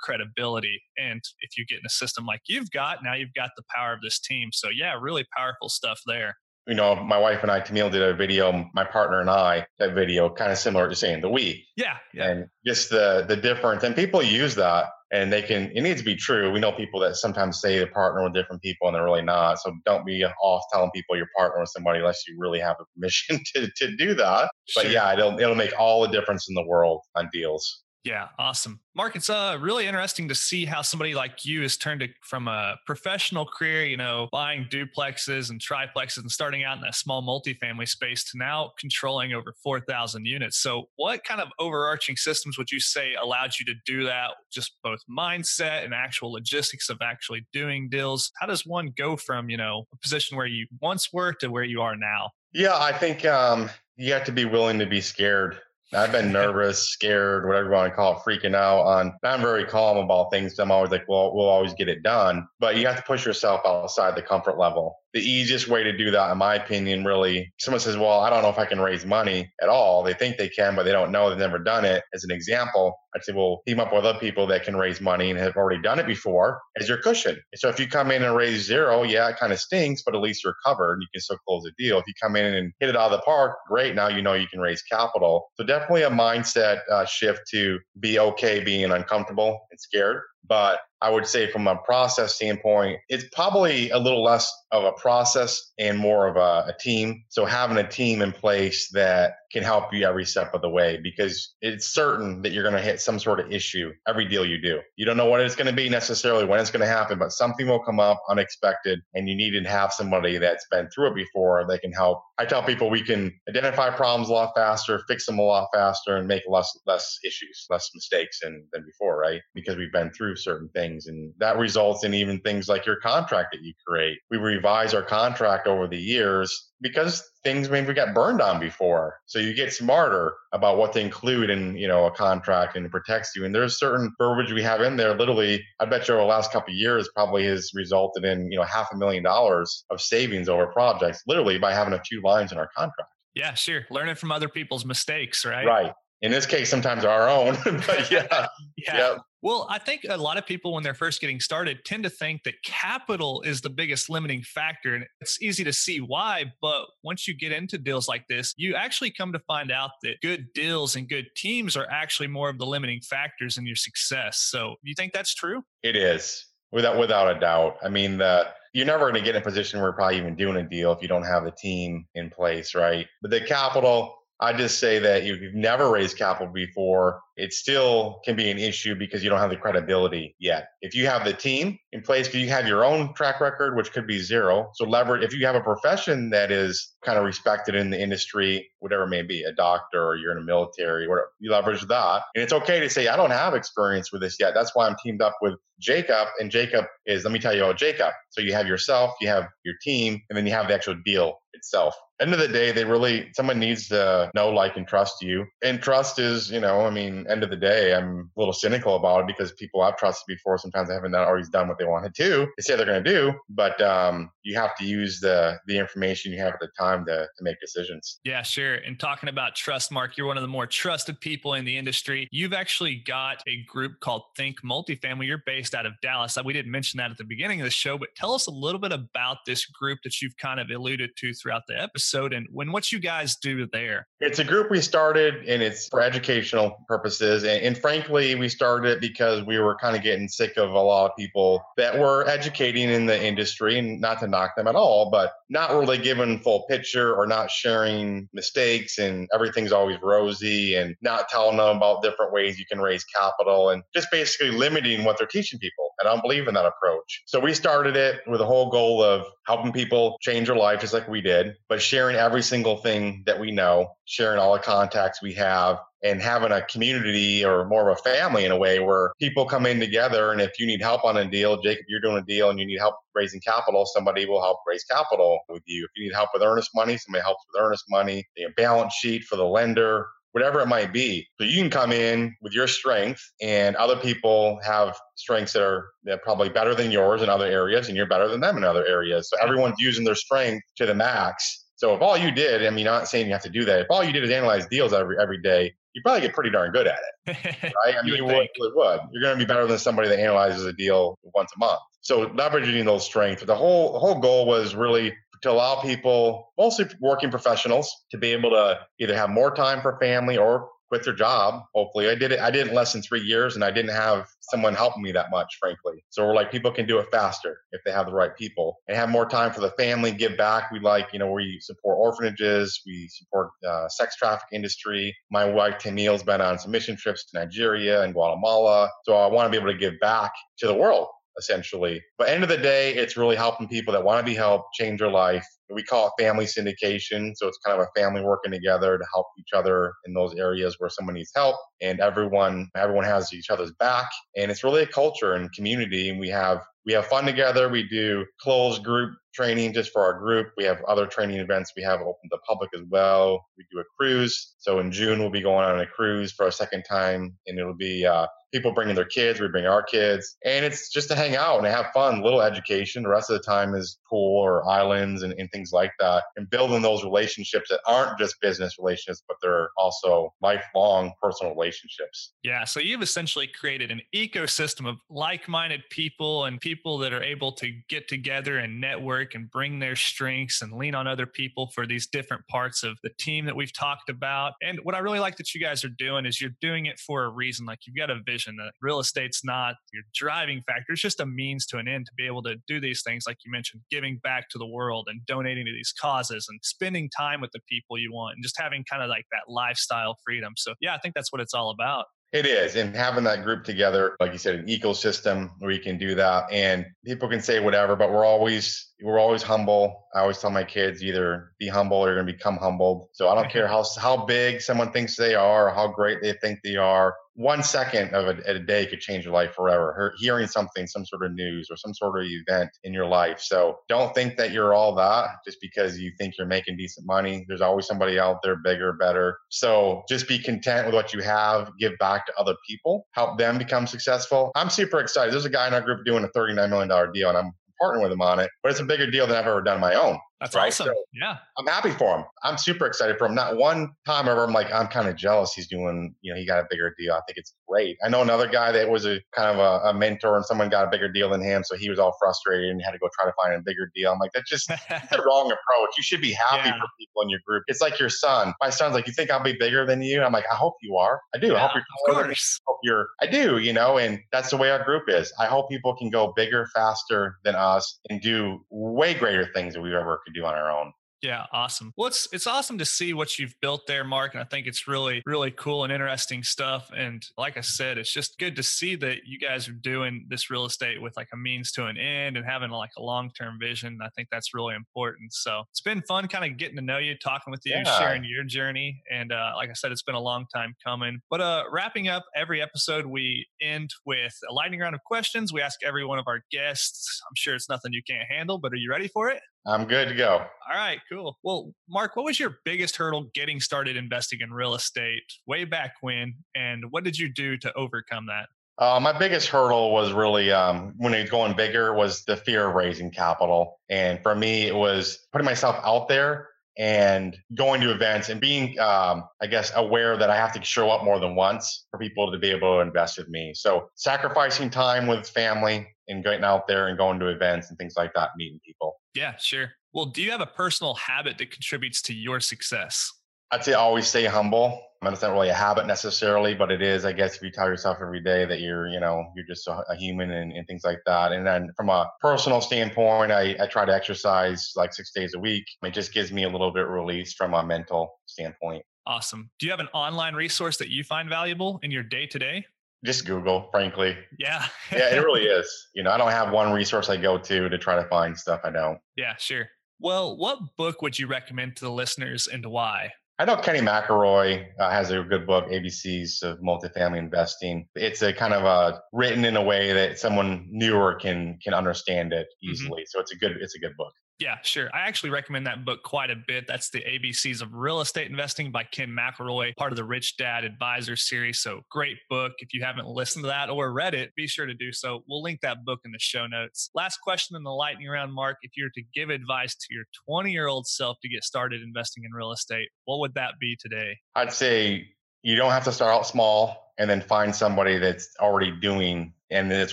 credibility, 0.00 0.80
and 0.96 1.20
if 1.40 1.58
you 1.58 1.66
get 1.66 1.78
in 1.80 1.86
a 1.86 1.90
system 1.90 2.24
like 2.24 2.40
you've 2.48 2.70
got, 2.70 3.04
now 3.04 3.14
you've 3.14 3.34
got 3.34 3.50
the 3.56 3.64
power 3.74 3.92
of 3.92 4.00
this 4.00 4.18
team. 4.18 4.48
So 4.52 4.68
yeah, 4.74 4.94
really 4.98 5.26
powerful 5.36 5.68
stuff 5.68 6.00
there 6.06 6.36
you 6.66 6.74
know, 6.74 6.96
my 6.96 7.18
wife 7.18 7.42
and 7.42 7.50
I, 7.50 7.60
Tamiel, 7.60 7.90
did 7.90 8.02
a 8.02 8.14
video. 8.14 8.68
My 8.74 8.84
partner 8.84 9.20
and 9.20 9.30
I, 9.30 9.66
that 9.78 9.94
video, 9.94 10.28
kind 10.28 10.50
of 10.50 10.58
similar 10.58 10.88
to 10.88 10.96
saying 10.96 11.20
the 11.20 11.28
we. 11.28 11.66
Yeah, 11.76 11.96
yeah. 12.12 12.30
And 12.30 12.46
just 12.66 12.90
the 12.90 13.24
the 13.26 13.36
difference, 13.36 13.84
and 13.84 13.94
people 13.94 14.20
use 14.22 14.56
that, 14.56 14.86
and 15.12 15.32
they 15.32 15.42
can. 15.42 15.70
It 15.74 15.82
needs 15.82 16.00
to 16.00 16.04
be 16.04 16.16
true. 16.16 16.50
We 16.50 16.58
know 16.58 16.72
people 16.72 16.98
that 17.00 17.16
sometimes 17.16 17.60
say 17.60 17.78
they 17.78 17.86
partner 17.86 18.24
with 18.24 18.34
different 18.34 18.62
people, 18.62 18.88
and 18.88 18.96
they're 18.96 19.04
really 19.04 19.22
not. 19.22 19.60
So 19.60 19.72
don't 19.84 20.04
be 20.04 20.24
off 20.24 20.64
telling 20.72 20.90
people 20.90 21.16
you're 21.16 21.28
partnering 21.38 21.60
with 21.60 21.70
somebody 21.70 22.00
unless 22.00 22.24
you 22.26 22.36
really 22.36 22.58
have 22.58 22.76
the 22.78 22.84
permission 22.96 23.40
to 23.54 23.70
to 23.76 23.96
do 23.96 24.14
that. 24.14 24.50
Sure. 24.66 24.82
But 24.82 24.92
yeah, 24.92 25.12
it'll 25.12 25.38
it'll 25.38 25.54
make 25.54 25.72
all 25.78 26.02
the 26.02 26.08
difference 26.08 26.48
in 26.48 26.54
the 26.54 26.66
world 26.66 27.02
on 27.14 27.28
deals. 27.32 27.84
Yeah, 28.06 28.28
awesome. 28.38 28.78
Mark, 28.94 29.16
it's 29.16 29.28
uh, 29.28 29.58
really 29.60 29.88
interesting 29.88 30.28
to 30.28 30.34
see 30.36 30.64
how 30.64 30.80
somebody 30.80 31.12
like 31.12 31.44
you 31.44 31.62
has 31.62 31.76
turned 31.76 32.02
to, 32.02 32.08
from 32.22 32.46
a 32.46 32.76
professional 32.86 33.44
career, 33.44 33.84
you 33.84 33.96
know, 33.96 34.28
buying 34.30 34.68
duplexes 34.70 35.50
and 35.50 35.60
triplexes 35.60 36.18
and 36.18 36.30
starting 36.30 36.62
out 36.62 36.78
in 36.78 36.84
a 36.84 36.92
small 36.92 37.20
multifamily 37.20 37.88
space 37.88 38.22
to 38.30 38.38
now 38.38 38.70
controlling 38.78 39.32
over 39.32 39.52
4,000 39.60 40.24
units. 40.24 40.56
So, 40.56 40.84
what 40.94 41.24
kind 41.24 41.40
of 41.40 41.48
overarching 41.58 42.14
systems 42.14 42.56
would 42.56 42.70
you 42.70 42.78
say 42.78 43.14
allowed 43.20 43.54
you 43.58 43.66
to 43.66 43.74
do 43.84 44.04
that? 44.04 44.34
Just 44.52 44.76
both 44.84 45.00
mindset 45.10 45.84
and 45.84 45.92
actual 45.92 46.30
logistics 46.30 46.88
of 46.88 46.98
actually 47.02 47.44
doing 47.52 47.88
deals. 47.88 48.30
How 48.40 48.46
does 48.46 48.64
one 48.64 48.92
go 48.96 49.16
from, 49.16 49.50
you 49.50 49.56
know, 49.56 49.82
a 49.92 49.96
position 49.96 50.36
where 50.36 50.46
you 50.46 50.68
once 50.80 51.12
were 51.12 51.32
to 51.40 51.48
where 51.48 51.64
you 51.64 51.82
are 51.82 51.96
now? 51.96 52.30
Yeah, 52.52 52.78
I 52.78 52.92
think 52.92 53.24
um, 53.24 53.68
you 53.96 54.12
have 54.12 54.24
to 54.26 54.32
be 54.32 54.44
willing 54.44 54.78
to 54.78 54.86
be 54.86 55.00
scared 55.00 55.58
I've 55.92 56.12
been 56.12 56.32
nervous, 56.32 56.88
scared, 56.88 57.46
whatever 57.46 57.66
you 57.66 57.72
want 57.72 57.92
to 57.92 57.96
call 57.96 58.16
it, 58.16 58.18
freaking 58.18 58.54
out 58.54 58.82
on. 58.82 59.14
I'm 59.22 59.40
very 59.40 59.64
calm 59.64 59.98
about 59.98 60.30
things. 60.30 60.58
I'm 60.58 60.70
always 60.70 60.90
like, 60.90 61.08
well, 61.08 61.34
we'll 61.34 61.48
always 61.48 61.74
get 61.74 61.88
it 61.88 62.02
done. 62.02 62.46
But 62.58 62.76
you 62.76 62.86
have 62.86 62.96
to 62.96 63.02
push 63.02 63.24
yourself 63.24 63.60
outside 63.64 64.16
the 64.16 64.22
comfort 64.22 64.58
level 64.58 64.96
the 65.14 65.20
easiest 65.20 65.68
way 65.68 65.82
to 65.82 65.96
do 65.96 66.10
that, 66.10 66.30
in 66.30 66.38
my 66.38 66.54
opinion, 66.56 67.04
really, 67.04 67.52
someone 67.58 67.80
says, 67.80 67.96
Well, 67.96 68.20
I 68.20 68.30
don't 68.30 68.42
know 68.42 68.50
if 68.50 68.58
I 68.58 68.66
can 68.66 68.80
raise 68.80 69.04
money 69.06 69.50
at 69.62 69.68
all. 69.68 70.02
They 70.02 70.14
think 70.14 70.36
they 70.36 70.48
can, 70.48 70.74
but 70.76 70.84
they 70.84 70.92
don't 70.92 71.10
know. 71.12 71.30
They've 71.30 71.38
never 71.38 71.58
done 71.58 71.84
it. 71.84 72.02
As 72.14 72.24
an 72.24 72.30
example, 72.30 72.96
I'd 73.14 73.24
say, 73.24 73.32
Well, 73.32 73.62
team 73.66 73.80
up 73.80 73.92
with 73.92 74.04
other 74.04 74.18
people 74.18 74.46
that 74.48 74.64
can 74.64 74.76
raise 74.76 75.00
money 75.00 75.30
and 75.30 75.38
have 75.38 75.56
already 75.56 75.80
done 75.80 75.98
it 75.98 76.06
before 76.06 76.60
as 76.78 76.88
your 76.88 76.98
cushion. 76.98 77.38
So 77.54 77.68
if 77.68 77.80
you 77.80 77.88
come 77.88 78.10
in 78.10 78.22
and 78.22 78.36
raise 78.36 78.64
zero, 78.66 79.02
yeah, 79.04 79.28
it 79.28 79.36
kind 79.38 79.52
of 79.52 79.58
stinks, 79.60 80.02
but 80.02 80.14
at 80.14 80.20
least 80.20 80.44
you're 80.44 80.56
covered. 80.64 80.94
and 80.94 81.02
You 81.02 81.08
can 81.14 81.20
still 81.22 81.38
close 81.46 81.64
a 81.66 81.72
deal. 81.82 81.98
If 81.98 82.04
you 82.06 82.14
come 82.22 82.36
in 82.36 82.54
and 82.54 82.72
hit 82.80 82.90
it 82.90 82.96
out 82.96 83.12
of 83.12 83.18
the 83.18 83.22
park, 83.24 83.56
great. 83.68 83.94
Now 83.94 84.08
you 84.08 84.22
know 84.22 84.34
you 84.34 84.48
can 84.48 84.60
raise 84.60 84.82
capital. 84.82 85.50
So 85.56 85.64
definitely 85.64 86.02
a 86.02 86.10
mindset 86.10 86.80
uh, 86.92 87.06
shift 87.06 87.40
to 87.52 87.78
be 88.00 88.18
okay 88.18 88.62
being 88.62 88.90
uncomfortable 88.90 89.60
and 89.70 89.80
scared 89.80 90.22
but 90.48 90.80
I 91.02 91.10
would 91.10 91.26
say 91.26 91.50
from 91.50 91.66
a 91.66 91.76
process 91.76 92.34
standpoint, 92.34 93.00
it's 93.08 93.24
probably 93.34 93.90
a 93.90 93.98
little 93.98 94.22
less 94.22 94.50
of 94.72 94.84
a 94.84 94.92
process 94.92 95.72
and 95.78 95.98
more 95.98 96.26
of 96.26 96.36
a, 96.36 96.70
a, 96.70 96.74
team. 96.80 97.22
So 97.28 97.44
having 97.44 97.76
a 97.76 97.88
team 97.88 98.22
in 98.22 98.32
place 98.32 98.88
that 98.92 99.34
can 99.52 99.62
help 99.62 99.92
you 99.92 100.06
every 100.06 100.24
step 100.24 100.54
of 100.54 100.62
the 100.62 100.68
way 100.68 100.98
because 101.02 101.54
it's 101.60 101.86
certain 101.86 102.42
that 102.42 102.52
you're 102.52 102.62
going 102.62 102.74
to 102.74 102.80
hit 102.80 103.00
some 103.00 103.18
sort 103.18 103.40
of 103.40 103.50
issue 103.50 103.92
every 104.06 104.26
deal 104.26 104.44
you 104.44 104.60
do. 104.60 104.80
You 104.96 105.06
don't 105.06 105.16
know 105.16 105.26
what 105.26 105.40
it's 105.40 105.56
going 105.56 105.66
to 105.66 105.72
be 105.72 105.88
necessarily, 105.88 106.44
when 106.44 106.60
it's 106.60 106.70
going 106.70 106.80
to 106.80 106.86
happen, 106.86 107.18
but 107.18 107.32
something 107.32 107.66
will 107.66 107.82
come 107.82 108.00
up 108.00 108.20
unexpected 108.28 109.00
and 109.14 109.28
you 109.28 109.36
need 109.36 109.52
to 109.52 109.68
have 109.68 109.92
somebody 109.92 110.38
that's 110.38 110.66
been 110.70 110.88
through 110.90 111.08
it 111.08 111.14
before 111.14 111.64
that 111.68 111.80
can 111.80 111.92
help. 111.92 112.22
I 112.38 112.44
tell 112.44 112.62
people 112.62 112.90
we 112.90 113.02
can 113.02 113.32
identify 113.48 113.90
problems 113.90 114.28
a 114.28 114.32
lot 114.32 114.52
faster, 114.54 115.00
fix 115.08 115.26
them 115.26 115.38
a 115.38 115.42
lot 115.42 115.68
faster, 115.72 116.16
and 116.16 116.28
make 116.28 116.42
less 116.48 116.76
less 116.86 117.18
issues, 117.24 117.66
less 117.70 117.90
mistakes 117.94 118.40
than, 118.42 118.66
than 118.72 118.84
before, 118.84 119.18
right? 119.18 119.40
Because 119.54 119.76
we've 119.76 119.92
been 119.92 120.10
through 120.10 120.36
certain 120.36 120.68
things. 120.74 121.06
And 121.06 121.32
that 121.38 121.58
results 121.58 122.04
in 122.04 122.14
even 122.14 122.40
things 122.40 122.68
like 122.68 122.86
your 122.86 122.96
contract 122.96 123.48
that 123.52 123.62
you 123.62 123.72
create. 123.86 124.18
We 124.30 124.36
revise 124.36 124.94
our 124.94 125.02
contract 125.02 125.66
over 125.66 125.86
the 125.86 125.98
years 125.98 126.65
because 126.80 127.22
things 127.42 127.70
maybe 127.70 127.94
got 127.94 128.14
burned 128.14 128.40
on 128.40 128.60
before. 128.60 129.16
So 129.26 129.38
you 129.38 129.54
get 129.54 129.72
smarter 129.72 130.34
about 130.52 130.76
what 130.78 130.92
to 130.94 131.00
include 131.00 131.50
in, 131.50 131.76
you 131.76 131.88
know, 131.88 132.06
a 132.06 132.10
contract 132.10 132.76
and 132.76 132.84
it 132.86 132.92
protects 132.92 133.32
you. 133.34 133.44
And 133.44 133.54
there's 133.54 133.78
certain 133.78 134.12
verbiage 134.18 134.52
we 134.52 134.62
have 134.62 134.80
in 134.80 134.96
there. 134.96 135.16
Literally, 135.16 135.64
I 135.80 135.86
bet 135.86 136.08
you 136.08 136.14
over 136.14 136.22
the 136.22 136.28
last 136.28 136.52
couple 136.52 136.72
of 136.72 136.78
years 136.78 137.08
probably 137.14 137.46
has 137.46 137.70
resulted 137.74 138.24
in, 138.24 138.50
you 138.50 138.58
know, 138.58 138.64
half 138.64 138.88
a 138.92 138.96
million 138.96 139.22
dollars 139.22 139.84
of 139.90 140.00
savings 140.00 140.48
over 140.48 140.66
projects, 140.66 141.22
literally 141.26 141.58
by 141.58 141.72
having 141.72 141.94
a 141.94 142.02
few 142.02 142.20
lines 142.22 142.52
in 142.52 142.58
our 142.58 142.68
contract. 142.76 143.10
Yeah, 143.34 143.54
sure. 143.54 143.86
Learning 143.90 144.14
from 144.14 144.32
other 144.32 144.48
people's 144.48 144.84
mistakes, 144.84 145.44
right? 145.44 145.66
Right 145.66 145.92
in 146.22 146.32
this 146.32 146.46
case, 146.46 146.68
sometimes 146.68 147.04
our 147.04 147.28
own. 147.28 147.56
but 147.64 148.10
yeah, 148.10 148.46
yeah. 148.76 149.16
Well, 149.42 149.66
I 149.70 149.78
think 149.78 150.04
a 150.08 150.16
lot 150.16 150.38
of 150.38 150.46
people, 150.46 150.72
when 150.72 150.82
they're 150.82 150.94
first 150.94 151.20
getting 151.20 151.38
started, 151.38 151.84
tend 151.84 152.02
to 152.02 152.10
think 152.10 152.42
that 152.44 152.54
capital 152.64 153.42
is 153.42 153.60
the 153.60 153.70
biggest 153.70 154.10
limiting 154.10 154.42
factor. 154.42 154.94
And 154.94 155.04
it's 155.20 155.40
easy 155.40 155.62
to 155.62 155.72
see 155.72 156.00
why. 156.00 156.52
But 156.60 156.86
once 157.04 157.28
you 157.28 157.34
get 157.36 157.52
into 157.52 157.78
deals 157.78 158.08
like 158.08 158.24
this, 158.28 158.54
you 158.56 158.74
actually 158.74 159.12
come 159.12 159.32
to 159.32 159.38
find 159.40 159.70
out 159.70 159.90
that 160.02 160.20
good 160.20 160.46
deals 160.52 160.96
and 160.96 161.08
good 161.08 161.26
teams 161.36 161.76
are 161.76 161.86
actually 161.90 162.28
more 162.28 162.48
of 162.48 162.58
the 162.58 162.66
limiting 162.66 163.00
factors 163.02 163.56
in 163.56 163.66
your 163.66 163.76
success. 163.76 164.38
So, 164.50 164.76
you 164.82 164.94
think 164.96 165.12
that's 165.12 165.34
true? 165.34 165.62
It 165.82 165.96
is, 165.96 166.46
without 166.72 166.98
without 166.98 167.36
a 167.36 167.38
doubt. 167.38 167.76
I 167.84 167.88
mean, 167.88 168.18
the 168.18 168.48
you're 168.76 168.84
never 168.84 169.10
going 169.10 169.14
to 169.14 169.22
get 169.22 169.34
in 169.34 169.40
a 169.40 169.44
position 169.44 169.80
where 169.80 169.88
you're 169.88 169.94
probably 169.94 170.18
even 170.18 170.36
doing 170.36 170.56
a 170.56 170.62
deal 170.62 170.92
if 170.92 171.00
you 171.00 171.08
don't 171.08 171.22
have 171.22 171.44
the 171.44 171.50
team 171.50 172.04
in 172.14 172.28
place, 172.28 172.74
right? 172.74 173.06
But 173.22 173.30
the 173.30 173.40
capital, 173.40 174.14
I 174.40 174.52
just 174.52 174.78
say 174.78 174.98
that 174.98 175.22
if 175.22 175.40
you've 175.40 175.54
never 175.54 175.90
raised 175.90 176.18
capital 176.18 176.52
before, 176.52 177.20
it 177.36 177.52
still 177.52 178.20
can 178.24 178.36
be 178.36 178.50
an 178.50 178.58
issue 178.58 178.94
because 178.94 179.22
you 179.22 179.30
don't 179.30 179.38
have 179.38 179.50
the 179.50 179.56
credibility 179.56 180.34
yet. 180.38 180.68
If 180.80 180.94
you 180.94 181.06
have 181.06 181.24
the 181.24 181.32
team 181.32 181.78
in 181.92 182.02
place, 182.02 182.32
you 182.32 182.48
have 182.48 182.66
your 182.66 182.84
own 182.84 183.14
track 183.14 183.40
record, 183.40 183.76
which 183.76 183.92
could 183.92 184.06
be 184.06 184.18
zero. 184.18 184.70
So 184.74 184.84
leverage 184.84 185.22
if 185.22 185.34
you 185.34 185.46
have 185.46 185.54
a 185.54 185.60
profession 185.60 186.30
that 186.30 186.50
is 186.50 186.94
kind 187.04 187.18
of 187.18 187.24
respected 187.24 187.74
in 187.74 187.90
the 187.90 188.00
industry, 188.00 188.68
whatever 188.80 189.04
it 189.04 189.08
may 189.08 189.22
be, 189.22 189.42
a 189.42 189.52
doctor 189.52 190.04
or 190.04 190.16
you're 190.16 190.32
in 190.32 190.38
a 190.38 190.44
military, 190.44 191.08
whatever, 191.08 191.30
you 191.38 191.50
leverage 191.50 191.82
that. 191.82 192.22
And 192.34 192.42
it's 192.42 192.52
okay 192.52 192.80
to 192.80 192.90
say, 192.90 193.08
I 193.08 193.16
don't 193.16 193.30
have 193.30 193.54
experience 193.54 194.12
with 194.12 194.22
this 194.22 194.36
yet. 194.40 194.54
That's 194.54 194.74
why 194.74 194.86
I'm 194.86 194.96
teamed 195.02 195.22
up 195.22 195.36
with 195.40 195.54
Jacob. 195.78 196.28
And 196.38 196.50
Jacob 196.50 196.86
is, 197.06 197.24
let 197.24 197.32
me 197.32 197.38
tell 197.38 197.54
you 197.54 197.64
about 197.64 197.76
Jacob. 197.78 198.12
So 198.30 198.40
you 198.40 198.52
have 198.54 198.66
yourself, 198.66 199.14
you 199.20 199.28
have 199.28 199.48
your 199.64 199.74
team, 199.82 200.20
and 200.28 200.36
then 200.36 200.46
you 200.46 200.52
have 200.52 200.68
the 200.68 200.74
actual 200.74 200.96
deal 201.04 201.38
itself. 201.52 201.94
End 202.20 202.32
of 202.32 202.38
the 202.38 202.48
day, 202.48 202.72
they 202.72 202.84
really 202.84 203.28
someone 203.34 203.58
needs 203.58 203.88
to 203.88 204.30
know, 204.34 204.48
like, 204.50 204.76
and 204.76 204.86
trust 204.86 205.22
you. 205.22 205.44
And 205.62 205.82
trust 205.82 206.18
is, 206.18 206.50
you 206.50 206.60
know, 206.60 206.86
I 206.86 206.90
mean, 206.90 207.25
End 207.28 207.42
of 207.42 207.50
the 207.50 207.56
day, 207.56 207.94
I'm 207.94 208.30
a 208.36 208.40
little 208.40 208.52
cynical 208.52 208.96
about 208.96 209.20
it 209.20 209.26
because 209.26 209.52
people 209.52 209.82
I've 209.82 209.96
trusted 209.96 210.24
before 210.26 210.58
sometimes 210.58 210.88
they 210.88 210.94
haven't 210.94 211.14
always 211.14 211.48
done 211.48 211.68
what 211.68 211.78
they 211.78 211.84
wanted 211.84 212.14
to. 212.16 212.46
They 212.56 212.62
say 212.62 212.76
they're 212.76 212.86
going 212.86 213.02
to 213.02 213.10
do, 213.10 213.32
but 213.48 213.80
um, 213.80 214.30
you 214.42 214.58
have 214.58 214.76
to 214.76 214.84
use 214.84 215.20
the 215.20 215.58
the 215.66 215.78
information 215.78 216.32
you 216.32 216.38
have 216.38 216.54
at 216.54 216.60
the 216.60 216.68
time 216.78 217.04
to, 217.06 217.26
to 217.36 217.42
make 217.42 217.60
decisions. 217.60 218.20
Yeah, 218.24 218.42
sure. 218.42 218.74
And 218.74 218.98
talking 218.98 219.28
about 219.28 219.56
trust, 219.56 219.90
Mark, 219.90 220.16
you're 220.16 220.26
one 220.26 220.36
of 220.36 220.42
the 220.42 220.48
more 220.48 220.66
trusted 220.66 221.20
people 221.20 221.54
in 221.54 221.64
the 221.64 221.76
industry. 221.76 222.28
You've 222.30 222.52
actually 222.52 223.02
got 223.06 223.42
a 223.48 223.62
group 223.64 224.00
called 224.00 224.22
Think 224.36 224.56
Multifamily. 224.64 225.26
You're 225.26 225.42
based 225.44 225.74
out 225.74 225.86
of 225.86 225.92
Dallas. 226.02 226.38
We 226.44 226.52
didn't 226.52 226.70
mention 226.70 226.98
that 226.98 227.10
at 227.10 227.18
the 227.18 227.24
beginning 227.24 227.60
of 227.60 227.64
the 227.64 227.70
show, 227.70 227.98
but 227.98 228.08
tell 228.16 228.34
us 228.34 228.46
a 228.46 228.52
little 228.52 228.80
bit 228.80 228.92
about 228.92 229.38
this 229.46 229.66
group 229.66 229.98
that 230.04 230.22
you've 230.22 230.36
kind 230.36 230.60
of 230.60 230.68
alluded 230.70 231.10
to 231.16 231.34
throughout 231.34 231.62
the 231.66 231.80
episode 231.80 232.32
and 232.32 232.46
when 232.52 232.72
what 232.72 232.92
you 232.92 233.00
guys 233.00 233.36
do 233.36 233.66
there. 233.72 234.06
It's 234.20 234.38
a 234.38 234.44
group 234.44 234.70
we 234.70 234.80
started 234.80 235.44
and 235.46 235.62
it's 235.62 235.88
for 235.88 236.00
educational 236.00 236.76
purposes. 236.86 237.15
And, 237.20 237.62
and 237.62 237.78
frankly, 237.78 238.34
we 238.34 238.48
started 238.48 238.90
it 238.90 239.00
because 239.00 239.42
we 239.44 239.58
were 239.58 239.76
kind 239.76 239.96
of 239.96 240.02
getting 240.02 240.28
sick 240.28 240.56
of 240.56 240.70
a 240.70 240.80
lot 240.80 241.10
of 241.10 241.16
people 241.16 241.62
that 241.76 241.98
were 241.98 242.26
educating 242.28 242.88
in 242.88 243.06
the 243.06 243.24
industry 243.24 243.78
and 243.78 244.00
not 244.00 244.20
to 244.20 244.26
knock 244.26 244.56
them 244.56 244.66
at 244.66 244.74
all, 244.74 245.10
but 245.10 245.32
not 245.48 245.70
really 245.70 245.98
giving 245.98 246.38
full 246.40 246.64
picture 246.68 247.14
or 247.14 247.26
not 247.26 247.50
sharing 247.50 248.28
mistakes 248.32 248.98
and 248.98 249.28
everything's 249.32 249.72
always 249.72 249.98
rosy 250.02 250.74
and 250.74 250.96
not 251.02 251.28
telling 251.28 251.56
them 251.56 251.76
about 251.76 252.02
different 252.02 252.32
ways 252.32 252.58
you 252.58 252.66
can 252.66 252.80
raise 252.80 253.04
capital 253.04 253.70
and 253.70 253.82
just 253.94 254.08
basically 254.10 254.50
limiting 254.50 255.04
what 255.04 255.18
they're 255.18 255.26
teaching 255.26 255.58
people. 255.58 255.90
And 255.98 256.08
I 256.08 256.12
don't 256.12 256.22
believe 256.22 256.48
in 256.48 256.54
that 256.54 256.66
approach. 256.66 257.22
So 257.26 257.40
we 257.40 257.54
started 257.54 257.96
it 257.96 258.20
with 258.26 258.38
the 258.38 258.46
whole 258.46 258.70
goal 258.70 259.02
of 259.02 259.24
helping 259.46 259.72
people 259.72 260.16
change 260.20 260.48
their 260.48 260.56
life 260.56 260.80
just 260.80 260.92
like 260.92 261.08
we 261.08 261.20
did, 261.20 261.54
but 261.68 261.80
sharing 261.80 262.16
every 262.16 262.42
single 262.42 262.78
thing 262.78 263.22
that 263.26 263.40
we 263.40 263.50
know, 263.50 263.88
sharing 264.04 264.38
all 264.38 264.52
the 264.52 264.58
contacts 264.58 265.22
we 265.22 265.34
have, 265.34 265.78
and 266.02 266.20
having 266.20 266.52
a 266.52 266.62
community 266.66 267.44
or 267.44 267.66
more 267.66 267.90
of 267.90 267.98
a 267.98 268.02
family 268.02 268.44
in 268.44 268.52
a 268.52 268.56
way 268.56 268.80
where 268.80 269.12
people 269.18 269.46
come 269.46 269.66
in 269.66 269.80
together. 269.80 270.32
And 270.32 270.40
if 270.40 270.58
you 270.58 270.66
need 270.66 270.82
help 270.82 271.04
on 271.04 271.16
a 271.16 271.24
deal, 271.24 271.60
Jacob, 271.62 271.84
you're 271.88 272.00
doing 272.00 272.18
a 272.18 272.22
deal 272.22 272.50
and 272.50 272.58
you 272.58 272.66
need 272.66 272.78
help 272.78 272.96
raising 273.14 273.40
capital, 273.40 273.86
somebody 273.86 274.26
will 274.26 274.42
help 274.42 274.58
raise 274.66 274.84
capital 274.84 275.40
with 275.48 275.62
you. 275.66 275.84
If 275.84 275.90
you 275.96 276.06
need 276.08 276.14
help 276.14 276.30
with 276.34 276.42
earnest 276.42 276.70
money, 276.74 276.96
somebody 276.96 277.22
helps 277.22 277.44
with 277.52 277.62
earnest 277.62 277.84
money, 277.88 278.24
the 278.36 278.46
balance 278.56 278.94
sheet 278.94 279.24
for 279.24 279.36
the 279.36 279.44
lender, 279.44 280.06
whatever 280.32 280.60
it 280.60 280.66
might 280.66 280.92
be. 280.92 281.26
So 281.40 281.46
you 281.46 281.62
can 281.62 281.70
come 281.70 281.92
in 281.92 282.36
with 282.42 282.52
your 282.52 282.68
strength, 282.68 283.22
and 283.40 283.74
other 283.76 283.96
people 283.96 284.60
have 284.62 284.94
strengths 285.14 285.54
that 285.54 285.62
are 285.62 285.86
probably 286.22 286.50
better 286.50 286.74
than 286.74 286.90
yours 286.90 287.22
in 287.22 287.30
other 287.30 287.46
areas, 287.46 287.88
and 287.88 287.96
you're 287.96 288.06
better 288.06 288.28
than 288.28 288.40
them 288.40 288.58
in 288.58 288.64
other 288.64 288.86
areas. 288.86 289.30
So 289.30 289.38
everyone's 289.42 289.76
using 289.78 290.04
their 290.04 290.14
strength 290.14 290.62
to 290.76 290.84
the 290.84 290.94
max. 290.94 291.64
So 291.76 291.94
if 291.94 292.02
all 292.02 292.18
you 292.18 292.30
did, 292.30 292.66
I 292.66 292.70
mean, 292.70 292.86
I'm 292.86 293.00
not 293.00 293.08
saying 293.08 293.26
you 293.26 293.32
have 293.32 293.42
to 293.44 293.50
do 293.50 293.64
that. 293.64 293.80
If 293.80 293.86
all 293.88 294.04
you 294.04 294.12
did 294.12 294.24
is 294.24 294.30
analyze 294.30 294.66
deals 294.66 294.92
every 294.92 295.16
every 295.18 295.40
day, 295.40 295.74
you 295.96 296.02
probably 296.02 296.20
get 296.20 296.34
pretty 296.34 296.50
darn 296.50 296.72
good 296.72 296.86
at 296.86 296.98
it, 297.26 297.72
right? 297.86 297.94
I 297.98 298.02
mean, 298.02 298.16
you, 298.16 298.16
you 298.16 298.24
would, 298.26 298.48
would. 298.58 299.00
You're 299.12 299.22
going 299.22 299.38
to 299.38 299.42
be 299.42 299.46
better 299.46 299.66
than 299.66 299.78
somebody 299.78 300.08
that 300.08 300.20
analyzes 300.20 300.66
a 300.66 300.72
deal 300.74 301.18
once 301.34 301.50
a 301.56 301.58
month. 301.58 301.80
So 302.02 302.26
leveraging 302.28 302.84
those 302.84 303.02
strengths. 303.02 303.42
The 303.42 303.54
whole 303.54 303.94
the 303.94 303.98
whole 303.98 304.20
goal 304.20 304.46
was 304.46 304.74
really 304.74 305.14
to 305.40 305.50
allow 305.50 305.80
people, 305.80 306.52
mostly 306.58 306.84
working 307.00 307.30
professionals, 307.30 307.90
to 308.10 308.18
be 308.18 308.32
able 308.32 308.50
to 308.50 308.78
either 309.00 309.16
have 309.16 309.30
more 309.30 309.54
time 309.54 309.80
for 309.80 309.98
family 309.98 310.36
or 310.36 310.68
quit 310.88 311.04
their 311.04 311.14
job. 311.14 311.62
Hopefully, 311.74 312.08
I 312.08 312.14
did 312.14 312.32
it. 312.32 312.40
I 312.40 312.50
did 312.50 312.68
it 312.68 312.72
less 312.72 312.92
than 312.92 313.02
three 313.02 313.22
years, 313.22 313.54
and 313.54 313.64
I 313.64 313.70
didn't 313.70 313.94
have 313.94 314.26
someone 314.40 314.74
helping 314.74 315.02
me 315.02 315.12
that 315.12 315.30
much, 315.30 315.56
frankly. 315.60 316.04
So 316.10 316.26
we're 316.26 316.34
like, 316.34 316.50
people 316.50 316.70
can 316.70 316.86
do 316.86 316.98
it 316.98 317.06
faster 317.10 317.60
if 317.72 317.80
they 317.84 317.92
have 317.92 318.06
the 318.06 318.12
right 318.12 318.36
people 318.36 318.78
and 318.88 318.96
have 318.96 319.08
more 319.08 319.26
time 319.26 319.52
for 319.52 319.60
the 319.60 319.70
family. 319.72 320.12
Give 320.12 320.36
back. 320.36 320.70
We 320.70 320.80
like, 320.80 321.08
you 321.12 321.18
know, 321.18 321.30
we 321.30 321.58
support 321.60 321.98
orphanages, 321.98 322.82
we 322.86 323.08
support 323.08 323.50
uh, 323.66 323.88
sex 323.88 324.16
traffic 324.16 324.48
industry. 324.52 325.14
My 325.30 325.44
wife 325.44 325.78
Tamiel's 325.78 326.22
been 326.22 326.40
on 326.40 326.58
some 326.58 326.70
mission 326.70 326.96
trips 326.96 327.30
to 327.30 327.38
Nigeria 327.38 328.02
and 328.02 328.14
Guatemala, 328.14 328.90
so 329.04 329.16
I 329.16 329.26
want 329.26 329.46
to 329.46 329.50
be 329.50 329.56
able 329.56 329.72
to 329.72 329.78
give 329.78 329.98
back 330.00 330.32
to 330.58 330.66
the 330.66 330.74
world 330.74 331.08
essentially. 331.38 332.02
But 332.18 332.28
end 332.28 332.42
of 332.42 332.48
the 332.48 332.56
day, 332.56 332.94
it's 332.94 333.16
really 333.16 333.36
helping 333.36 333.68
people 333.68 333.92
that 333.92 334.04
want 334.04 334.24
to 334.24 334.30
be 334.30 334.36
helped 334.36 334.74
change 334.74 335.00
their 335.00 335.10
life. 335.10 335.46
We 335.68 335.82
call 335.82 336.08
it 336.08 336.22
family 336.22 336.44
syndication. 336.44 337.32
So 337.36 337.48
it's 337.48 337.58
kind 337.64 337.80
of 337.80 337.86
a 337.86 338.00
family 338.00 338.22
working 338.22 338.52
together 338.52 338.96
to 338.96 339.04
help 339.12 339.26
each 339.38 339.52
other 339.54 339.92
in 340.06 340.14
those 340.14 340.34
areas 340.34 340.76
where 340.78 340.90
someone 340.90 341.14
needs 341.14 341.32
help. 341.34 341.56
And 341.80 342.00
everyone, 342.00 342.68
everyone 342.76 343.04
has 343.04 343.32
each 343.32 343.50
other's 343.50 343.72
back. 343.78 344.06
And 344.36 344.50
it's 344.50 344.64
really 344.64 344.82
a 344.82 344.86
culture 344.86 345.34
and 345.34 345.52
community. 345.52 346.10
And 346.10 346.20
we 346.20 346.28
have 346.28 346.62
we 346.86 346.92
have 346.92 347.06
fun 347.06 347.24
together. 347.24 347.68
We 347.68 347.82
do 347.88 348.24
closed 348.40 348.84
group 348.84 349.12
training 349.34 349.74
just 349.74 349.92
for 349.92 350.02
our 350.02 350.18
group. 350.18 350.52
We 350.56 350.64
have 350.64 350.82
other 350.84 351.06
training 351.06 351.38
events 351.38 351.72
we 351.76 351.82
have 351.82 352.00
open 352.00 352.14
to 352.30 352.30
the 352.30 352.38
public 352.48 352.70
as 352.74 352.82
well. 352.88 353.44
We 353.58 353.66
do 353.72 353.80
a 353.80 353.84
cruise. 353.98 354.54
So 354.58 354.78
in 354.78 354.92
June, 354.92 355.18
we'll 355.18 355.30
be 355.30 355.42
going 355.42 355.64
on 355.64 355.80
a 355.80 355.86
cruise 355.86 356.32
for 356.32 356.46
a 356.46 356.52
second 356.52 356.84
time, 356.88 357.36
and 357.46 357.58
it'll 357.58 357.74
be 357.74 358.06
uh, 358.06 358.28
people 358.56 358.72
bringing 358.72 358.94
their 358.94 359.04
kids. 359.04 359.38
We 359.38 359.48
bring 359.48 359.66
our 359.66 359.82
kids, 359.82 360.36
and 360.44 360.64
it's 360.64 360.90
just 360.90 361.08
to 361.08 361.14
hang 361.14 361.36
out 361.36 361.58
and 361.58 361.66
have 361.66 361.86
fun, 361.92 362.22
little 362.22 362.40
education. 362.40 363.02
The 363.02 363.10
rest 363.10 363.28
of 363.28 363.36
the 363.36 363.42
time 363.42 363.74
is 363.74 363.98
pool 364.08 364.40
or 364.40 364.66
islands 364.66 365.22
and, 365.22 365.34
and 365.38 365.50
things 365.52 365.72
like 365.72 365.92
that, 365.98 366.24
and 366.36 366.48
building 366.48 366.80
those 366.80 367.04
relationships 367.04 367.68
that 367.68 367.80
aren't 367.86 368.18
just 368.18 368.40
business 368.40 368.76
relationships, 368.78 369.22
but 369.28 369.36
they're 369.42 369.68
also 369.76 370.32
lifelong 370.40 371.12
personal 371.22 371.52
relationships. 371.52 372.32
Yeah. 372.42 372.64
So 372.64 372.80
you've 372.80 373.02
essentially 373.02 373.46
created 373.46 373.90
an 373.90 374.00
ecosystem 374.14 374.88
of 374.88 374.96
like 375.10 375.48
minded 375.48 375.82
people 375.90 376.44
and 376.44 376.58
people 376.60 376.96
that 376.98 377.12
are 377.12 377.22
able 377.22 377.52
to 377.52 377.72
get 377.88 378.08
together 378.08 378.58
and 378.58 378.80
network 378.80 379.34
and 379.34 379.50
bring 379.50 379.80
their 379.80 379.96
strengths 379.96 380.62
and 380.62 380.72
lean 380.72 380.94
on 380.94 381.06
other 381.06 381.26
people 381.26 381.70
for 381.74 381.86
these 381.86 382.06
different 382.06 382.46
parts 382.48 382.82
of 382.82 382.96
the 383.02 383.10
team 383.18 383.44
that 383.44 383.56
we've 383.56 383.72
talked 383.72 384.08
about. 384.08 384.54
And 384.62 384.78
what 384.82 384.94
I 384.94 384.98
really 384.98 385.20
like 385.20 385.36
that 385.36 385.54
you 385.54 385.60
guys 385.60 385.84
are 385.84 385.90
doing 385.90 386.24
is 386.24 386.40
you're 386.40 386.50
doing 386.60 386.86
it 386.86 386.98
for 386.98 387.24
a 387.24 387.28
reason. 387.28 387.66
Like 387.66 387.80
you've 387.86 387.96
got 387.96 388.10
a 388.10 388.20
vision 388.24 388.45
that 388.56 388.72
real 388.80 389.00
estate's 389.00 389.44
not 389.44 389.74
your 389.92 390.04
driving 390.14 390.62
factor, 390.62 390.92
it's 390.92 391.02
just 391.02 391.20
a 391.20 391.26
means 391.26 391.66
to 391.66 391.78
an 391.78 391.88
end 391.88 392.06
to 392.06 392.12
be 392.16 392.26
able 392.26 392.42
to 392.44 392.56
do 392.68 392.80
these 392.80 393.02
things, 393.02 393.24
like 393.26 393.38
you 393.44 393.50
mentioned, 393.50 393.82
giving 393.90 394.20
back 394.22 394.48
to 394.50 394.58
the 394.58 394.66
world 394.66 395.08
and 395.10 395.20
donating 395.26 395.66
to 395.66 395.72
these 395.72 395.92
causes 396.00 396.46
and 396.48 396.60
spending 396.62 397.10
time 397.16 397.40
with 397.40 397.50
the 397.52 397.60
people 397.68 397.98
you 397.98 398.12
want 398.12 398.36
and 398.36 398.44
just 398.44 398.60
having 398.60 398.84
kind 398.88 399.02
of 399.02 399.08
like 399.08 399.26
that 399.32 399.52
lifestyle 399.52 400.16
freedom. 400.24 400.52
So, 400.56 400.74
yeah, 400.80 400.94
I 400.94 400.98
think 400.98 401.14
that's 401.14 401.32
what 401.32 401.40
it's 401.40 401.54
all 401.54 401.70
about. 401.70 402.06
It 402.32 402.44
is. 402.44 402.74
And 402.74 402.94
having 402.94 403.24
that 403.24 403.44
group 403.44 403.64
together, 403.64 404.16
like 404.18 404.32
you 404.32 404.38
said, 404.38 404.56
an 404.56 404.66
ecosystem 404.66 405.50
where 405.60 405.70
you 405.70 405.80
can 405.80 405.96
do 405.96 406.14
that. 406.16 406.44
And 406.50 406.84
people 407.04 407.28
can 407.28 407.40
say 407.40 407.60
whatever, 407.60 407.94
but 407.94 408.10
we're 408.10 408.24
always 408.24 408.92
we're 409.02 409.18
always 409.18 409.42
humble. 409.42 410.06
I 410.14 410.20
always 410.20 410.38
tell 410.38 410.50
my 410.50 410.64
kids 410.64 411.02
either 411.02 411.52
be 411.58 411.68
humble 411.68 411.98
or 411.98 412.08
you're 412.08 412.16
gonna 412.16 412.32
become 412.32 412.56
humbled. 412.56 413.08
So 413.12 413.28
I 413.28 413.34
don't 413.34 413.50
care 413.56 413.68
how 413.68 413.84
how 413.98 414.26
big 414.26 414.60
someone 414.60 414.92
thinks 414.92 415.16
they 415.16 415.34
are 415.34 415.68
or 415.68 415.74
how 415.74 415.88
great 415.88 416.20
they 416.20 416.32
think 416.34 416.58
they 416.64 416.76
are 416.76 417.14
one 417.36 417.62
second 417.62 418.14
of 418.14 418.26
a, 418.26 418.50
a, 418.50 418.58
day 418.58 418.86
could 418.86 419.00
change 419.00 419.24
your 419.24 419.34
life 419.34 419.54
forever. 419.54 420.14
Hearing 420.18 420.46
something, 420.46 420.86
some 420.86 421.04
sort 421.04 421.22
of 421.22 421.32
news 421.32 421.68
or 421.70 421.76
some 421.76 421.92
sort 421.92 422.18
of 422.18 422.26
event 422.26 422.70
in 422.82 422.92
your 422.92 423.06
life. 423.06 423.40
So 423.40 423.78
don't 423.88 424.14
think 424.14 424.36
that 424.38 424.52
you're 424.52 424.74
all 424.74 424.94
that 424.96 425.28
just 425.44 425.58
because 425.60 425.98
you 425.98 426.12
think 426.18 426.34
you're 426.38 426.46
making 426.46 426.78
decent 426.78 427.06
money. 427.06 427.44
There's 427.46 427.60
always 427.60 427.86
somebody 427.86 428.18
out 428.18 428.38
there 428.42 428.56
bigger, 428.56 428.94
better. 428.94 429.38
So 429.50 430.02
just 430.08 430.26
be 430.26 430.38
content 430.38 430.86
with 430.86 430.94
what 430.94 431.12
you 431.12 431.20
have, 431.22 431.70
give 431.78 431.92
back 432.00 432.26
to 432.26 432.32
other 432.38 432.54
people, 432.66 433.06
help 433.12 433.38
them 433.38 433.58
become 433.58 433.86
successful. 433.86 434.50
I'm 434.56 434.70
super 434.70 434.98
excited. 434.98 435.32
There's 435.32 435.44
a 435.44 435.50
guy 435.50 435.68
in 435.68 435.74
our 435.74 435.82
group 435.82 436.04
doing 436.06 436.24
a 436.24 436.28
$39 436.28 436.70
million 436.70 437.12
deal, 437.12 437.28
and 437.28 437.38
I'm 437.38 437.52
partnering 437.80 438.02
with 438.02 438.12
him 438.12 438.22
on 438.22 438.38
it, 438.38 438.50
but 438.62 438.72
it's 438.72 438.80
a 438.80 438.84
bigger 438.84 439.10
deal 439.10 439.26
than 439.26 439.36
I've 439.36 439.46
ever 439.46 439.62
done 439.62 439.80
my 439.80 439.94
own. 439.94 440.18
That's 440.40 440.54
right? 440.54 440.68
awesome. 440.68 440.88
So 440.88 440.94
yeah. 441.14 441.38
I'm 441.58 441.66
happy 441.66 441.90
for 441.90 442.18
him. 442.18 442.24
I'm 442.42 442.58
super 442.58 442.86
excited 442.86 443.16
for 443.18 443.26
him. 443.26 443.34
Not 443.34 443.56
one 443.56 443.90
time 444.04 444.28
ever 444.28 444.44
I'm 444.44 444.52
like, 444.52 444.72
I'm 444.72 444.86
kind 444.88 445.08
of 445.08 445.16
jealous 445.16 445.54
he's 445.54 445.66
doing, 445.66 446.14
you 446.20 446.32
know, 446.32 446.38
he 446.38 446.46
got 446.46 446.58
a 446.58 446.66
bigger 446.68 446.94
deal. 446.98 447.14
I 447.14 447.20
think 447.26 447.38
it's 447.38 447.54
great. 447.66 447.96
I 448.04 448.08
know 448.08 448.20
another 448.20 448.46
guy 448.46 448.70
that 448.72 448.90
was 448.90 449.06
a 449.06 449.20
kind 449.34 449.48
of 449.48 449.58
a, 449.58 449.88
a 449.88 449.94
mentor 449.94 450.36
and 450.36 450.44
someone 450.44 450.68
got 450.68 450.86
a 450.86 450.90
bigger 450.90 451.08
deal 451.08 451.30
than 451.30 451.40
him. 451.40 451.64
So 451.64 451.76
he 451.76 451.88
was 451.88 451.98
all 451.98 452.14
frustrated 452.20 452.70
and 452.70 452.82
had 452.82 452.92
to 452.92 452.98
go 452.98 453.08
try 453.18 453.30
to 453.30 453.34
find 453.42 453.54
a 453.54 453.62
bigger 453.62 453.90
deal. 453.94 454.12
I'm 454.12 454.18
like, 454.18 454.32
that's 454.34 454.48
just 454.50 454.68
the 454.88 455.22
wrong 455.26 455.46
approach. 455.46 455.90
You 455.96 456.02
should 456.02 456.20
be 456.20 456.32
happy 456.32 456.68
yeah. 456.68 456.78
for 456.78 456.86
people 457.00 457.22
in 457.22 457.30
your 457.30 457.40
group. 457.46 457.64
It's 457.68 457.80
like 457.80 457.98
your 457.98 458.10
son. 458.10 458.52
My 458.60 458.70
son's 458.70 458.94
like, 458.94 459.06
you 459.06 459.14
think 459.14 459.30
I'll 459.30 459.42
be 459.42 459.56
bigger 459.58 459.86
than 459.86 460.02
you? 460.02 460.22
I'm 460.22 460.32
like, 460.32 460.44
I 460.52 460.54
hope 460.54 460.74
you 460.82 460.96
are. 460.96 461.20
I 461.34 461.38
do. 461.38 461.48
Yeah, 461.48 461.54
I 461.54 461.58
hope 461.60 461.70
you're, 461.74 462.14
of 462.18 462.24
course. 462.24 462.60
I 462.60 462.70
hope 462.70 462.78
you're, 462.82 463.08
I 463.22 463.26
do, 463.26 463.58
you 463.58 463.72
know, 463.72 463.96
and 463.96 464.20
that's 464.32 464.50
the 464.50 464.58
way 464.58 464.70
our 464.70 464.84
group 464.84 465.04
is. 465.08 465.32
I 465.40 465.46
hope 465.46 465.70
people 465.70 465.96
can 465.96 466.10
go 466.10 466.32
bigger, 466.36 466.68
faster 466.74 467.38
than 467.44 467.54
us 467.54 468.00
and 468.10 468.20
do 468.20 468.64
way 468.70 469.14
greater 469.14 469.48
things 469.54 469.74
than 469.74 469.82
we've 469.82 469.94
ever 469.94 470.20
could 470.26 470.34
do 470.34 470.44
on 470.44 470.54
our 470.54 470.70
own. 470.70 470.92
Yeah, 471.22 471.44
awesome. 471.52 471.92
Well, 471.96 472.08
it's 472.08 472.28
it's 472.32 472.46
awesome 472.46 472.78
to 472.78 472.84
see 472.84 473.14
what 473.14 473.38
you've 473.38 473.54
built 473.62 473.86
there, 473.86 474.04
Mark, 474.04 474.34
and 474.34 474.42
I 474.42 474.44
think 474.44 474.66
it's 474.66 474.86
really 474.86 475.22
really 475.24 475.50
cool 475.50 475.82
and 475.82 475.92
interesting 475.92 476.42
stuff. 476.42 476.90
And 476.96 477.22
like 477.38 477.56
I 477.56 477.62
said, 477.62 477.96
it's 477.96 478.12
just 478.12 478.38
good 478.38 478.54
to 478.56 478.62
see 478.62 478.96
that 478.96 479.18
you 479.26 479.38
guys 479.38 479.66
are 479.68 479.72
doing 479.72 480.26
this 480.28 480.50
real 480.50 480.66
estate 480.66 481.00
with 481.00 481.16
like 481.16 481.28
a 481.32 481.36
means 481.36 481.72
to 481.72 481.86
an 481.86 481.96
end 481.96 482.36
and 482.36 482.44
having 482.44 482.70
like 482.70 482.90
a 482.98 483.02
long 483.02 483.30
term 483.36 483.58
vision. 483.58 483.98
I 484.02 484.08
think 484.10 484.28
that's 484.30 484.52
really 484.52 484.74
important. 484.74 485.32
So 485.32 485.62
it's 485.70 485.80
been 485.80 486.02
fun, 486.02 486.28
kind 486.28 486.50
of 486.50 486.58
getting 486.58 486.76
to 486.76 486.82
know 486.82 486.98
you, 486.98 487.16
talking 487.16 487.50
with 487.50 487.62
you, 487.64 487.74
yeah. 487.74 487.98
sharing 487.98 488.22
your 488.24 488.44
journey. 488.44 489.02
And 489.10 489.32
uh, 489.32 489.52
like 489.56 489.70
I 489.70 489.74
said, 489.74 489.92
it's 489.92 490.02
been 490.02 490.14
a 490.14 490.20
long 490.20 490.44
time 490.54 490.74
coming. 490.84 491.20
But 491.30 491.40
uh, 491.40 491.64
wrapping 491.72 492.08
up 492.08 492.24
every 492.36 492.60
episode, 492.60 493.06
we 493.06 493.46
end 493.60 493.90
with 494.04 494.36
a 494.48 494.52
lightning 494.52 494.80
round 494.80 494.94
of 494.94 495.00
questions. 495.04 495.52
We 495.52 495.62
ask 495.62 495.82
every 495.82 496.04
one 496.04 496.18
of 496.18 496.26
our 496.28 496.42
guests. 496.52 497.22
I'm 497.28 497.34
sure 497.36 497.54
it's 497.54 497.70
nothing 497.70 497.94
you 497.94 498.02
can't 498.06 498.28
handle, 498.28 498.58
but 498.58 498.72
are 498.72 498.76
you 498.76 498.90
ready 498.90 499.08
for 499.08 499.30
it? 499.30 499.40
I'm 499.66 499.86
good 499.86 500.08
to 500.08 500.14
go. 500.14 500.44
All 500.68 500.76
right, 500.76 501.00
cool. 501.10 501.36
Well, 501.42 501.72
Mark, 501.88 502.16
what 502.16 502.24
was 502.24 502.38
your 502.38 502.58
biggest 502.64 502.96
hurdle 502.96 503.30
getting 503.34 503.60
started 503.60 503.96
investing 503.96 504.40
in 504.40 504.52
real 504.52 504.74
estate 504.74 505.22
way 505.46 505.64
back 505.64 505.94
when? 506.00 506.34
And 506.54 506.84
what 506.90 507.04
did 507.04 507.18
you 507.18 507.28
do 507.32 507.56
to 507.58 507.72
overcome 507.74 508.26
that? 508.26 508.46
Uh, 508.78 509.00
my 509.00 509.16
biggest 509.16 509.48
hurdle 509.48 509.92
was 509.92 510.12
really 510.12 510.52
um, 510.52 510.92
when 510.98 511.14
it 511.14 511.22
was 511.22 511.30
going 511.30 511.56
bigger 511.56 511.94
was 511.94 512.24
the 512.24 512.36
fear 512.36 512.68
of 512.68 512.74
raising 512.74 513.10
capital. 513.10 513.80
And 513.88 514.22
for 514.22 514.34
me, 514.34 514.66
it 514.66 514.74
was 514.74 515.26
putting 515.32 515.46
myself 515.46 515.76
out 515.82 516.08
there 516.08 516.48
and 516.78 517.34
going 517.54 517.80
to 517.80 517.90
events 517.90 518.28
and 518.28 518.38
being, 518.38 518.78
um, 518.78 519.24
I 519.40 519.46
guess, 519.46 519.72
aware 519.74 520.18
that 520.18 520.28
I 520.28 520.36
have 520.36 520.52
to 520.52 520.62
show 520.62 520.90
up 520.90 521.04
more 521.04 521.18
than 521.18 521.34
once 521.34 521.86
for 521.90 521.98
people 521.98 522.30
to 522.30 522.38
be 522.38 522.50
able 522.50 522.76
to 522.76 522.80
invest 522.80 523.16
with 523.16 523.28
me. 523.28 523.52
So 523.54 523.88
sacrificing 523.94 524.68
time 524.68 525.06
with 525.06 525.26
family 525.26 525.88
and 526.08 526.22
getting 526.22 526.44
out 526.44 526.68
there 526.68 526.88
and 526.88 526.98
going 526.98 527.18
to 527.20 527.28
events 527.28 527.70
and 527.70 527.78
things 527.78 527.94
like 527.96 528.12
that, 528.14 528.30
meeting 528.36 528.60
people. 528.64 528.96
Yeah, 529.16 529.36
sure. 529.38 529.72
Well, 529.94 530.06
do 530.06 530.22
you 530.22 530.30
have 530.30 530.42
a 530.42 530.46
personal 530.46 530.94
habit 530.94 531.38
that 531.38 531.50
contributes 531.50 532.02
to 532.02 532.14
your 532.14 532.38
success? 532.38 533.10
I'd 533.50 533.64
say 533.64 533.72
always 533.72 534.06
stay 534.06 534.26
humble. 534.26 534.78
I 535.00 535.04
mean, 535.04 535.12
it's 535.12 535.22
not 535.22 535.32
really 535.32 535.48
a 535.48 535.54
habit 535.54 535.86
necessarily, 535.86 536.54
but 536.54 536.70
it 536.70 536.82
is, 536.82 537.04
I 537.04 537.12
guess, 537.12 537.36
if 537.36 537.42
you 537.42 537.50
tell 537.50 537.66
yourself 537.66 537.98
every 538.02 538.20
day 538.20 538.44
that 538.44 538.60
you're, 538.60 538.88
you 538.88 539.00
know, 539.00 539.24
you're 539.34 539.46
just 539.46 539.68
a, 539.68 539.82
a 539.88 539.96
human 539.96 540.30
and, 540.30 540.52
and, 540.52 540.66
things 540.66 540.84
like 540.84 540.98
that. 541.06 541.32
And 541.32 541.46
then 541.46 541.70
from 541.76 541.88
a 541.88 542.10
personal 542.20 542.60
standpoint, 542.60 543.30
I, 543.30 543.56
I 543.60 543.66
try 543.66 543.84
to 543.84 543.94
exercise 543.94 544.72
like 544.74 544.92
six 544.92 545.12
days 545.12 545.34
a 545.34 545.38
week. 545.38 545.64
It 545.82 545.94
just 545.94 546.12
gives 546.12 546.32
me 546.32 546.44
a 546.44 546.48
little 546.48 546.72
bit 546.72 546.86
release 546.88 547.34
from 547.34 547.54
a 547.54 547.64
mental 547.64 548.18
standpoint. 548.26 548.84
Awesome. 549.06 549.50
Do 549.58 549.66
you 549.66 549.70
have 549.70 549.80
an 549.80 549.88
online 549.94 550.34
resource 550.34 550.76
that 550.78 550.88
you 550.88 551.04
find 551.04 551.28
valuable 551.28 551.78
in 551.82 551.90
your 551.90 552.02
day 552.02 552.26
to 552.26 552.38
day? 552.38 552.66
Just 553.06 553.24
Google, 553.24 553.68
frankly. 553.70 554.16
Yeah. 554.38 554.66
yeah, 554.92 555.14
it 555.14 555.24
really 555.24 555.44
is. 555.44 555.88
You 555.94 556.02
know, 556.02 556.10
I 556.10 556.18
don't 556.18 556.32
have 556.32 556.52
one 556.52 556.72
resource 556.72 557.08
I 557.08 557.16
go 557.16 557.38
to 557.38 557.68
to 557.68 557.78
try 557.78 557.96
to 557.96 558.08
find 558.08 558.36
stuff 558.36 558.60
I 558.64 558.70
don't. 558.70 558.98
Yeah, 559.16 559.36
sure. 559.38 559.68
Well, 560.00 560.36
what 560.36 560.58
book 560.76 561.00
would 561.00 561.18
you 561.18 561.26
recommend 561.26 561.76
to 561.76 561.84
the 561.84 561.92
listeners 561.92 562.48
and 562.48 562.66
why? 562.66 563.12
I 563.38 563.44
know 563.44 563.56
Kenny 563.56 563.80
McElroy 563.80 564.66
uh, 564.80 564.90
has 564.90 565.10
a 565.10 565.22
good 565.22 565.46
book, 565.46 565.66
ABCs 565.68 566.42
of 566.42 566.58
Multifamily 566.60 567.18
Investing. 567.18 567.86
It's 567.94 568.22
a 568.22 568.32
kind 568.32 568.54
of 568.54 568.64
a 568.64 569.00
written 569.12 569.44
in 569.44 569.56
a 569.56 569.62
way 569.62 569.92
that 569.92 570.18
someone 570.18 570.66
newer 570.70 571.14
can 571.14 571.58
can 571.62 571.74
understand 571.74 572.32
it 572.32 572.46
mm-hmm. 572.46 572.72
easily. 572.72 573.02
Mm-hmm. 573.02 573.08
So 573.08 573.20
it's 573.20 573.32
a 573.32 573.36
good 573.36 573.58
it's 573.60 573.76
a 573.76 573.78
good 573.78 573.94
book. 573.96 574.12
Yeah, 574.38 574.56
sure. 574.62 574.90
I 574.92 575.00
actually 575.00 575.30
recommend 575.30 575.66
that 575.66 575.84
book 575.84 576.02
quite 576.02 576.30
a 576.30 576.36
bit. 576.46 576.66
That's 576.66 576.90
the 576.90 577.00
ABCs 577.00 577.62
of 577.62 577.72
Real 577.72 578.00
Estate 578.00 578.30
Investing 578.30 578.70
by 578.70 578.84
Ken 578.84 579.08
McElroy, 579.08 579.74
part 579.76 579.92
of 579.92 579.96
the 579.96 580.04
Rich 580.04 580.36
Dad 580.36 580.64
Advisor 580.64 581.16
series. 581.16 581.60
So 581.62 581.80
great 581.90 582.18
book. 582.28 582.52
If 582.58 582.74
you 582.74 582.84
haven't 582.84 583.06
listened 583.06 583.44
to 583.44 583.48
that 583.48 583.70
or 583.70 583.92
read 583.92 584.14
it, 584.14 584.34
be 584.36 584.46
sure 584.46 584.66
to 584.66 584.74
do 584.74 584.92
so. 584.92 585.22
We'll 585.26 585.42
link 585.42 585.60
that 585.62 585.84
book 585.86 586.00
in 586.04 586.12
the 586.12 586.18
show 586.18 586.46
notes. 586.46 586.90
Last 586.94 587.18
question 587.22 587.56
in 587.56 587.62
the 587.62 587.70
lightning 587.70 588.08
round, 588.08 588.34
Mark. 588.34 588.58
If 588.60 588.72
you're 588.76 588.90
to 588.94 589.02
give 589.14 589.30
advice 589.30 589.74
to 589.74 589.86
your 589.90 590.04
20 590.28 590.52
year 590.52 590.66
old 590.66 590.86
self 590.86 591.16
to 591.22 591.28
get 591.28 591.42
started 591.42 591.80
investing 591.80 592.24
in 592.24 592.32
real 592.32 592.52
estate, 592.52 592.88
what 593.06 593.20
would 593.20 593.34
that 593.34 593.54
be 593.58 593.76
today? 593.80 594.18
I'd 594.34 594.52
say 594.52 595.08
you 595.46 595.54
don't 595.54 595.70
have 595.70 595.84
to 595.84 595.92
start 595.92 596.12
out 596.12 596.26
small 596.26 596.92
and 596.98 597.08
then 597.08 597.20
find 597.20 597.54
somebody 597.54 597.98
that's 597.98 598.34
already 598.40 598.72
doing 598.72 599.32
and 599.48 599.70
it's 599.70 599.92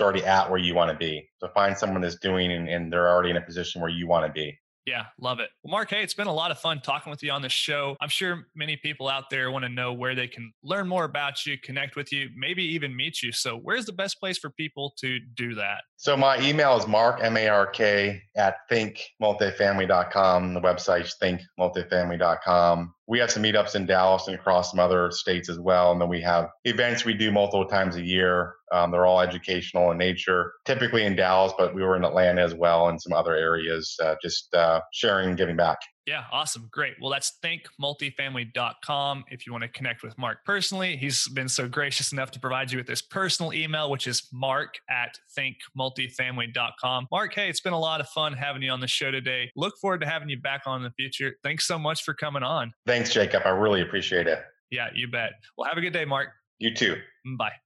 already 0.00 0.24
at 0.24 0.50
where 0.50 0.58
you 0.58 0.74
want 0.74 0.90
to 0.90 0.96
be. 0.96 1.28
So 1.38 1.46
find 1.54 1.78
someone 1.78 2.00
that's 2.00 2.16
doing 2.16 2.50
and, 2.50 2.68
and 2.68 2.92
they're 2.92 3.08
already 3.08 3.30
in 3.30 3.36
a 3.36 3.40
position 3.40 3.80
where 3.80 3.88
you 3.88 4.08
want 4.08 4.26
to 4.26 4.32
be. 4.32 4.58
Yeah, 4.84 5.04
love 5.18 5.38
it. 5.38 5.48
Well, 5.62 5.70
Mark, 5.70 5.90
hey, 5.90 6.02
it's 6.02 6.12
been 6.12 6.26
a 6.26 6.34
lot 6.34 6.50
of 6.50 6.58
fun 6.58 6.80
talking 6.80 7.10
with 7.10 7.22
you 7.22 7.30
on 7.30 7.40
this 7.40 7.52
show. 7.52 7.96
I'm 8.02 8.08
sure 8.08 8.48
many 8.56 8.76
people 8.76 9.08
out 9.08 9.30
there 9.30 9.50
want 9.52 9.64
to 9.64 9.68
know 9.68 9.92
where 9.92 10.16
they 10.16 10.26
can 10.26 10.52
learn 10.62 10.88
more 10.88 11.04
about 11.04 11.46
you, 11.46 11.56
connect 11.56 11.94
with 11.94 12.12
you, 12.12 12.28
maybe 12.36 12.62
even 12.64 12.94
meet 12.94 13.22
you. 13.22 13.32
So, 13.32 13.56
where's 13.56 13.86
the 13.86 13.92
best 13.92 14.20
place 14.20 14.36
for 14.36 14.50
people 14.50 14.92
to 14.98 15.20
do 15.36 15.54
that? 15.54 15.84
So, 15.96 16.18
my 16.18 16.38
email 16.46 16.76
is 16.76 16.86
mark, 16.86 17.20
M 17.22 17.36
A 17.38 17.48
R 17.48 17.66
K, 17.66 18.20
at 18.36 18.56
thinkmultifamily.com. 18.70 20.52
The 20.52 20.60
website's 20.60 21.16
thinkmultifamily.com 21.22 22.94
we 23.06 23.18
have 23.18 23.30
some 23.30 23.42
meetups 23.42 23.74
in 23.74 23.86
Dallas 23.86 24.28
and 24.28 24.34
across 24.34 24.70
some 24.70 24.80
other 24.80 25.10
states 25.10 25.48
as 25.48 25.58
well. 25.58 25.92
And 25.92 26.00
then 26.00 26.08
we 26.08 26.22
have 26.22 26.48
events 26.64 27.04
we 27.04 27.14
do 27.14 27.30
multiple 27.30 27.66
times 27.66 27.96
a 27.96 28.02
year. 28.02 28.54
Um, 28.72 28.90
they're 28.90 29.06
all 29.06 29.20
educational 29.20 29.90
in 29.90 29.98
nature, 29.98 30.52
typically 30.64 31.04
in 31.04 31.14
Dallas, 31.14 31.52
but 31.58 31.74
we 31.74 31.82
were 31.82 31.96
in 31.96 32.04
Atlanta 32.04 32.42
as 32.42 32.54
well 32.54 32.88
and 32.88 33.00
some 33.00 33.12
other 33.12 33.34
areas, 33.34 33.96
uh, 34.02 34.14
just 34.22 34.52
uh, 34.54 34.80
sharing 34.92 35.28
and 35.30 35.38
giving 35.38 35.56
back. 35.56 35.78
Yeah, 36.06 36.24
awesome. 36.30 36.68
Great. 36.70 36.94
Well, 37.00 37.10
that's 37.10 37.38
thinkmultifamily.com. 37.42 39.24
If 39.30 39.46
you 39.46 39.52
want 39.52 39.62
to 39.62 39.68
connect 39.68 40.02
with 40.02 40.16
Mark 40.18 40.44
personally, 40.44 40.96
he's 40.96 41.26
been 41.28 41.48
so 41.48 41.66
gracious 41.66 42.12
enough 42.12 42.30
to 42.32 42.40
provide 42.40 42.70
you 42.70 42.78
with 42.78 42.86
this 42.86 43.00
personal 43.00 43.54
email, 43.54 43.90
which 43.90 44.06
is 44.06 44.28
mark 44.32 44.74
at 44.90 45.18
thinkmultifamily.com. 45.38 47.06
Mark, 47.10 47.34
hey, 47.34 47.48
it's 47.48 47.60
been 47.60 47.72
a 47.72 47.78
lot 47.78 48.00
of 48.00 48.08
fun 48.08 48.34
having 48.34 48.62
you 48.62 48.70
on 48.70 48.80
the 48.80 48.86
show 48.86 49.10
today. 49.10 49.50
Look 49.56 49.74
forward 49.80 50.02
to 50.02 50.06
having 50.06 50.28
you 50.28 50.38
back 50.40 50.62
on 50.66 50.80
in 50.80 50.84
the 50.84 50.92
future. 50.92 51.36
Thanks 51.42 51.66
so 51.66 51.78
much 51.78 52.02
for 52.02 52.12
coming 52.12 52.42
on. 52.42 52.72
Thanks, 52.86 53.10
Jacob. 53.10 53.42
I 53.46 53.50
really 53.50 53.80
appreciate 53.80 54.26
it. 54.26 54.42
Yeah, 54.70 54.88
you 54.94 55.08
bet. 55.08 55.32
Well, 55.56 55.68
have 55.68 55.78
a 55.78 55.80
good 55.80 55.92
day, 55.92 56.04
Mark. 56.04 56.28
You 56.58 56.74
too. 56.74 56.96
Bye. 57.38 57.50
Bye. 57.50 57.63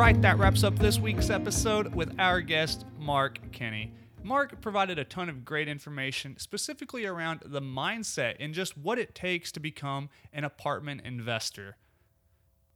Right, 0.00 0.22
that 0.22 0.38
wraps 0.38 0.64
up 0.64 0.78
this 0.78 0.98
week's 0.98 1.28
episode 1.28 1.94
with 1.94 2.18
our 2.18 2.40
guest, 2.40 2.86
Mark 2.98 3.38
Kenney. 3.52 3.92
Mark 4.22 4.58
provided 4.62 4.98
a 4.98 5.04
ton 5.04 5.28
of 5.28 5.44
great 5.44 5.68
information 5.68 6.38
specifically 6.38 7.04
around 7.04 7.42
the 7.44 7.60
mindset 7.60 8.36
and 8.40 8.54
just 8.54 8.78
what 8.78 8.98
it 8.98 9.14
takes 9.14 9.52
to 9.52 9.60
become 9.60 10.08
an 10.32 10.44
apartment 10.44 11.02
investor. 11.04 11.76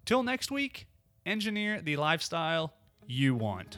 Till 0.05 0.23
next 0.23 0.49
week, 0.49 0.87
engineer 1.25 1.81
the 1.81 1.97
lifestyle 1.97 2.73
you 3.05 3.35
want. 3.35 3.77